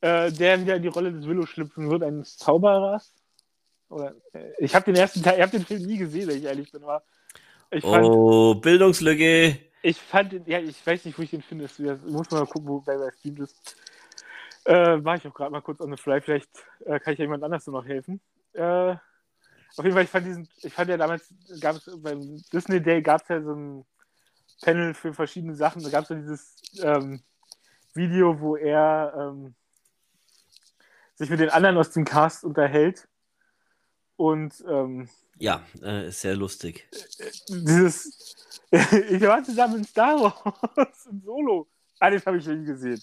Äh, 0.00 0.32
der 0.32 0.58
wieder 0.62 0.76
in 0.76 0.82
die 0.82 0.88
Rolle 0.88 1.12
des 1.12 1.26
Willow 1.26 1.44
schlüpfen 1.44 1.90
wird, 1.90 2.02
eines 2.02 2.38
Zauberers. 2.38 3.12
Oder, 3.88 4.14
äh, 4.32 4.52
ich 4.58 4.74
habe 4.74 4.84
den 4.84 4.96
ersten 4.96 5.22
Teil, 5.22 5.36
ich 5.36 5.42
habe 5.42 5.52
den 5.52 5.64
Film 5.66 5.82
nie 5.82 5.98
gesehen, 5.98 6.28
wenn 6.28 6.38
ich 6.38 6.44
ehrlich 6.44 6.70
bin, 6.72 6.82
aber 6.82 7.02
ich 7.70 7.82
fand, 7.82 8.04
Oh, 8.06 8.54
Bildungslücke. 8.54 9.58
ich 9.82 10.00
fand 10.00 10.32
den, 10.32 10.44
ja, 10.46 10.58
ich 10.58 10.84
weiß 10.86 11.04
nicht, 11.04 11.18
wo 11.18 11.22
ich 11.22 11.30
den 11.30 11.42
finde, 11.42 11.64
das 11.64 11.78
muss 11.78 12.30
man 12.30 12.40
mal 12.40 12.46
gucken, 12.46 12.68
wo 12.68 12.80
bei 12.80 12.96
Stream 13.18 13.42
ist. 13.42 13.76
Äh, 14.64 15.04
war 15.04 15.16
ich 15.16 15.26
auch 15.26 15.34
gerade 15.34 15.52
mal 15.52 15.60
kurz 15.60 15.80
on 15.80 15.90
the 15.90 15.96
fly, 15.96 16.20
vielleicht 16.20 16.50
äh, 16.84 16.98
kann 16.98 17.12
ich 17.12 17.18
ja 17.20 17.24
jemand 17.24 17.44
anders 17.44 17.66
noch 17.68 17.86
helfen. 17.86 18.20
Äh, 18.52 18.96
auf 19.76 19.84
jeden 19.84 19.92
Fall, 19.92 20.04
ich 20.04 20.10
fand 20.10 20.26
diesen, 20.26 20.48
ich 20.62 20.72
fand 20.72 20.90
ja 20.90 20.96
damals, 20.96 21.32
gab 21.60 21.76
es 21.76 21.88
beim 22.02 22.42
Disney 22.52 22.80
Day 22.82 23.02
gab 23.02 23.22
es 23.22 23.28
ja 23.28 23.42
so 23.42 23.52
ein 23.52 23.84
Panel 24.62 24.94
für 24.94 25.12
verschiedene 25.12 25.54
Sachen, 25.54 25.82
da 25.82 25.90
gab 25.90 26.04
es 26.04 26.08
ja 26.08 26.16
dieses 26.16 26.56
ähm, 26.82 27.20
Video, 27.94 28.40
wo 28.40 28.56
er 28.56 29.12
ähm, 29.16 29.54
sich 31.14 31.30
mit 31.30 31.40
den 31.40 31.50
anderen 31.50 31.76
aus 31.76 31.90
dem 31.90 32.04
Cast 32.04 32.42
unterhält 32.44 33.06
und 34.16 34.64
ähm, 34.68 35.08
Ja, 35.38 35.64
äh, 35.82 36.08
ist 36.08 36.20
sehr 36.20 36.36
lustig. 36.36 36.88
dieses 37.48 38.46
ich 38.70 39.20
war 39.22 39.42
zusammen 39.44 39.76
in 39.78 39.84
Star 39.84 40.20
Wars 40.20 41.06
in 41.10 41.22
Solo. 41.22 41.68
Ah, 42.00 42.10
das 42.10 42.26
habe 42.26 42.38
ich 42.38 42.46
nie 42.46 42.64
gesehen. 42.64 43.00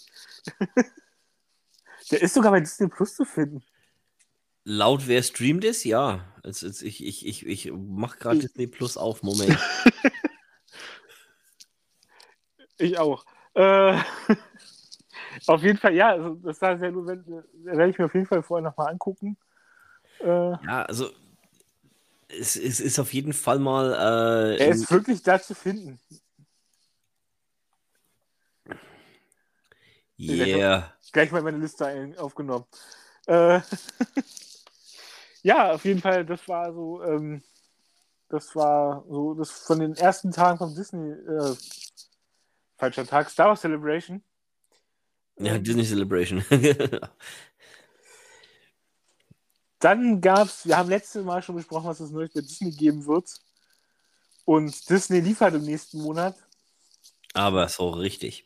Der 2.12 2.22
ist 2.22 2.34
sogar 2.34 2.52
bei 2.52 2.60
Disney 2.60 2.88
Plus 2.90 3.16
zu 3.16 3.24
finden. 3.26 3.64
Laut 4.66 5.08
wer 5.08 5.24
streamt 5.24 5.64
es? 5.66 5.84
Ja. 5.84 6.26
Also, 6.44 6.68
ich 6.68 7.04
ich, 7.06 7.26
ich, 7.26 7.46
ich 7.46 7.72
mach 7.74 8.18
gerade 8.20 8.40
Disney 8.40 8.68
Plus 8.68 8.98
auf. 8.98 9.24
Moment. 9.24 9.58
Ich 12.78 12.98
auch. 12.98 13.26
Äh, 13.56 14.00
auf 15.48 15.62
jeden 15.64 15.78
Fall, 15.78 15.94
ja, 15.94 16.10
also 16.10 16.36
das 16.36 16.60
sah 16.60 16.78
sehr 16.78 16.94
wenn- 16.94 17.26
Werde 17.66 17.90
ich 17.90 17.98
mir 17.98 18.06
auf 18.06 18.14
jeden 18.14 18.26
Fall 18.26 18.44
vorher 18.44 18.68
nochmal 18.68 18.92
angucken. 18.92 19.38
Äh, 20.24 20.52
Ja, 20.66 20.84
also 20.84 21.12
es, 22.28 22.56
es 22.56 22.80
ist 22.80 23.00
auf 23.00 23.14
jeden 23.14 23.34
Fall 23.34 23.60
mal. 23.60 23.94
Äh, 23.94 24.64
er 24.64 24.70
ist 24.70 24.90
wirklich 24.92 25.22
da 25.22 25.42
zu 25.42 25.54
finden. 25.54 26.00
yeah. 30.18 30.94
Gleich 31.12 31.32
mal 31.32 31.40
in 31.40 31.44
meine 31.44 31.58
Liste 31.58 31.86
ein, 31.86 32.18
aufgenommen. 32.18 32.66
Äh, 33.28 33.62
ja, 35.44 35.74
auf 35.74 35.86
jeden 35.86 36.02
Fall, 36.02 36.26
das 36.26 36.48
war 36.48 36.74
so, 36.74 37.04
ähm, 37.04 37.44
das 38.30 38.56
war 38.56 39.06
so, 39.08 39.34
das 39.34 39.52
von 39.52 39.80
den 39.80 39.96
ersten 39.96 40.32
Tagen 40.32 40.58
von 40.58 40.76
Disney, 40.76 41.12
äh, 41.12 41.56
falscher 42.78 43.06
Tag, 43.06 43.30
Star 43.30 43.50
Wars 43.50 43.62
Celebration. 43.62 44.24
Ja, 45.38 45.58
Disney 45.58 45.84
Celebration. 45.84 46.44
Dann 49.84 50.22
gab 50.22 50.48
es, 50.48 50.66
wir 50.66 50.78
haben 50.78 50.88
letztes 50.90 51.26
Mal 51.26 51.42
schon 51.44 51.56
besprochen, 51.58 51.88
was 51.88 52.00
es 52.00 52.10
Neues 52.12 52.32
bei 52.34 52.40
Disney 52.40 52.72
geben 52.72 53.06
wird. 53.06 53.30
Und 54.46 54.90
Disney 54.90 55.20
liefert 55.20 55.54
im 55.56 55.64
nächsten 55.64 56.02
Monat 56.02 56.36
Aber 57.34 57.68
so 57.68 57.90
richtig. 57.90 58.44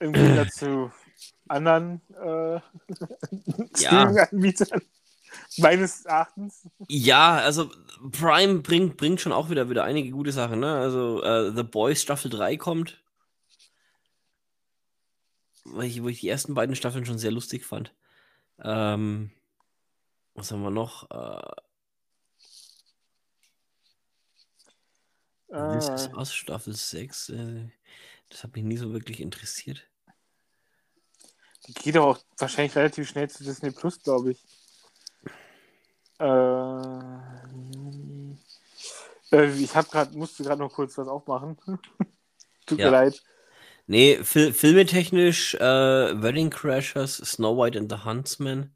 im 0.00 0.12
Gegensatz 0.12 0.56
zu 0.56 0.90
anderen 1.48 2.02
äh, 2.14 2.54
Ja. 2.54 2.62
Streaming-Anbietern. 3.74 4.82
Meines 5.56 6.04
Erachtens. 6.04 6.66
Ja, 6.88 7.36
also 7.38 7.70
Prime 8.12 8.60
bringt, 8.60 8.96
bringt 8.98 9.20
schon 9.20 9.32
auch 9.32 9.48
wieder, 9.48 9.70
wieder 9.70 9.84
einige 9.84 10.10
gute 10.10 10.32
Sachen. 10.32 10.60
Ne? 10.60 10.74
Also 10.74 11.22
äh, 11.22 11.52
The 11.54 11.62
Boys 11.62 12.02
Staffel 12.02 12.30
3 12.30 12.56
kommt. 12.58 13.02
Weil 15.64 15.86
ich, 15.86 16.02
wo 16.02 16.08
ich 16.08 16.20
die 16.20 16.28
ersten 16.28 16.52
beiden 16.54 16.76
Staffeln 16.76 17.06
schon 17.06 17.18
sehr 17.18 17.30
lustig 17.30 17.64
fand. 17.64 17.94
Ähm, 18.62 19.30
was 20.38 20.52
haben 20.52 20.62
wir 20.62 20.70
noch? 20.70 21.10
Äh, 21.10 21.62
This 25.50 25.88
is 25.88 26.06
Äh, 26.12 26.16
Us 26.16 26.32
Staffel 26.32 26.74
6. 26.74 27.30
Äh, 27.30 27.70
Das 28.30 28.44
hat 28.44 28.54
mich 28.54 28.64
nie 28.64 28.76
so 28.76 28.92
wirklich 28.92 29.20
interessiert. 29.20 29.88
Die 31.66 31.72
geht 31.74 31.96
doch 31.96 32.04
auch 32.06 32.18
wahrscheinlich 32.36 32.76
relativ 32.76 33.08
schnell 33.08 33.28
zu 33.30 33.42
Disney 33.44 33.70
Plus, 33.70 34.02
glaube 34.02 34.32
ich. 34.32 34.44
Äh, 36.18 36.26
äh, 39.36 39.50
ich 39.58 39.74
habe 39.74 39.88
gerade, 39.88 40.16
musste 40.16 40.42
gerade 40.42 40.60
noch 40.60 40.72
kurz 40.72 40.96
was 40.98 41.08
aufmachen. 41.08 41.56
Tut 42.66 42.78
Ja. 42.78 42.86
mir 42.86 42.90
leid. 42.92 43.22
Nee, 43.86 44.22
Fil 44.22 44.52
filmetechnisch 44.52 45.54
äh, 45.54 45.60
Wedding 46.22 46.50
Crashers, 46.50 47.16
Snow 47.16 47.56
White 47.56 47.78
and 47.78 47.90
the 47.90 48.04
Huntsman. 48.04 48.74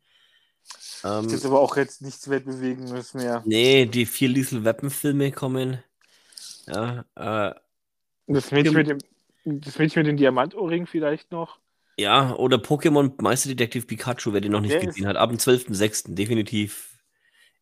Ähm, 1.05 1.25
Das 1.25 1.33
ist 1.33 1.47
aber 1.47 1.61
auch 1.61 1.77
jetzt 1.77 2.03
nichts 2.03 2.29
Weltbewegendes 2.29 3.15
mehr. 3.15 3.43
nee, 3.47 3.87
die 3.87 4.07
vier 4.07 4.29
Lethal 4.29 4.65
Weapon 4.65 4.91
Filme 4.91 5.33
kommen. 5.33 5.83
Ja, 6.67 7.05
äh, 7.17 7.55
Das 8.27 8.51
Mädchen 8.53 8.75
mit 8.75 8.87
dem, 8.89 8.99
das 9.45 9.79
Mädchen 9.79 10.01
mit 10.03 10.09
dem 10.09 10.17
Diamantohrring 10.17 10.87
vielleicht 10.87 11.33
noch. 11.33 11.59
ja, 11.99 12.35
oder 12.37 12.57
Pokémon 12.59 13.13
Meisterdetektiv 13.21 13.87
Pikachu, 13.87 14.33
wer 14.33 14.41
den 14.41 14.53
noch 14.53 14.61
nicht 14.61 14.73
Der 14.73 14.87
gesehen 14.87 15.07
hat. 15.07 15.17
Ab 15.17 15.31
dem 15.31 15.39
12.06. 15.39 16.15
definitiv 16.15 16.99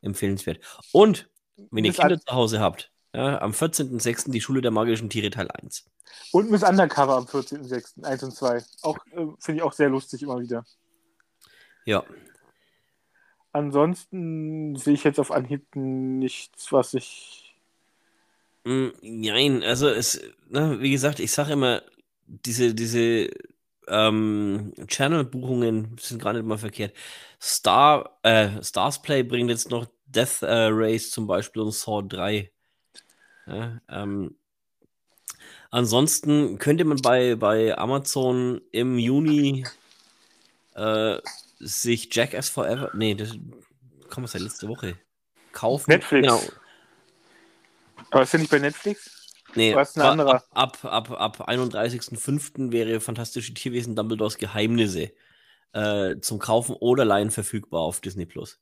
empfehlenswert. 0.03 0.61
Und, 0.93 1.29
wenn 1.71 1.85
ihr 1.85 1.91
Miss 1.91 1.99
Kinder 1.99 2.21
zu 2.21 2.33
Hause 2.35 2.61
habt, 2.61 2.93
ja, 3.15 3.41
am 3.41 3.53
14.06. 3.53 4.31
die 4.31 4.41
Schule 4.41 4.61
der 4.61 4.71
magischen 4.71 5.11
Tiere 5.11 5.31
Teil 5.31 5.49
1. 5.51 5.85
Und 6.33 6.51
Miss 6.51 6.63
Undercover 6.63 7.17
am 7.17 7.25
14.06. 7.25 8.05
1 8.05 8.23
und 8.23 8.33
2. 8.33 8.63
Auch, 8.83 8.99
äh, 9.13 9.27
finde 9.41 9.57
ich 9.59 9.63
auch 9.63 9.73
sehr 9.73 9.89
lustig 9.89 10.23
immer 10.23 10.39
wieder. 10.41 10.65
Ja, 11.87 12.05
Ansonsten 13.53 14.77
sehe 14.77 14.95
ich 14.95 15.05
jetzt 15.05 15.19
auf 15.19 15.33
Anhieb 15.33 15.75
nichts, 15.75 16.73
was 16.73 16.95
ich. 16.95 17.55
Nein, 18.65 19.63
also 19.63 19.89
es, 19.89 20.21
ne, 20.49 20.81
wie 20.81 20.91
gesagt, 20.91 21.19
ich 21.19 21.33
sage 21.33 21.55
immer, 21.55 21.83
diese, 22.27 22.75
diese 22.75 23.31
ähm, 23.89 24.73
Channel-Buchungen 24.87 25.97
sind 25.99 26.23
gar 26.23 26.33
nicht 26.33 26.45
mal 26.45 26.59
verkehrt. 26.59 26.95
Star, 27.41 28.19
äh, 28.23 28.63
Stars 28.63 29.03
Play 29.03 29.23
bringt 29.23 29.51
jetzt 29.51 29.71
noch 29.71 29.87
Death 30.07 30.43
äh, 30.43 30.69
Race 30.71 31.11
zum 31.11 31.27
Beispiel 31.27 31.63
und 31.63 31.73
Saw 31.73 32.03
3. 32.03 32.53
Ja, 33.47 33.81
ähm, 33.89 34.37
ansonsten 35.71 36.59
könnte 36.59 36.85
man 36.85 36.99
bei, 36.99 37.35
bei 37.35 37.77
Amazon 37.77 38.61
im 38.71 38.99
Juni 38.99 39.65
äh, 40.75 41.19
sich 41.61 42.15
Jackass 42.15 42.49
Forever, 42.49 42.91
nee, 42.95 43.15
das 43.15 43.37
kommt 44.09 44.29
seit 44.29 44.43
letzte 44.43 44.69
Woche, 44.69 44.99
kaufen. 45.53 45.91
Netflix. 45.91 46.27
Genau, 46.27 46.43
Aber 48.11 48.23
ist 48.23 48.33
ja 48.33 48.39
nicht 48.39 48.51
bei 48.51 48.59
Netflix? 48.59 49.11
Nee, 49.55 49.75
Was 49.75 49.97
ein 49.97 50.03
ab, 50.03 50.11
anderer? 50.13 50.45
ab, 50.51 50.85
ab, 50.85 51.11
ab 51.11 51.49
31.05. 51.49 52.73
wäre 52.73 53.01
Fantastische 53.01 53.53
Tierwesen 53.55 53.97
Dumbledores 53.97 54.39
Geheimnisse 54.39 55.13
äh, 55.73 56.19
zum 56.21 56.39
Kaufen 56.39 56.77
oder 56.77 57.05
Leihen 57.05 57.31
verfügbar 57.31 57.81
auf 57.81 58.01
Disney 58.01 58.27
Plus. 58.27 58.61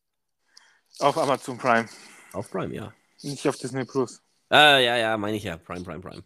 Auf 0.99 1.19
Amazon 1.19 1.59
Prime. 1.59 1.89
Auf 2.33 2.51
Prime, 2.51 2.75
ja. 2.75 2.95
Nicht 3.23 3.47
auf 3.49 3.57
Disney 3.57 3.85
Plus. 3.85 4.23
Äh, 4.51 4.85
ja, 4.85 4.97
ja, 4.97 5.17
meine 5.17 5.37
ich 5.37 5.45
ja. 5.45 5.57
Prime, 5.59 5.85
Prime, 5.85 6.01
Prime. 6.01 6.25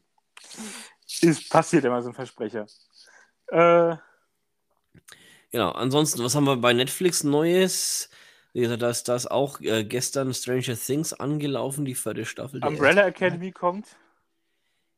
Ist 1.20 1.50
passiert 1.50 1.84
immer 1.84 2.02
so 2.02 2.08
ein 2.08 2.14
Versprecher. 2.14 2.66
Äh, 3.48 3.96
Genau, 5.52 5.70
ansonsten, 5.72 6.24
was 6.24 6.34
haben 6.34 6.44
wir 6.44 6.56
bei 6.56 6.72
Netflix 6.72 7.24
Neues? 7.24 8.08
Wie 8.54 8.62
gesagt, 8.62 8.82
da 8.82 8.90
ist, 8.90 9.08
da 9.08 9.16
ist 9.16 9.30
auch 9.30 9.60
äh, 9.60 9.84
gestern 9.84 10.32
Stranger 10.32 10.76
Things 10.76 11.12
angelaufen, 11.12 11.84
die 11.84 11.94
vierte 11.94 12.24
Staffel. 12.24 12.64
Umbrella 12.64 13.06
Academy 13.06 13.52
kommt. 13.52 13.96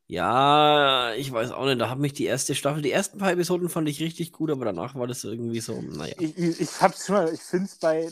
Ja, 0.07 1.13
ich 1.15 1.31
weiß 1.31 1.51
auch 1.51 1.65
nicht, 1.65 1.81
da 1.81 1.89
hat 1.89 1.99
mich 1.99 2.13
die 2.13 2.25
erste 2.25 2.53
Staffel, 2.55 2.81
die 2.81 2.91
ersten 2.91 3.17
paar 3.17 3.31
Episoden 3.31 3.69
fand 3.69 3.89
ich 3.89 3.99
richtig 3.99 4.31
gut, 4.31 4.51
aber 4.51 4.63
danach 4.65 4.95
war 4.95 5.07
das 5.07 5.23
irgendwie 5.23 5.59
so, 5.59 5.81
naja, 5.81 6.13
Ich, 6.19 6.37
ich, 6.37 6.61
ich 6.61 6.81
hab's 6.81 7.07
schon 7.07 7.15
mal, 7.15 7.33
ich 7.33 7.41
finde 7.41 7.65
es 7.65 7.75
bei 7.75 8.11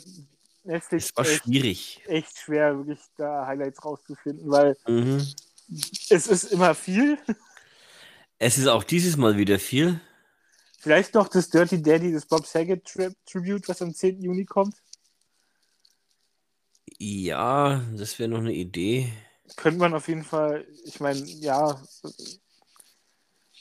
Netflix 0.64 1.04
es 1.06 1.16
war 1.16 1.24
echt, 1.24 1.44
schwierig. 1.44 2.02
echt 2.06 2.38
schwer, 2.38 2.76
wirklich 2.76 2.98
da 3.16 3.46
Highlights 3.46 3.84
rauszufinden, 3.84 4.50
weil 4.50 4.76
Mhm. 4.86 5.24
es 6.10 6.26
ist 6.26 6.44
immer 6.52 6.74
viel. 6.74 7.16
Es 8.38 8.58
ist 8.58 8.66
auch 8.66 8.82
dieses 8.82 9.16
Mal 9.16 9.36
wieder 9.36 9.58
viel. 9.58 10.00
Vielleicht 10.84 11.14
noch 11.14 11.28
das 11.28 11.48
Dirty 11.48 11.80
Daddy, 11.80 12.12
das 12.12 12.26
Bob 12.26 12.44
Saget 12.44 12.84
Tri 12.84 13.08
Tribute, 13.24 13.66
was 13.70 13.80
am 13.80 13.94
10. 13.94 14.20
Juni 14.20 14.44
kommt. 14.44 14.76
Ja, 16.98 17.80
das 17.96 18.18
wäre 18.18 18.28
noch 18.28 18.40
eine 18.40 18.52
Idee. 18.52 19.10
Könnte 19.56 19.80
man 19.80 19.94
auf 19.94 20.08
jeden 20.08 20.24
Fall, 20.24 20.66
ich 20.84 21.00
meine, 21.00 21.20
ja, 21.20 21.82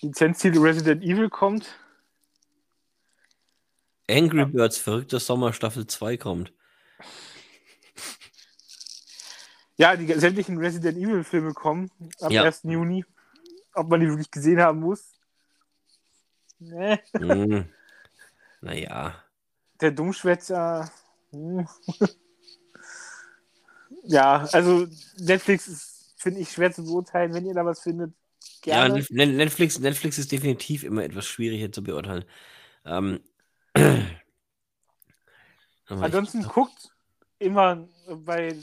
Lizenzziel 0.01 0.59
Resident 0.59 1.01
Evil 1.01 1.29
kommt. 1.29 1.65
Angry 4.09 4.43
Birds 4.43 4.77
verrückter 4.77 5.21
Sommer 5.21 5.53
Staffel 5.53 5.87
2 5.87 6.17
kommt. 6.17 6.51
Ja, 9.77 9.95
die 9.95 10.11
sämtlichen 10.19 10.57
Resident 10.57 10.97
Evil 10.97 11.23
Filme 11.23 11.53
kommen 11.53 11.89
am 12.19 12.33
Ja. 12.33 12.43
1. 12.43 12.63
Juni. 12.63 13.05
Ob 13.75 13.87
man 13.87 14.01
die 14.01 14.09
wirklich 14.09 14.29
gesehen 14.29 14.59
haben 14.59 14.81
muss. 14.81 15.12
Nee. 16.69 16.99
Hm. 17.13 17.65
naja. 18.61 19.15
Der 19.81 19.91
Dummschwätzer. 19.91 20.91
hm. 21.31 21.67
ja, 24.03 24.47
also 24.51 24.87
Netflix 25.17 25.67
ist, 25.67 26.13
finde 26.17 26.39
ich, 26.41 26.51
schwer 26.51 26.71
zu 26.71 26.83
beurteilen. 26.83 27.33
Wenn 27.33 27.45
ihr 27.45 27.53
da 27.53 27.65
was 27.65 27.81
findet, 27.81 28.13
Ja, 28.65 28.87
gerne. 28.87 28.99
Netf- 29.01 29.11
Netflix, 29.35 29.79
Netflix 29.79 30.17
ist 30.17 30.31
definitiv 30.31 30.83
immer 30.83 31.03
etwas 31.03 31.25
schwieriger 31.25 31.71
zu 31.71 31.83
beurteilen. 31.83 32.25
Ähm, 32.85 33.19
aber 33.73 34.07
ich- 35.87 36.03
Ansonsten 36.03 36.43
guckt 36.43 36.89
immer 37.39 37.87
bei, 38.07 38.55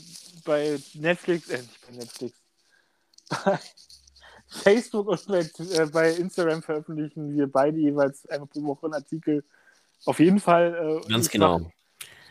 bei 0.45 0.79
Netflix, 0.95 1.49
äh, 1.49 1.57
nicht 1.59 1.87
bei 1.87 1.93
Netflix, 1.95 2.41
bei 3.29 3.59
Facebook 4.51 5.07
und 5.07 5.27
bei, 5.27 5.39
äh, 5.39 5.85
bei 5.87 6.11
Instagram 6.11 6.61
veröffentlichen 6.61 7.35
wir 7.35 7.47
beide 7.47 7.79
jeweils 7.79 8.27
einmal 8.27 8.47
pro 8.47 8.63
Woche 8.63 8.85
einen 8.87 8.95
Artikel. 8.95 9.43
Auf 10.05 10.19
jeden 10.19 10.39
Fall. 10.39 11.01
Äh, 11.05 11.09
Ganz 11.09 11.29
genau. 11.29 11.71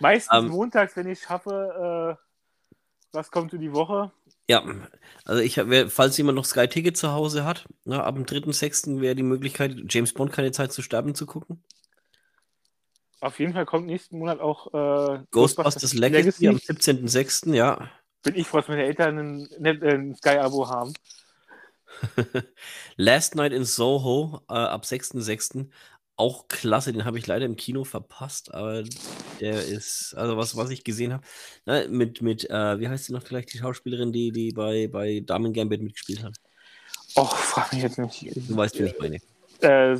Meistens 0.00 0.38
Ähm, 0.38 0.48
montags, 0.48 0.96
wenn 0.96 1.08
ich 1.08 1.20
schaffe, 1.20 2.16
äh, 2.18 3.12
was 3.12 3.30
kommt 3.30 3.50
für 3.50 3.58
die 3.58 3.72
Woche. 3.72 4.12
Ja, 4.48 4.64
also 5.24 5.40
ich 5.40 5.58
habe, 5.58 5.88
falls 5.88 6.16
jemand 6.16 6.36
noch 6.36 6.44
Sky 6.44 6.66
Ticket 6.66 6.96
zu 6.96 7.12
Hause 7.12 7.44
hat, 7.44 7.66
na, 7.84 8.02
ab 8.02 8.16
dem 8.16 8.24
3.6. 8.24 9.00
wäre 9.00 9.14
die 9.14 9.22
Möglichkeit, 9.22 9.76
James 9.88 10.12
Bond 10.12 10.32
keine 10.32 10.52
Zeit 10.52 10.72
zu 10.72 10.82
sterben 10.82 11.14
zu 11.14 11.26
gucken. 11.26 11.62
Auf 13.20 13.38
jeden 13.38 13.52
Fall 13.52 13.66
kommt 13.66 13.86
nächsten 13.86 14.18
Monat 14.18 14.40
auch 14.40 14.72
äh, 14.74 15.22
Ghostbusters 15.30 15.94
Legacy, 15.94 16.48
am 16.48 16.56
17.6. 16.56 17.54
Ja. 17.54 17.90
Bin 18.22 18.34
ich 18.34 18.46
froh, 18.46 18.58
dass 18.58 18.68
meine 18.68 18.84
Eltern 18.84 19.46
ein, 19.60 19.82
ein 19.82 20.14
Sky-Abo 20.16 20.68
haben. 20.68 20.94
Last 22.96 23.34
Night 23.34 23.52
in 23.52 23.64
Soho 23.64 24.42
äh, 24.48 24.54
ab 24.54 24.84
6.6. 24.84 25.68
Auch 26.16 26.48
klasse, 26.48 26.92
den 26.92 27.06
habe 27.06 27.18
ich 27.18 27.26
leider 27.26 27.46
im 27.46 27.56
Kino 27.56 27.84
verpasst, 27.84 28.52
aber 28.52 28.84
der 29.40 29.64
ist, 29.64 30.14
also 30.14 30.36
was, 30.36 30.54
was 30.54 30.68
ich 30.68 30.84
gesehen 30.84 31.14
habe, 31.14 31.26
ne, 31.64 31.88
mit, 31.88 32.20
mit 32.20 32.48
äh, 32.50 32.78
wie 32.78 32.88
heißt 32.88 33.06
sie 33.06 33.14
noch 33.14 33.24
gleich, 33.24 33.46
die 33.46 33.56
Schauspielerin, 33.56 34.12
die, 34.12 34.30
die 34.30 34.52
bei, 34.52 34.86
bei 34.88 35.20
Damen 35.24 35.54
Gambit 35.54 35.80
mitgespielt 35.80 36.22
hat. 36.22 36.36
Och, 37.16 37.34
frag 37.36 37.72
mich 37.72 37.82
jetzt 37.82 37.98
nicht. 37.98 38.36
Du 38.36 38.56
weißt, 38.56 38.78
wen 38.78 38.86
ich 38.86 38.98
meine. 38.98 39.18
Äh, 39.62 39.94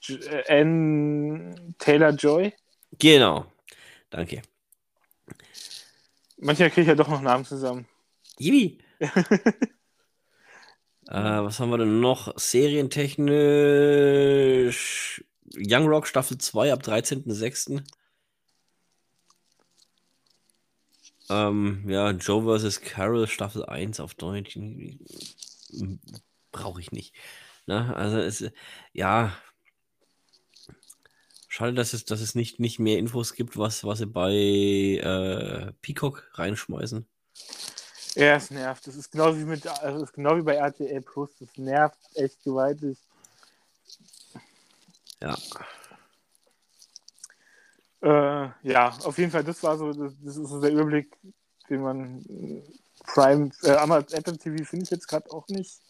J- 0.00 0.22
äh, 0.48 1.74
Taylor 1.78 2.10
Joy. 2.10 2.52
Genau. 2.98 3.46
Danke. 4.10 4.42
Manchmal 6.38 6.70
kriege 6.70 6.82
ich 6.82 6.88
ja 6.88 6.94
doch 6.94 7.08
noch 7.08 7.20
Namen 7.20 7.44
zusammen. 7.44 7.86
Yibi. 8.38 8.78
äh, 11.12 11.44
was 11.44 11.60
haben 11.60 11.70
wir 11.70 11.78
denn 11.78 12.00
noch? 12.00 12.36
Serientechnisch 12.38 15.22
Young 15.54 15.86
Rock 15.86 16.06
Staffel 16.06 16.38
2 16.38 16.72
ab 16.72 16.82
13.06. 16.82 17.82
Ähm, 21.28 21.84
ja, 21.86 22.10
Joe 22.12 22.58
vs. 22.58 22.80
Carol 22.80 23.26
Staffel 23.26 23.66
1 23.66 24.00
auf 24.00 24.14
Deutsch. 24.14 24.58
Brauche 26.50 26.80
ich 26.80 26.92
nicht. 26.92 27.14
Ne? 27.66 27.94
Also 27.94 28.18
es, 28.18 28.50
ja. 28.92 29.36
Schade, 31.48 31.74
dass 31.74 31.92
es, 31.92 32.06
dass 32.06 32.22
es 32.22 32.34
nicht, 32.34 32.60
nicht 32.60 32.78
mehr 32.78 32.98
Infos 32.98 33.34
gibt, 33.34 33.58
was, 33.58 33.84
was 33.84 33.98
sie 33.98 34.06
bei 34.06 34.32
äh, 34.32 35.72
Peacock 35.82 36.30
reinschmeißen. 36.34 37.06
Ja, 38.14 38.36
es 38.36 38.50
nervt. 38.50 38.86
Das 38.86 38.96
ist 38.96 39.10
genau 39.10 39.34
wie 39.36 39.44
mit, 39.44 39.66
also 39.66 40.04
ist 40.04 40.12
genau 40.12 40.36
wie 40.36 40.42
bei 40.42 40.54
RTL 40.54 41.00
Plus. 41.00 41.30
Das 41.40 41.48
nervt 41.56 41.98
echt 42.14 42.42
gewaltig. 42.44 42.98
Ja. 45.20 45.36
Äh, 48.02 48.50
ja, 48.64 48.88
auf 49.04 49.16
jeden 49.18 49.30
Fall, 49.30 49.44
das 49.44 49.62
war 49.62 49.78
so, 49.78 49.92
das, 49.92 50.12
das 50.20 50.36
ist 50.36 50.48
so 50.48 50.60
der 50.60 50.72
Überblick, 50.72 51.16
den 51.70 51.82
man 51.82 52.24
Prime, 53.04 53.50
äh, 53.62 53.76
Amazon 53.76 54.18
Apple 54.18 54.36
TV 54.36 54.64
finde 54.64 54.84
ich 54.84 54.90
jetzt 54.90 55.06
gerade 55.06 55.30
auch 55.30 55.46
nicht 55.48 55.80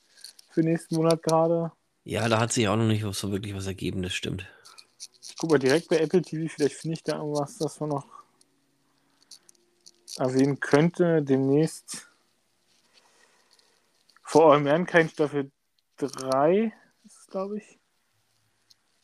für 0.50 0.60
nächsten 0.60 0.96
Monat 0.96 1.22
gerade. 1.22 1.72
Ja, 2.04 2.28
da 2.28 2.38
hat 2.38 2.52
sich 2.52 2.68
auch 2.68 2.76
noch 2.76 2.86
nicht 2.86 3.04
so 3.14 3.32
wirklich 3.32 3.54
was 3.54 3.66
ergeben, 3.66 4.02
das 4.02 4.12
stimmt. 4.12 4.46
Ich 5.22 5.36
guck 5.38 5.50
mal 5.50 5.58
direkt 5.58 5.88
bei 5.88 5.98
Apple 5.98 6.20
TV, 6.20 6.52
vielleicht 6.52 6.76
finde 6.76 6.94
ich 6.94 7.02
da 7.02 7.16
irgendwas, 7.16 7.56
das 7.58 7.80
man 7.80 7.90
noch 7.90 8.06
erwähnen 10.18 10.60
könnte. 10.60 11.22
Demnächst 11.22 12.11
For 14.32 14.50
All 14.50 14.60
Mankind 14.60 15.10
Staffel 15.10 15.52
3 15.98 16.72
ist 17.04 17.18
es, 17.18 17.26
glaube 17.26 17.58
ich. 17.58 17.78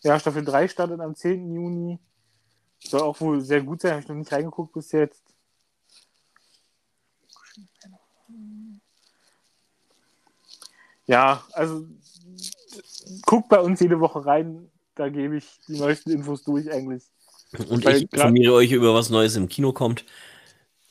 Ja, 0.02 0.18
Staffel 0.18 0.42
3 0.42 0.68
startet 0.68 1.00
am 1.00 1.14
10. 1.14 1.52
Juni. 1.52 1.98
Soll 2.78 3.02
auch 3.02 3.20
wohl 3.20 3.42
sehr 3.42 3.60
gut 3.60 3.82
sein, 3.82 3.90
habe 3.90 4.00
ich 4.00 4.08
noch 4.08 4.16
nicht 4.16 4.32
reingeguckt 4.32 4.72
bis 4.72 4.90
jetzt. 4.92 5.22
Ja, 11.04 11.44
also 11.52 11.86
guckt 13.26 13.50
bei 13.50 13.60
uns 13.60 13.80
jede 13.80 14.00
Woche 14.00 14.24
rein, 14.24 14.70
da 14.94 15.10
gebe 15.10 15.36
ich 15.36 15.58
die 15.68 15.78
neuesten 15.78 16.10
Infos 16.10 16.42
durch 16.42 16.72
eigentlich. 16.72 17.04
Und 17.68 17.84
Weil 17.84 17.96
ich 17.96 18.10
informiere 18.10 18.54
euch 18.54 18.72
über 18.72 18.94
was 18.94 19.10
Neues 19.10 19.36
im 19.36 19.50
Kino 19.50 19.74
kommt. 19.74 20.06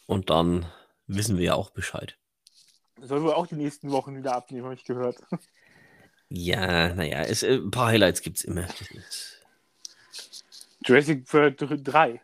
Und 0.06 0.30
dann 0.30 0.72
wissen 1.08 1.40
wir 1.40 1.46
ja 1.46 1.56
auch 1.56 1.72
Bescheid. 1.72 2.20
Soll 3.02 3.22
wohl 3.24 3.34
auch 3.34 3.48
die 3.48 3.56
nächsten 3.56 3.92
Wochen 3.92 4.16
wieder 4.16 4.36
abnehmen, 4.36 4.66
habe 4.66 4.76
ich 4.76 4.84
gehört. 4.84 5.18
Ja, 6.30 6.94
naja, 6.94 7.22
es, 7.22 7.44
äh, 7.44 7.56
ein 7.56 7.72
paar 7.72 7.88
Highlights 7.88 8.22
gibt 8.22 8.38
es 8.38 8.44
immer. 8.44 8.68
Jurassic 10.86 11.32
World 11.34 11.88
3. 11.88 12.22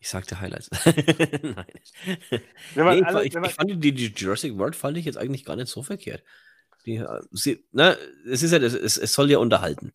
Ich 0.00 0.08
sagte 0.08 0.40
Highlights. 0.40 0.70
Nein. 0.84 1.64
Nee, 2.74 2.98
ich, 2.98 3.06
alle, 3.06 3.24
ich, 3.24 3.34
ich 3.34 3.54
fand 3.54 3.70
die, 3.82 3.92
die 3.92 4.06
Jurassic 4.08 4.56
World 4.58 4.76
fand 4.76 4.98
ich 4.98 5.04
jetzt 5.04 5.16
eigentlich 5.16 5.44
gar 5.44 5.56
nicht 5.56 5.68
so 5.68 5.82
verkehrt. 5.82 6.22
Die, 6.84 6.96
äh, 6.96 7.22
sie, 7.30 7.64
na, 7.72 7.96
es 8.28 8.42
ist 8.42 8.50
ja, 8.50 8.58
es, 8.58 8.98
es 8.98 9.12
soll 9.12 9.30
ja 9.30 9.38
unterhalten. 9.38 9.92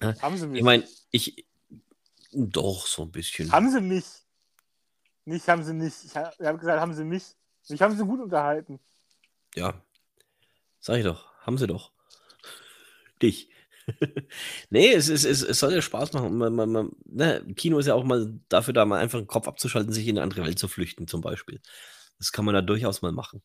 haben 0.00 0.36
sie 0.36 0.46
mich. 0.46 0.58
Ich 0.58 0.64
meine, 0.64 0.86
ich 1.10 1.46
doch 2.32 2.86
so 2.86 3.02
ein 3.02 3.12
bisschen. 3.12 3.50
haben 3.52 3.70
sie 3.70 3.80
mich. 3.80 4.04
Nicht 5.24 5.48
haben 5.48 5.62
sie 5.62 5.74
nicht. 5.74 6.04
Ich 6.04 6.16
habe 6.16 6.34
hab 6.40 6.58
gesagt, 6.58 6.80
haben 6.80 6.94
sie 6.94 7.04
mich. 7.04 7.24
Mich 7.68 7.80
haben 7.80 7.96
sie 7.96 8.04
gut 8.04 8.20
unterhalten. 8.20 8.80
Ja, 9.54 9.74
sag 10.80 10.98
ich 10.98 11.04
doch, 11.04 11.32
haben 11.40 11.58
sie 11.58 11.66
doch. 11.66 11.92
Dich. 13.20 13.48
nee, 14.70 14.92
es, 14.92 15.08
ist, 15.08 15.24
es, 15.24 15.42
es 15.42 15.58
soll 15.58 15.72
ja 15.72 15.82
Spaß 15.82 16.12
machen. 16.12 16.36
Man, 16.36 16.54
man, 16.54 16.70
man, 16.70 16.90
ne, 17.04 17.44
Kino 17.56 17.78
ist 17.78 17.86
ja 17.86 17.94
auch 17.94 18.04
mal 18.04 18.40
dafür 18.48 18.74
da, 18.74 18.84
mal 18.84 19.00
einfach 19.00 19.18
den 19.18 19.26
Kopf 19.26 19.48
abzuschalten, 19.48 19.92
sich 19.92 20.06
in 20.06 20.16
eine 20.16 20.22
andere 20.22 20.44
Welt 20.44 20.58
zu 20.58 20.68
flüchten, 20.68 21.06
zum 21.06 21.20
Beispiel. 21.20 21.60
Das 22.18 22.32
kann 22.32 22.44
man 22.44 22.54
da 22.54 22.62
durchaus 22.62 23.02
mal 23.02 23.12
machen. 23.12 23.42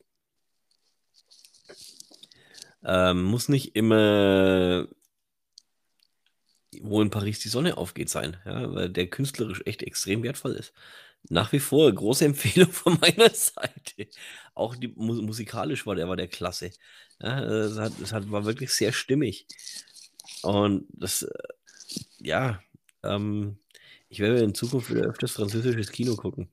Ähm, 2.83 3.23
muss 3.23 3.49
nicht 3.49 3.75
immer, 3.75 4.87
wo 6.81 7.01
in 7.01 7.09
Paris 7.09 7.39
die 7.39 7.49
Sonne 7.49 7.77
aufgeht, 7.77 8.09
sein, 8.09 8.37
ja, 8.45 8.73
weil 8.73 8.89
der 8.89 9.07
künstlerisch 9.07 9.61
echt 9.65 9.83
extrem 9.83 10.23
wertvoll 10.23 10.53
ist. 10.53 10.73
Nach 11.29 11.51
wie 11.51 11.59
vor 11.59 11.91
große 11.91 12.25
Empfehlung 12.25 12.71
von 12.71 12.97
meiner 12.99 13.29
Seite. 13.29 14.07
Auch 14.53 14.75
die 14.75 14.87
mu 14.89 15.21
musikalisch 15.21 15.85
war 15.85 15.95
der, 15.95 16.07
war 16.07 16.15
der 16.15 16.27
klasse. 16.27 16.71
Ja, 17.19 17.43
es, 17.43 17.77
hat, 17.77 17.93
es 18.01 18.13
hat, 18.13 18.29
war 18.31 18.45
wirklich 18.45 18.71
sehr 18.71 18.91
stimmig. 18.91 19.47
Und 20.43 20.87
das, 20.89 21.23
äh, 21.23 21.47
ja, 22.19 22.61
ähm, 23.03 23.57
ich 24.09 24.19
werde 24.19 24.39
in 24.39 24.53
Zukunft 24.53 24.89
wieder 24.89 25.05
öfters 25.05 25.33
französisches 25.33 25.91
Kino 25.91 26.15
gucken. 26.15 26.49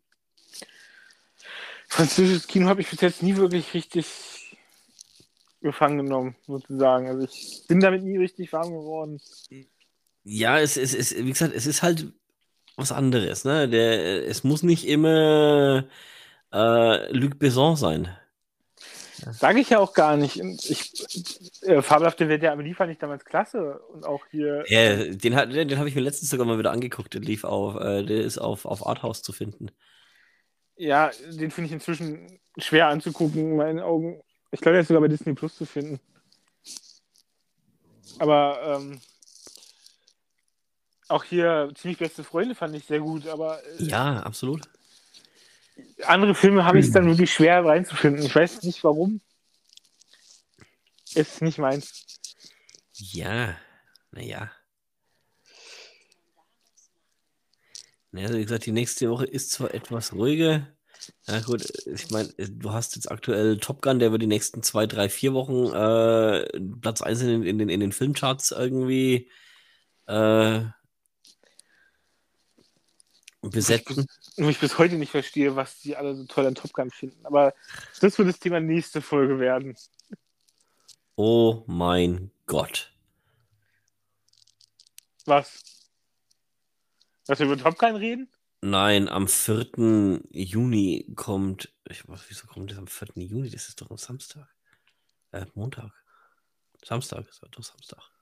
Französisches 1.89 2.47
Kino 2.47 2.67
habe 2.67 2.81
ich 2.81 2.91
bis 2.91 3.01
jetzt 3.01 3.23
nie 3.23 3.37
wirklich 3.37 3.73
richtig 3.75 4.07
gefangen 5.61 5.99
genommen, 5.99 6.37
sozusagen. 6.47 7.09
Also 7.09 7.25
ich 7.25 7.65
bin 7.69 7.81
damit 7.81 8.03
nie 8.03 8.19
richtig 8.19 8.53
warm 8.53 8.71
geworden. 8.71 9.21
Ja, 10.25 10.59
es, 10.59 10.77
es, 10.77 11.17
wie 11.17 11.31
gesagt, 11.31 11.55
es 11.55 11.67
ist 11.67 11.83
halt 11.83 12.13
was 12.77 12.93
anderes. 12.93 13.45
Ne? 13.45 13.69
Der, 13.69 14.27
es 14.27 14.45
muss 14.45 14.63
nicht 14.63 14.87
immer 14.87 15.85
äh, 16.53 17.13
Luc 17.13 17.39
Besson 17.39 17.77
sein. 17.77 18.09
Sage 19.31 19.61
ich 19.61 19.71
ja 19.71 19.79
auch 19.79 19.95
gar 19.95 20.17
nicht. 20.17 20.37
Ich, 20.39 20.93
äh, 21.63 21.81
Fabelhafte 21.83 22.29
Welt 22.29 22.43
der 22.43 22.53
Amelie 22.53 22.75
fand 22.75 22.93
ich 22.93 22.99
damals 22.99 23.25
klasse. 23.25 23.79
Und 23.93 24.05
auch 24.05 24.27
hier. 24.31 24.65
Äh, 24.67 25.17
den 25.17 25.35
hat- 25.35 25.53
den, 25.53 25.69
den 25.69 25.79
habe 25.79 25.89
ich 25.89 25.95
mir 25.95 26.03
letztens 26.03 26.31
sogar 26.31 26.47
mal 26.47 26.59
wieder 26.59 26.73
angeguckt. 26.73 27.15
Der 27.15 27.21
lief 27.21 27.45
auf, 27.45 27.77
äh, 27.77 28.03
der 28.05 28.23
ist 28.23 28.39
auf, 28.39 28.67
auf 28.67 28.87
Arthouse 28.87 29.23
zu 29.23 29.33
finden. 29.33 29.71
Ja, 30.77 31.11
den 31.31 31.51
finde 31.53 31.69
ich 31.69 31.73
inzwischen 31.73 32.41
schwer 32.59 32.89
anzugucken, 32.89 33.53
in 33.53 33.57
meinen 33.57 33.81
Augen. 33.81 34.21
Ich 34.51 34.61
glaube, 34.61 34.75
der 34.75 34.83
ist 34.83 34.89
sogar 34.89 35.01
bei 35.01 35.09
Disney 35.09 35.35
Plus 35.35 35.55
zu 35.57 35.65
finden. 35.65 36.01
Aber 38.19 38.79
ähm, 38.81 39.01
auch 41.09 41.25
hier 41.25 41.71
ziemlich 41.75 41.99
beste 41.99 42.25
Freunde 42.25 42.55
fand 42.55 42.75
ich 42.75 42.85
sehr 42.85 43.01
gut, 43.01 43.27
aber 43.27 43.63
äh, 43.65 43.85
Ja, 43.85 44.21
absolut. 44.23 44.69
andere 46.05 46.35
Filme 46.35 46.65
habe 46.65 46.79
ich 46.79 46.87
es 46.87 46.93
dann 46.93 47.07
wirklich 47.07 47.33
schwer 47.33 47.65
reinzufinden. 47.65 48.25
Ich 48.25 48.35
weiß 48.35 48.63
nicht 48.63 48.83
warum. 48.85 49.21
Ist 51.15 51.43
nicht 51.43 51.59
meins. 51.59 52.05
Ja, 52.95 53.57
naja. 54.13 54.51
Naja, 58.13 58.27
also 58.29 58.39
wie 58.39 58.43
gesagt, 58.45 58.67
die 58.67 58.73
nächste 58.73 59.11
Woche 59.11 59.27
ist 59.27 59.51
zwar 59.51 59.75
etwas 59.75 60.13
ruhiger. 60.13 60.69
Ja, 61.27 61.41
gut, 61.41 61.65
ich 61.87 62.11
meine, 62.11 62.29
du 62.39 62.73
hast 62.73 62.95
jetzt 62.95 63.11
aktuell 63.11 63.59
Top 63.59 63.83
Gun, 63.83 63.99
der 63.99 64.13
wird 64.13 64.23
die 64.23 64.27
nächsten 64.29 64.63
zwei, 64.63 64.87
drei, 64.87 65.09
vier 65.09 65.35
Wochen 65.35 65.67
äh, 65.75 66.61
Platz 66.81 67.03
1 67.03 67.21
in, 67.23 67.29
den- 67.29 67.43
in, 67.43 67.59
den, 67.59 67.69
in 67.69 67.81
den 67.81 67.93
Filmcharts 67.93 68.53
irgendwie 68.53 69.29
äh, 70.07 70.61
besetzen. 73.51 74.07
Wo 74.37 74.49
ich 74.49 74.59
bis 74.59 74.79
heute 74.79 74.97
nicht 74.97 75.11
verstehe, 75.11 75.57
was 75.57 75.81
die 75.81 75.97
alle 75.97 76.15
so 76.17 76.25
toll 76.25 76.47
an 76.47 76.55
Top 76.55 76.73
Gun 76.73 76.91
finden. 76.91 77.25
Aber 77.25 77.55
das 78.01 78.19
wird 78.19 78.29
das 78.29 78.39
Thema 78.39 78.61
nächste 78.61 79.01
Folge 79.01 79.39
werden. 79.39 79.77
Oh 81.17 81.63
mein 81.67 82.31
Gott. 82.47 82.93
Was? 85.27 85.63
Dass 87.27 87.39
wir 87.39 87.47
über 87.47 87.57
Top 87.57 87.79
Gun 87.79 87.97
reden? 87.97 88.29
Nein, 88.61 89.09
am 89.09 89.29
4. 89.29 90.23
Juni 90.31 91.13
kommt. 91.15 91.73
Ich 91.89 92.09
weiß, 92.09 92.25
wieso 92.29 92.47
kommt 92.47 92.71
das 92.71 92.79
am 92.79 92.87
4. 92.87 93.09
Juni? 93.17 93.51
Das 93.51 93.69
ist 93.69 93.81
doch 93.81 93.91
am 93.91 93.99
Samstag. 93.99 94.49
Äh, 95.33 95.47
Montag. 95.55 95.93
Samstag, 96.83 97.29
ist 97.29 97.43
doch 97.43 97.63
Samstag. 97.63 98.14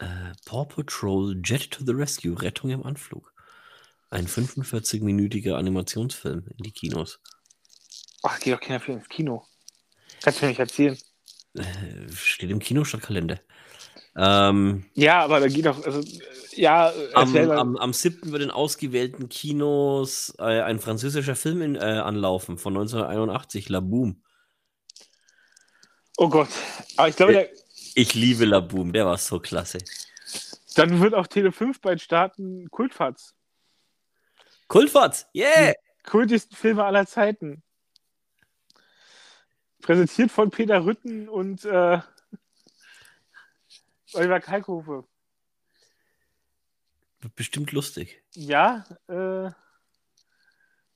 Äh, 0.00 0.32
Paw 0.44 0.64
Patrol 0.64 1.40
Jet 1.44 1.70
to 1.70 1.84
the 1.84 1.92
Rescue, 1.92 2.40
Rettung 2.40 2.70
im 2.70 2.84
Anflug. 2.84 3.32
Ein 4.10 4.26
45-minütiger 4.26 5.54
Animationsfilm 5.56 6.46
in 6.56 6.64
die 6.64 6.72
Kinos. 6.72 7.20
Ach, 8.22 8.38
geht 8.40 8.54
doch 8.54 8.60
keiner 8.60 8.80
für 8.80 8.92
ins 8.92 9.08
Kino. 9.08 9.44
Kannst 10.22 10.40
du 10.40 10.44
mir 10.46 10.50
nicht 10.50 10.60
erzählen. 10.60 10.98
Äh, 11.54 12.10
steht 12.12 12.50
im 12.50 12.58
Kinostadtkalender. 12.58 13.40
Ähm, 14.16 14.84
Ja, 14.94 15.22
aber 15.22 15.40
da 15.40 15.48
geht 15.48 15.66
doch, 15.66 15.84
also, 15.84 16.00
äh, 16.00 16.20
ja, 16.54 16.90
äh, 16.90 17.14
am, 17.14 17.36
am, 17.36 17.76
am 17.76 17.92
7. 17.92 18.32
wird 18.32 18.42
in 18.42 18.50
ausgewählten 18.50 19.28
Kinos 19.28 20.34
äh, 20.38 20.62
ein 20.62 20.80
französischer 20.80 21.36
Film 21.36 21.62
in, 21.62 21.76
äh, 21.76 21.80
anlaufen 21.80 22.58
von 22.58 22.74
1981, 22.76 23.68
La 23.68 23.80
Boom. 23.80 24.22
oh 26.16 26.28
Gott. 26.28 26.48
Aber 26.96 27.08
ich 27.08 27.16
glaube, 27.16 27.48
Äh. 27.48 27.48
Ich 28.00 28.14
liebe 28.14 28.44
La 28.44 28.60
Boom, 28.60 28.92
der 28.92 29.06
war 29.06 29.18
so 29.18 29.40
klasse. 29.40 29.78
dann 30.76 31.00
wird 31.00 31.14
auch 31.14 31.26
Tele 31.26 31.50
5 31.50 31.80
bald 31.80 32.00
starten, 32.00 32.70
Kultfatz. 32.70 33.34
Kultfatz, 34.68 35.26
yeah! 35.34 35.74
Kultigsten 36.04 36.56
Filme 36.56 36.84
aller 36.84 37.06
Zeiten. 37.08 37.64
Präsentiert 39.82 40.30
von 40.30 40.52
Peter 40.52 40.84
Rütten 40.84 41.28
und 41.28 41.64
äh, 41.64 42.00
Oliver 44.12 44.38
Kalkofe. 44.38 45.04
Wird 47.18 47.34
bestimmt 47.34 47.72
lustig. 47.72 48.22
Ja, 48.34 48.84
äh, 49.08 49.50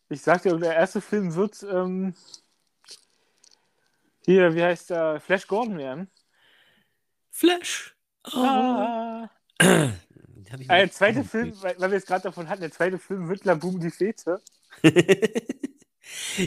ich 0.09 0.23
sag 0.23 0.43
dir, 0.43 0.57
der 0.57 0.77
erste 0.77 1.01
Film 1.01 1.35
wird 1.35 1.65
ähm, 1.65 2.15
hier, 4.25 4.55
wie 4.55 4.63
heißt 4.63 4.91
der, 4.91 5.21
Flash 5.21 5.49
Gordon 5.49 5.79
werden. 5.79 6.09
Flash! 7.33 7.97
Oh. 8.33 8.39
Ah. 8.39 9.31
Äh, 9.59 9.89
der 10.59 10.59
nicht 10.59 10.95
zweite 10.95 11.21
angeguckt. 11.21 11.31
Film, 11.31 11.63
weil, 11.63 11.81
weil 11.81 11.91
wir 11.91 11.99
es 11.99 12.07
gerade 12.07 12.23
davon 12.23 12.49
hatten, 12.49 12.61
der 12.61 12.71
zweite 12.71 12.99
Film 12.99 13.35
La 13.43 13.55
Boom 13.55 13.81
die 13.81 13.91
Fete. 13.91 14.41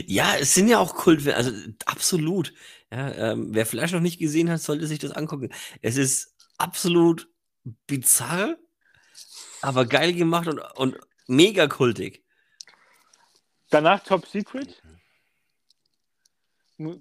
ja, 0.06 0.36
es 0.36 0.54
sind 0.54 0.68
ja 0.68 0.78
auch 0.78 0.94
Kultfilme, 0.94 1.36
also 1.36 1.52
absolut. 1.84 2.54
Ja, 2.90 3.32
ähm, 3.32 3.48
wer 3.50 3.66
Flash 3.66 3.92
noch 3.92 4.00
nicht 4.00 4.18
gesehen 4.18 4.48
hat, 4.48 4.60
sollte 4.62 4.86
sich 4.86 5.00
das 5.00 5.10
angucken. 5.10 5.52
Es 5.82 5.96
ist 5.96 6.34
absolut 6.56 7.28
bizarr, 7.86 8.56
aber 9.60 9.86
geil 9.86 10.14
gemacht 10.14 10.46
und, 10.46 10.60
und 10.76 10.98
mega 11.26 11.66
kultig. 11.66 12.24
Danach 13.70 14.04
Top 14.04 14.26
Secret. 14.26 14.80
Äh, 16.78 16.94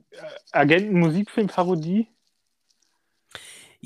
Agenten-Musikfilm-Parodie. 0.52 2.15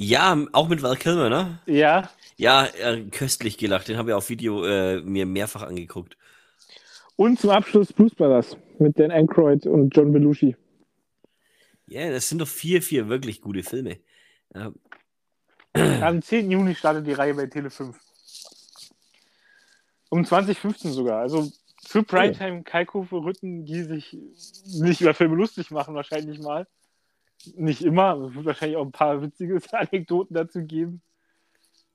Ja, 0.02 0.38
auch 0.54 0.70
mit 0.70 0.82
Val 0.82 0.96
Kilmer, 0.96 1.30
ne? 1.30 1.60
Ja. 1.66 2.10
Ja, 2.38 2.68
äh, 2.68 3.04
köstlich 3.12 3.58
gelacht. 3.58 3.90
Den 3.90 3.98
habe 3.98 4.12
ich 4.12 4.16
auf 4.16 4.30
Video 4.30 4.64
äh, 4.64 5.02
mir 5.02 5.26
mehrfach 5.26 5.64
angeguckt. 5.64 6.16
Und 7.18 7.38
zum 7.38 7.50
Abschluss 7.50 7.92
Blues 7.92 8.16
Brothers 8.16 8.56
mit 8.78 8.98
Dan 8.98 9.12
Aykroyd 9.12 9.66
und 9.66 9.94
John 9.94 10.14
Belushi. 10.14 10.56
Ja, 11.88 12.10
das 12.12 12.30
sind 12.30 12.40
doch 12.40 12.48
vier, 12.48 12.82
vier 12.82 13.10
wirklich 13.10 13.42
gute 13.42 13.62
Filme. 13.62 14.00
Ja, 14.56 14.72
Am 16.02 16.22
10. 16.22 16.50
Juni 16.50 16.76
startet 16.76 17.06
die 17.06 17.12
Reihe 17.12 17.34
bei 17.34 17.48
Tele 17.48 17.70
5. 17.70 18.00
Um 20.08 20.24
2015 20.24 20.94
sogar. 20.94 21.20
Also 21.20 21.52
für 21.86 22.04
Primetime 22.04 22.64
Kalkofe 22.64 23.18
Rütten, 23.18 23.66
die 23.66 23.84
sich 23.84 24.18
nicht 24.80 25.02
über 25.02 25.14
Filme 25.14 25.36
lustig 25.36 25.72
machen, 25.72 25.94
wahrscheinlich 25.94 26.40
mal. 26.40 26.68
Nicht 27.56 27.82
immer. 27.84 28.16
Es 28.28 28.36
wird 28.36 28.46
wahrscheinlich 28.46 28.78
auch 28.78 28.86
ein 28.86 28.92
paar 28.92 29.22
witzige 29.22 29.60
Anekdoten 29.72 30.34
dazu 30.36 30.62
geben. 30.64 31.02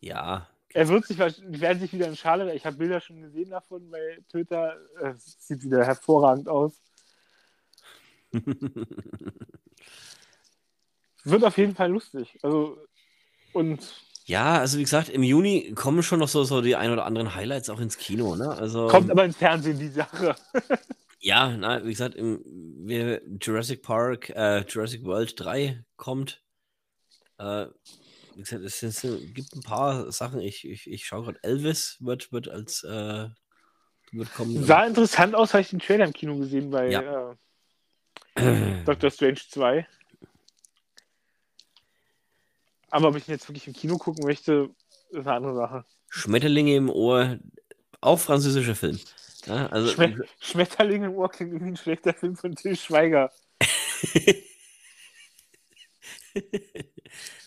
ja. 0.01 0.49
Er 0.77 0.89
wird 0.89 1.07
sich, 1.07 1.17
werden 1.21 1.79
sich 1.79 1.93
wieder 1.93 2.09
in 2.09 2.17
Schale. 2.17 2.53
Ich 2.53 2.67
habe 2.67 2.79
Bilder 2.79 3.01
schon 3.01 3.21
gesehen 3.23 3.51
davon 3.51 3.89
bei 3.93 4.19
Twitter. 4.29 4.77
Es 5.01 5.37
sieht 5.47 5.63
wieder 5.63 5.85
hervorragend 5.87 6.49
aus. 6.49 6.83
Wird 11.25 11.45
auf 11.45 11.57
jeden 11.59 11.77
Fall 11.77 11.91
lustig. 11.91 12.39
Also, 12.43 12.77
und 13.53 14.03
Ja, 14.27 14.59
also 14.59 14.79
wie 14.79 14.83
gesagt, 14.83 15.09
im 15.11 15.23
Juni 15.23 15.73
kommen 15.77 16.03
schon 16.03 16.19
noch 16.19 16.27
so, 16.29 16.43
so 16.45 16.61
die 16.61 16.75
ein 16.77 16.91
oder 16.91 17.07
anderen 17.07 17.37
Highlights 17.37 17.71
auch 17.71 17.79
ins 17.79 17.97
Kino, 17.97 18.35
ne? 18.35 18.51
Also, 18.51 18.89
kommt 18.89 19.13
aber 19.13 19.25
ins 19.25 19.37
Fernsehen 19.37 19.79
die 19.79 19.89
Sache. 19.89 20.35
ja, 21.25 21.57
na, 21.57 21.83
wie 21.83 21.91
gesagt, 21.91 22.17
im, 22.17 22.87
Jurassic 23.41 23.83
Park, 23.83 24.29
äh, 24.31 24.61
Jurassic 24.69 25.05
World 25.05 25.41
3 25.41 25.83
kommt. 25.97 26.43
Äh, 27.39 27.67
wie 28.35 28.43
gesagt, 28.43 28.63
es, 28.63 28.83
ist, 28.83 29.05
es 29.05 29.33
gibt 29.33 29.55
ein 29.55 29.63
paar 29.63 30.13
Sachen. 30.13 30.41
Ich, 30.41 30.69
ich, 30.69 30.87
ich 30.87 31.07
schaue 31.07 31.25
gerade, 31.25 31.39
Elvis 31.43 31.97
wird, 32.01 32.31
wird 32.31 32.49
als 32.49 32.85
äh, 32.85 33.29
wird 34.13 34.35
kommen. 34.35 34.63
Sah 34.65 34.85
interessant 34.85 35.35
aus, 35.35 35.55
habe 35.55 35.63
ich 35.63 35.71
den 35.71 35.79
Trailer 35.79 36.05
im 36.05 36.13
Kino 36.13 36.37
gesehen 36.37 36.71
bei 36.71 36.91
Ja. 36.91 37.37
äh, 38.35 38.83
Doctor 38.85 39.11
Strange 39.11 39.41
2. 39.49 39.89
Aber 42.91 43.09
ob 43.09 43.17
ich 43.17 43.27
ihn 43.27 43.33
jetzt 43.33 43.49
wirklich 43.49 43.67
im 43.67 43.73
Kino 43.73 43.97
gucken 43.97 44.25
möchte, 44.27 44.69
ist 45.09 45.27
eine 45.27 45.33
andere 45.33 45.55
Sache. 45.55 45.85
Schmetterlinge 46.11 46.77
im 46.77 46.91
Ohr, 46.91 47.39
auch 48.03 48.21
französischer 48.21 48.75
Film. 48.75 49.01
Ja, 49.47 49.67
also, 49.67 49.93
Schme 49.93 50.25
Schmetterling 50.41 51.05
im 51.05 51.15
Ohr 51.15 51.31
klingt 51.31 51.53
irgendwie 51.53 51.73
ein 51.73 51.77
schlechter 51.77 52.15
Film 52.15 52.37
von 52.37 52.57
Till 52.57 52.77
Schweiger. 52.77 53.31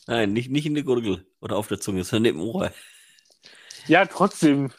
Nein, 0.08 0.34
nicht, 0.34 0.50
nicht 0.50 0.66
in 0.66 0.76
der 0.76 0.84
Gurgel 0.84 1.26
oder 1.42 1.58
auf 1.58 1.68
der 1.68 1.80
Zunge, 1.80 2.04
sondern 2.04 2.36
im 2.36 2.42
Ohr. 2.42 2.72
Ja, 3.88 4.06
trotzdem. 4.06 4.72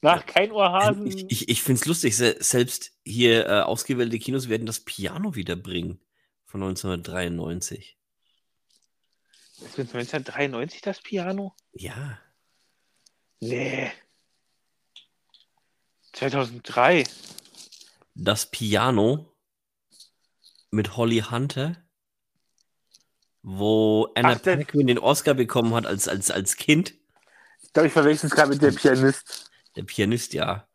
Nach 0.00 0.24
kein 0.26 0.52
Ohrhasen. 0.52 1.06
Ich, 1.06 1.24
ich, 1.30 1.48
ich 1.48 1.62
finde 1.62 1.80
es 1.80 1.86
lustig, 1.86 2.16
se 2.16 2.36
selbst 2.38 2.92
hier 3.04 3.46
äh, 3.46 3.60
ausgewählte 3.60 4.18
Kinos 4.18 4.50
werden 4.50 4.66
das 4.66 4.80
Piano 4.80 5.34
wiederbringen 5.34 5.98
von 6.44 6.62
1993. 6.62 7.96
Ist 9.56 9.78
mit 9.78 9.94
1993 9.94 10.82
das 10.82 11.00
Piano? 11.00 11.54
Ja, 11.72 12.18
Nee. 13.44 13.92
2003. 16.14 17.04
das 18.14 18.46
Piano 18.50 19.32
mit 20.70 20.96
Holly 20.96 21.20
Hunter, 21.30 21.76
wo 23.42 24.08
Anna 24.14 24.32
Ach, 24.32 24.40
der- 24.40 24.56
Paquin 24.58 24.86
den 24.86 24.98
Oscar 24.98 25.34
bekommen 25.34 25.74
hat 25.74 25.86
als, 25.86 26.08
als, 26.08 26.30
als 26.30 26.56
Kind. 26.56 26.94
Ich 27.62 27.72
glaube, 27.72 27.88
ich 27.88 27.92
verwechsel 27.92 28.28
es 28.28 28.34
gerade 28.34 28.50
mit 28.50 28.62
der 28.62 28.70
Pianist. 28.72 29.50
Der 29.76 29.82
Pianist, 29.82 30.32
ja. 30.34 30.66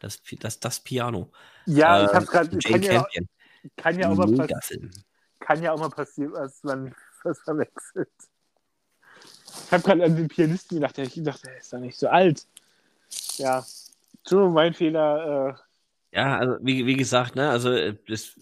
Das, 0.00 0.18
Pi- 0.18 0.36
das, 0.36 0.58
das 0.60 0.80
Piano. 0.80 1.30
Ja, 1.66 2.04
ich 2.04 2.10
Äh, 2.10 2.14
habe 2.14 2.26
gerade. 2.26 2.58
Jane 2.60 2.80
Kann, 2.80 2.82
ja, 2.82 3.02
Campion. 3.02 3.28
kann, 3.76 3.98
ja 3.98 4.08
auch 4.10 4.14
mal 4.16 4.26
pass- 4.26 4.38
Megafilm. 4.38 4.90
kann 5.40 5.62
ja 5.62 5.72
auch 5.72 5.78
mal 5.78 5.90
passieren, 5.90 6.32
dass 6.32 6.62
man 6.62 6.94
was 7.24 7.38
verwechselt. 7.40 8.08
Ich 9.66 9.72
habe 9.72 9.82
gerade 9.82 10.04
an 10.04 10.16
den 10.16 10.28
Pianisten 10.28 10.76
gedacht. 10.80 10.96
Ich 10.98 11.22
dachte, 11.22 11.50
er 11.50 11.58
ist 11.58 11.72
doch 11.72 11.78
nicht 11.78 11.98
so 11.98 12.08
alt. 12.08 12.46
Ja. 13.36 13.64
Entschuldigung, 14.26 14.54
mein 14.54 14.74
Fehler. 14.74 15.56
Äh, 15.56 15.62
Ja, 16.12 16.38
also 16.38 16.56
wie, 16.62 16.86
wie 16.86 16.96
gesagt, 16.96 17.36
ne, 17.36 17.50
also 17.50 17.72
äh, 17.72 17.96
das, 18.08 18.34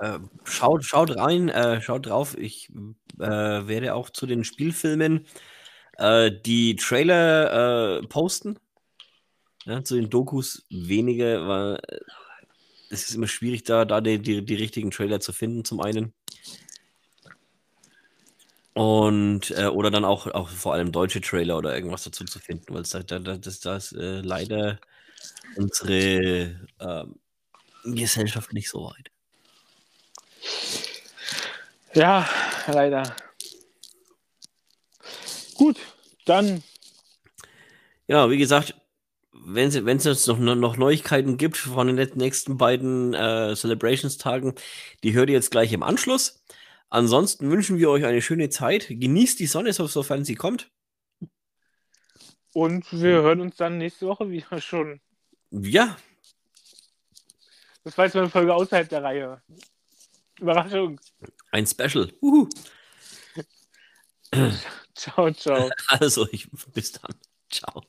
äh, 0.00 0.18
schaut, 0.44 0.84
schaut 0.84 1.16
rein, 1.16 1.48
äh, 1.48 1.80
schaut 1.82 2.06
drauf. 2.06 2.36
Ich 2.38 2.70
äh, 3.18 3.26
werde 3.68 3.94
auch 3.94 4.10
zu 4.10 4.26
den 4.26 4.44
Spielfilmen 4.44 5.26
äh, 5.98 6.30
die 6.32 6.76
Trailer 6.76 8.02
posten. 8.08 8.58
Ja, 9.66 9.84
zu 9.84 9.94
den 9.96 10.10
Dokus 10.10 10.64
wenige, 10.70 11.46
weil 11.46 11.78
es 12.90 13.08
ist 13.08 13.14
immer 13.14 13.26
schwierig, 13.28 13.64
da, 13.64 13.84
da 13.84 14.00
die, 14.00 14.18
die, 14.20 14.44
die 14.44 14.54
richtigen 14.54 14.90
Trailer 14.90 15.20
zu 15.20 15.32
finden, 15.32 15.64
zum 15.64 15.80
einen. 15.80 16.12
Und 18.74 19.50
äh, 19.50 19.66
oder 19.66 19.90
dann 19.90 20.04
auch, 20.04 20.26
auch 20.28 20.48
vor 20.48 20.74
allem 20.74 20.92
deutsche 20.92 21.20
Trailer 21.20 21.58
oder 21.58 21.74
irgendwas 21.74 22.04
dazu 22.04 22.24
zu 22.24 22.38
finden, 22.38 22.72
weil 22.74 22.82
es 22.82 22.90
da, 22.90 23.02
da, 23.02 23.18
das, 23.36 23.60
das 23.60 23.92
äh, 23.92 24.20
leider 24.20 24.80
unsere 25.56 26.68
ähm, 26.80 27.16
Gesellschaft 27.84 28.52
nicht 28.52 28.68
so 28.68 28.84
weit. 28.84 29.10
ja, 31.94 32.28
leider. 32.66 33.14
Gut, 35.54 35.76
dann 36.24 36.62
Ja, 38.06 38.30
wie 38.30 38.38
gesagt, 38.38 38.74
wenn 39.32 39.68
es 39.68 40.04
jetzt 40.04 40.26
noch, 40.26 40.38
noch 40.38 40.76
Neuigkeiten 40.76 41.36
gibt 41.36 41.56
von 41.56 41.86
den 41.86 42.10
nächsten 42.16 42.56
beiden 42.58 43.14
äh, 43.14 43.54
Celebrations-Tagen, 43.54 44.54
die 45.02 45.12
hört 45.12 45.28
ihr 45.30 45.34
jetzt 45.34 45.50
gleich 45.50 45.72
im 45.72 45.82
Anschluss. 45.82 46.42
Ansonsten 46.88 47.50
wünschen 47.50 47.78
wir 47.78 47.88
euch 47.90 48.04
eine 48.04 48.20
schöne 48.22 48.48
Zeit. 48.50 48.86
Genießt 48.88 49.38
die 49.38 49.46
Sonne, 49.46 49.72
so- 49.72 49.86
sofern 49.86 50.24
sie 50.24 50.34
kommt. 50.34 50.70
und 52.52 52.84
wir 52.92 53.22
hören 53.22 53.40
uns 53.40 53.56
dann 53.56 53.78
nächste 53.78 54.06
Woche 54.08 54.28
wieder 54.30 54.60
schon. 54.60 55.00
Ja, 55.50 55.96
Das 57.84 57.96
war 57.98 58.04
jetzt 58.04 58.14
mal 58.14 58.20
eine 58.22 58.30
Folge 58.30 58.54
außerhalb 58.54 58.88
der 58.88 59.02
Reihe. 59.02 59.42
Überraschung. 60.38 61.00
ein 61.50 61.66
Special. 61.66 62.12
Uhu. 62.22 62.48
Ciao, 64.94 65.30
ciao. 65.32 65.70
Also, 65.88 66.26
ich, 66.30 66.48
bis 66.72 66.92
dann. 66.92 67.14
Ciao. 67.50 67.82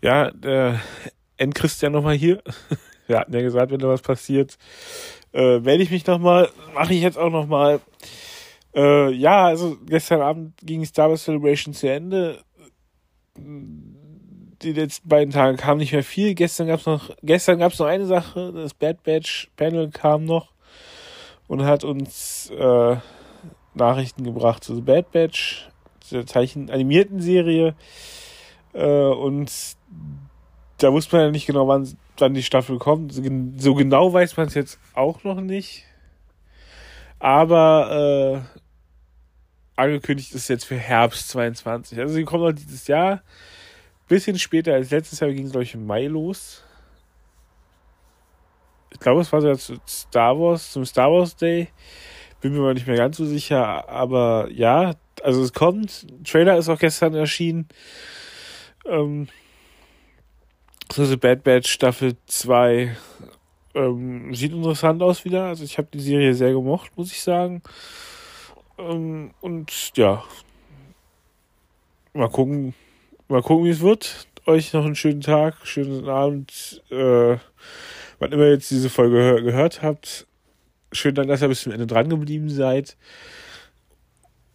Ja, 0.00 0.30
der 0.30 0.80
Endchristian 1.36 1.92
nochmal 1.92 2.16
hier. 2.16 2.42
Wir 3.06 3.18
hatten 3.18 3.34
ja 3.34 3.42
gesagt, 3.42 3.70
wenn 3.70 3.78
da 3.80 3.88
was 3.88 4.02
passiert, 4.02 4.56
äh, 5.32 5.58
melde 5.58 5.82
ich 5.82 5.90
mich 5.90 6.06
nochmal. 6.06 6.50
Mache 6.74 6.94
ich 6.94 7.02
jetzt 7.02 7.18
auch 7.18 7.30
nochmal. 7.30 7.80
Äh, 8.74 9.10
ja, 9.12 9.44
also 9.46 9.76
gestern 9.84 10.22
Abend 10.22 10.56
ging 10.62 10.84
Star 10.84 11.10
Wars 11.10 11.24
Celebration 11.24 11.74
zu 11.74 11.90
Ende. 11.90 12.42
Die 13.36 14.72
letzten 14.72 15.08
beiden 15.08 15.32
Tage 15.32 15.56
kam 15.56 15.78
nicht 15.78 15.92
mehr 15.92 16.04
viel. 16.04 16.34
Gestern 16.34 16.68
gab's 16.68 16.86
noch, 16.86 17.10
gestern 17.22 17.58
gab's 17.58 17.78
noch 17.78 17.86
eine 17.86 18.06
Sache. 18.06 18.52
Das 18.52 18.74
Bad 18.74 19.02
Batch 19.02 19.50
Panel 19.56 19.90
kam 19.90 20.24
noch 20.24 20.52
und 21.48 21.64
hat 21.64 21.84
uns 21.84 22.50
äh, 22.50 22.96
Nachrichten 23.74 24.24
gebracht 24.24 24.62
zu 24.64 24.74
The 24.74 24.80
Bad 24.80 25.10
Batch, 25.12 25.68
zur 26.00 26.26
Zeichen 26.26 26.70
animierten 26.70 27.20
Serie. 27.20 27.74
Äh, 28.72 28.86
und 28.86 29.50
da 30.78 30.92
wusste 30.92 31.16
man 31.16 31.26
ja 31.26 31.30
nicht 31.30 31.46
genau, 31.46 31.68
wann, 31.68 31.88
wann 32.18 32.34
die 32.34 32.42
Staffel 32.42 32.78
kommt. 32.78 33.12
So 33.56 33.74
genau 33.74 34.12
weiß 34.12 34.36
man 34.36 34.48
es 34.48 34.54
jetzt 34.54 34.78
auch 34.94 35.24
noch 35.24 35.40
nicht. 35.40 35.84
Aber 37.18 38.44
äh, 38.54 38.61
angekündigt 39.76 40.34
ist 40.34 40.48
jetzt 40.48 40.64
für 40.64 40.76
Herbst 40.76 41.28
22. 41.28 41.98
Also 41.98 42.14
sie 42.14 42.24
kommt 42.24 42.42
noch 42.42 42.52
dieses 42.52 42.86
Jahr. 42.86 43.22
Bisschen 44.08 44.38
später 44.38 44.74
als 44.74 44.90
letztes 44.90 45.20
Jahr 45.20 45.32
ging 45.32 45.46
es, 45.46 45.52
glaube 45.52 45.64
ich, 45.64 45.74
im 45.74 45.86
Mai 45.86 46.06
los. 46.06 46.62
Ich 48.92 49.00
glaube, 49.00 49.22
es 49.22 49.32
war 49.32 49.40
sogar 49.40 49.58
zu 49.58 49.76
Star 49.88 50.38
Wars, 50.38 50.72
zum 50.72 50.84
Star 50.84 51.10
Wars 51.10 51.36
Day. 51.36 51.68
Bin 52.40 52.52
mir 52.52 52.60
mal 52.60 52.74
nicht 52.74 52.86
mehr 52.86 52.96
ganz 52.96 53.16
so 53.16 53.24
sicher. 53.24 53.88
Aber 53.88 54.48
ja, 54.50 54.94
also 55.22 55.42
es 55.42 55.52
kommt. 55.52 56.06
Trailer 56.24 56.58
ist 56.58 56.68
auch 56.68 56.78
gestern 56.78 57.14
erschienen. 57.14 57.68
Ähm, 58.84 59.28
so 60.90 61.04
The 61.04 61.16
Bad 61.16 61.42
Batch 61.42 61.70
Staffel 61.70 62.16
2 62.26 62.94
ähm, 63.74 64.34
sieht 64.34 64.52
interessant 64.52 65.02
aus 65.02 65.24
wieder. 65.24 65.44
Also 65.44 65.64
ich 65.64 65.78
habe 65.78 65.88
die 65.92 66.00
Serie 66.00 66.34
sehr 66.34 66.52
gemocht, 66.52 66.92
muss 66.96 67.12
ich 67.12 67.22
sagen. 67.22 67.62
Ähm, 68.82 69.30
und 69.40 69.92
ja, 69.96 70.24
mal 72.14 72.28
gucken, 72.28 72.74
mal 73.28 73.42
gucken, 73.42 73.64
wie 73.64 73.70
es 73.70 73.80
wird. 73.80 74.26
Euch 74.46 74.72
noch 74.72 74.84
einen 74.84 74.96
schönen 74.96 75.20
Tag, 75.20 75.64
schönen 75.66 76.08
Abend. 76.08 76.82
Äh, 76.90 77.36
wann 78.18 78.32
immer 78.32 78.44
ihr 78.44 78.52
jetzt 78.52 78.70
diese 78.70 78.90
Folge 78.90 79.16
gehör- 79.18 79.42
gehört 79.42 79.82
habt. 79.82 80.26
Schönen 80.90 81.14
Dank, 81.14 81.28
dass 81.28 81.42
ihr 81.42 81.48
bis 81.48 81.62
zum 81.62 81.72
Ende 81.72 81.86
dran 81.86 82.08
geblieben 82.08 82.50
seid. 82.50 82.96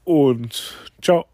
Und 0.03 0.75
ciao. 1.01 1.25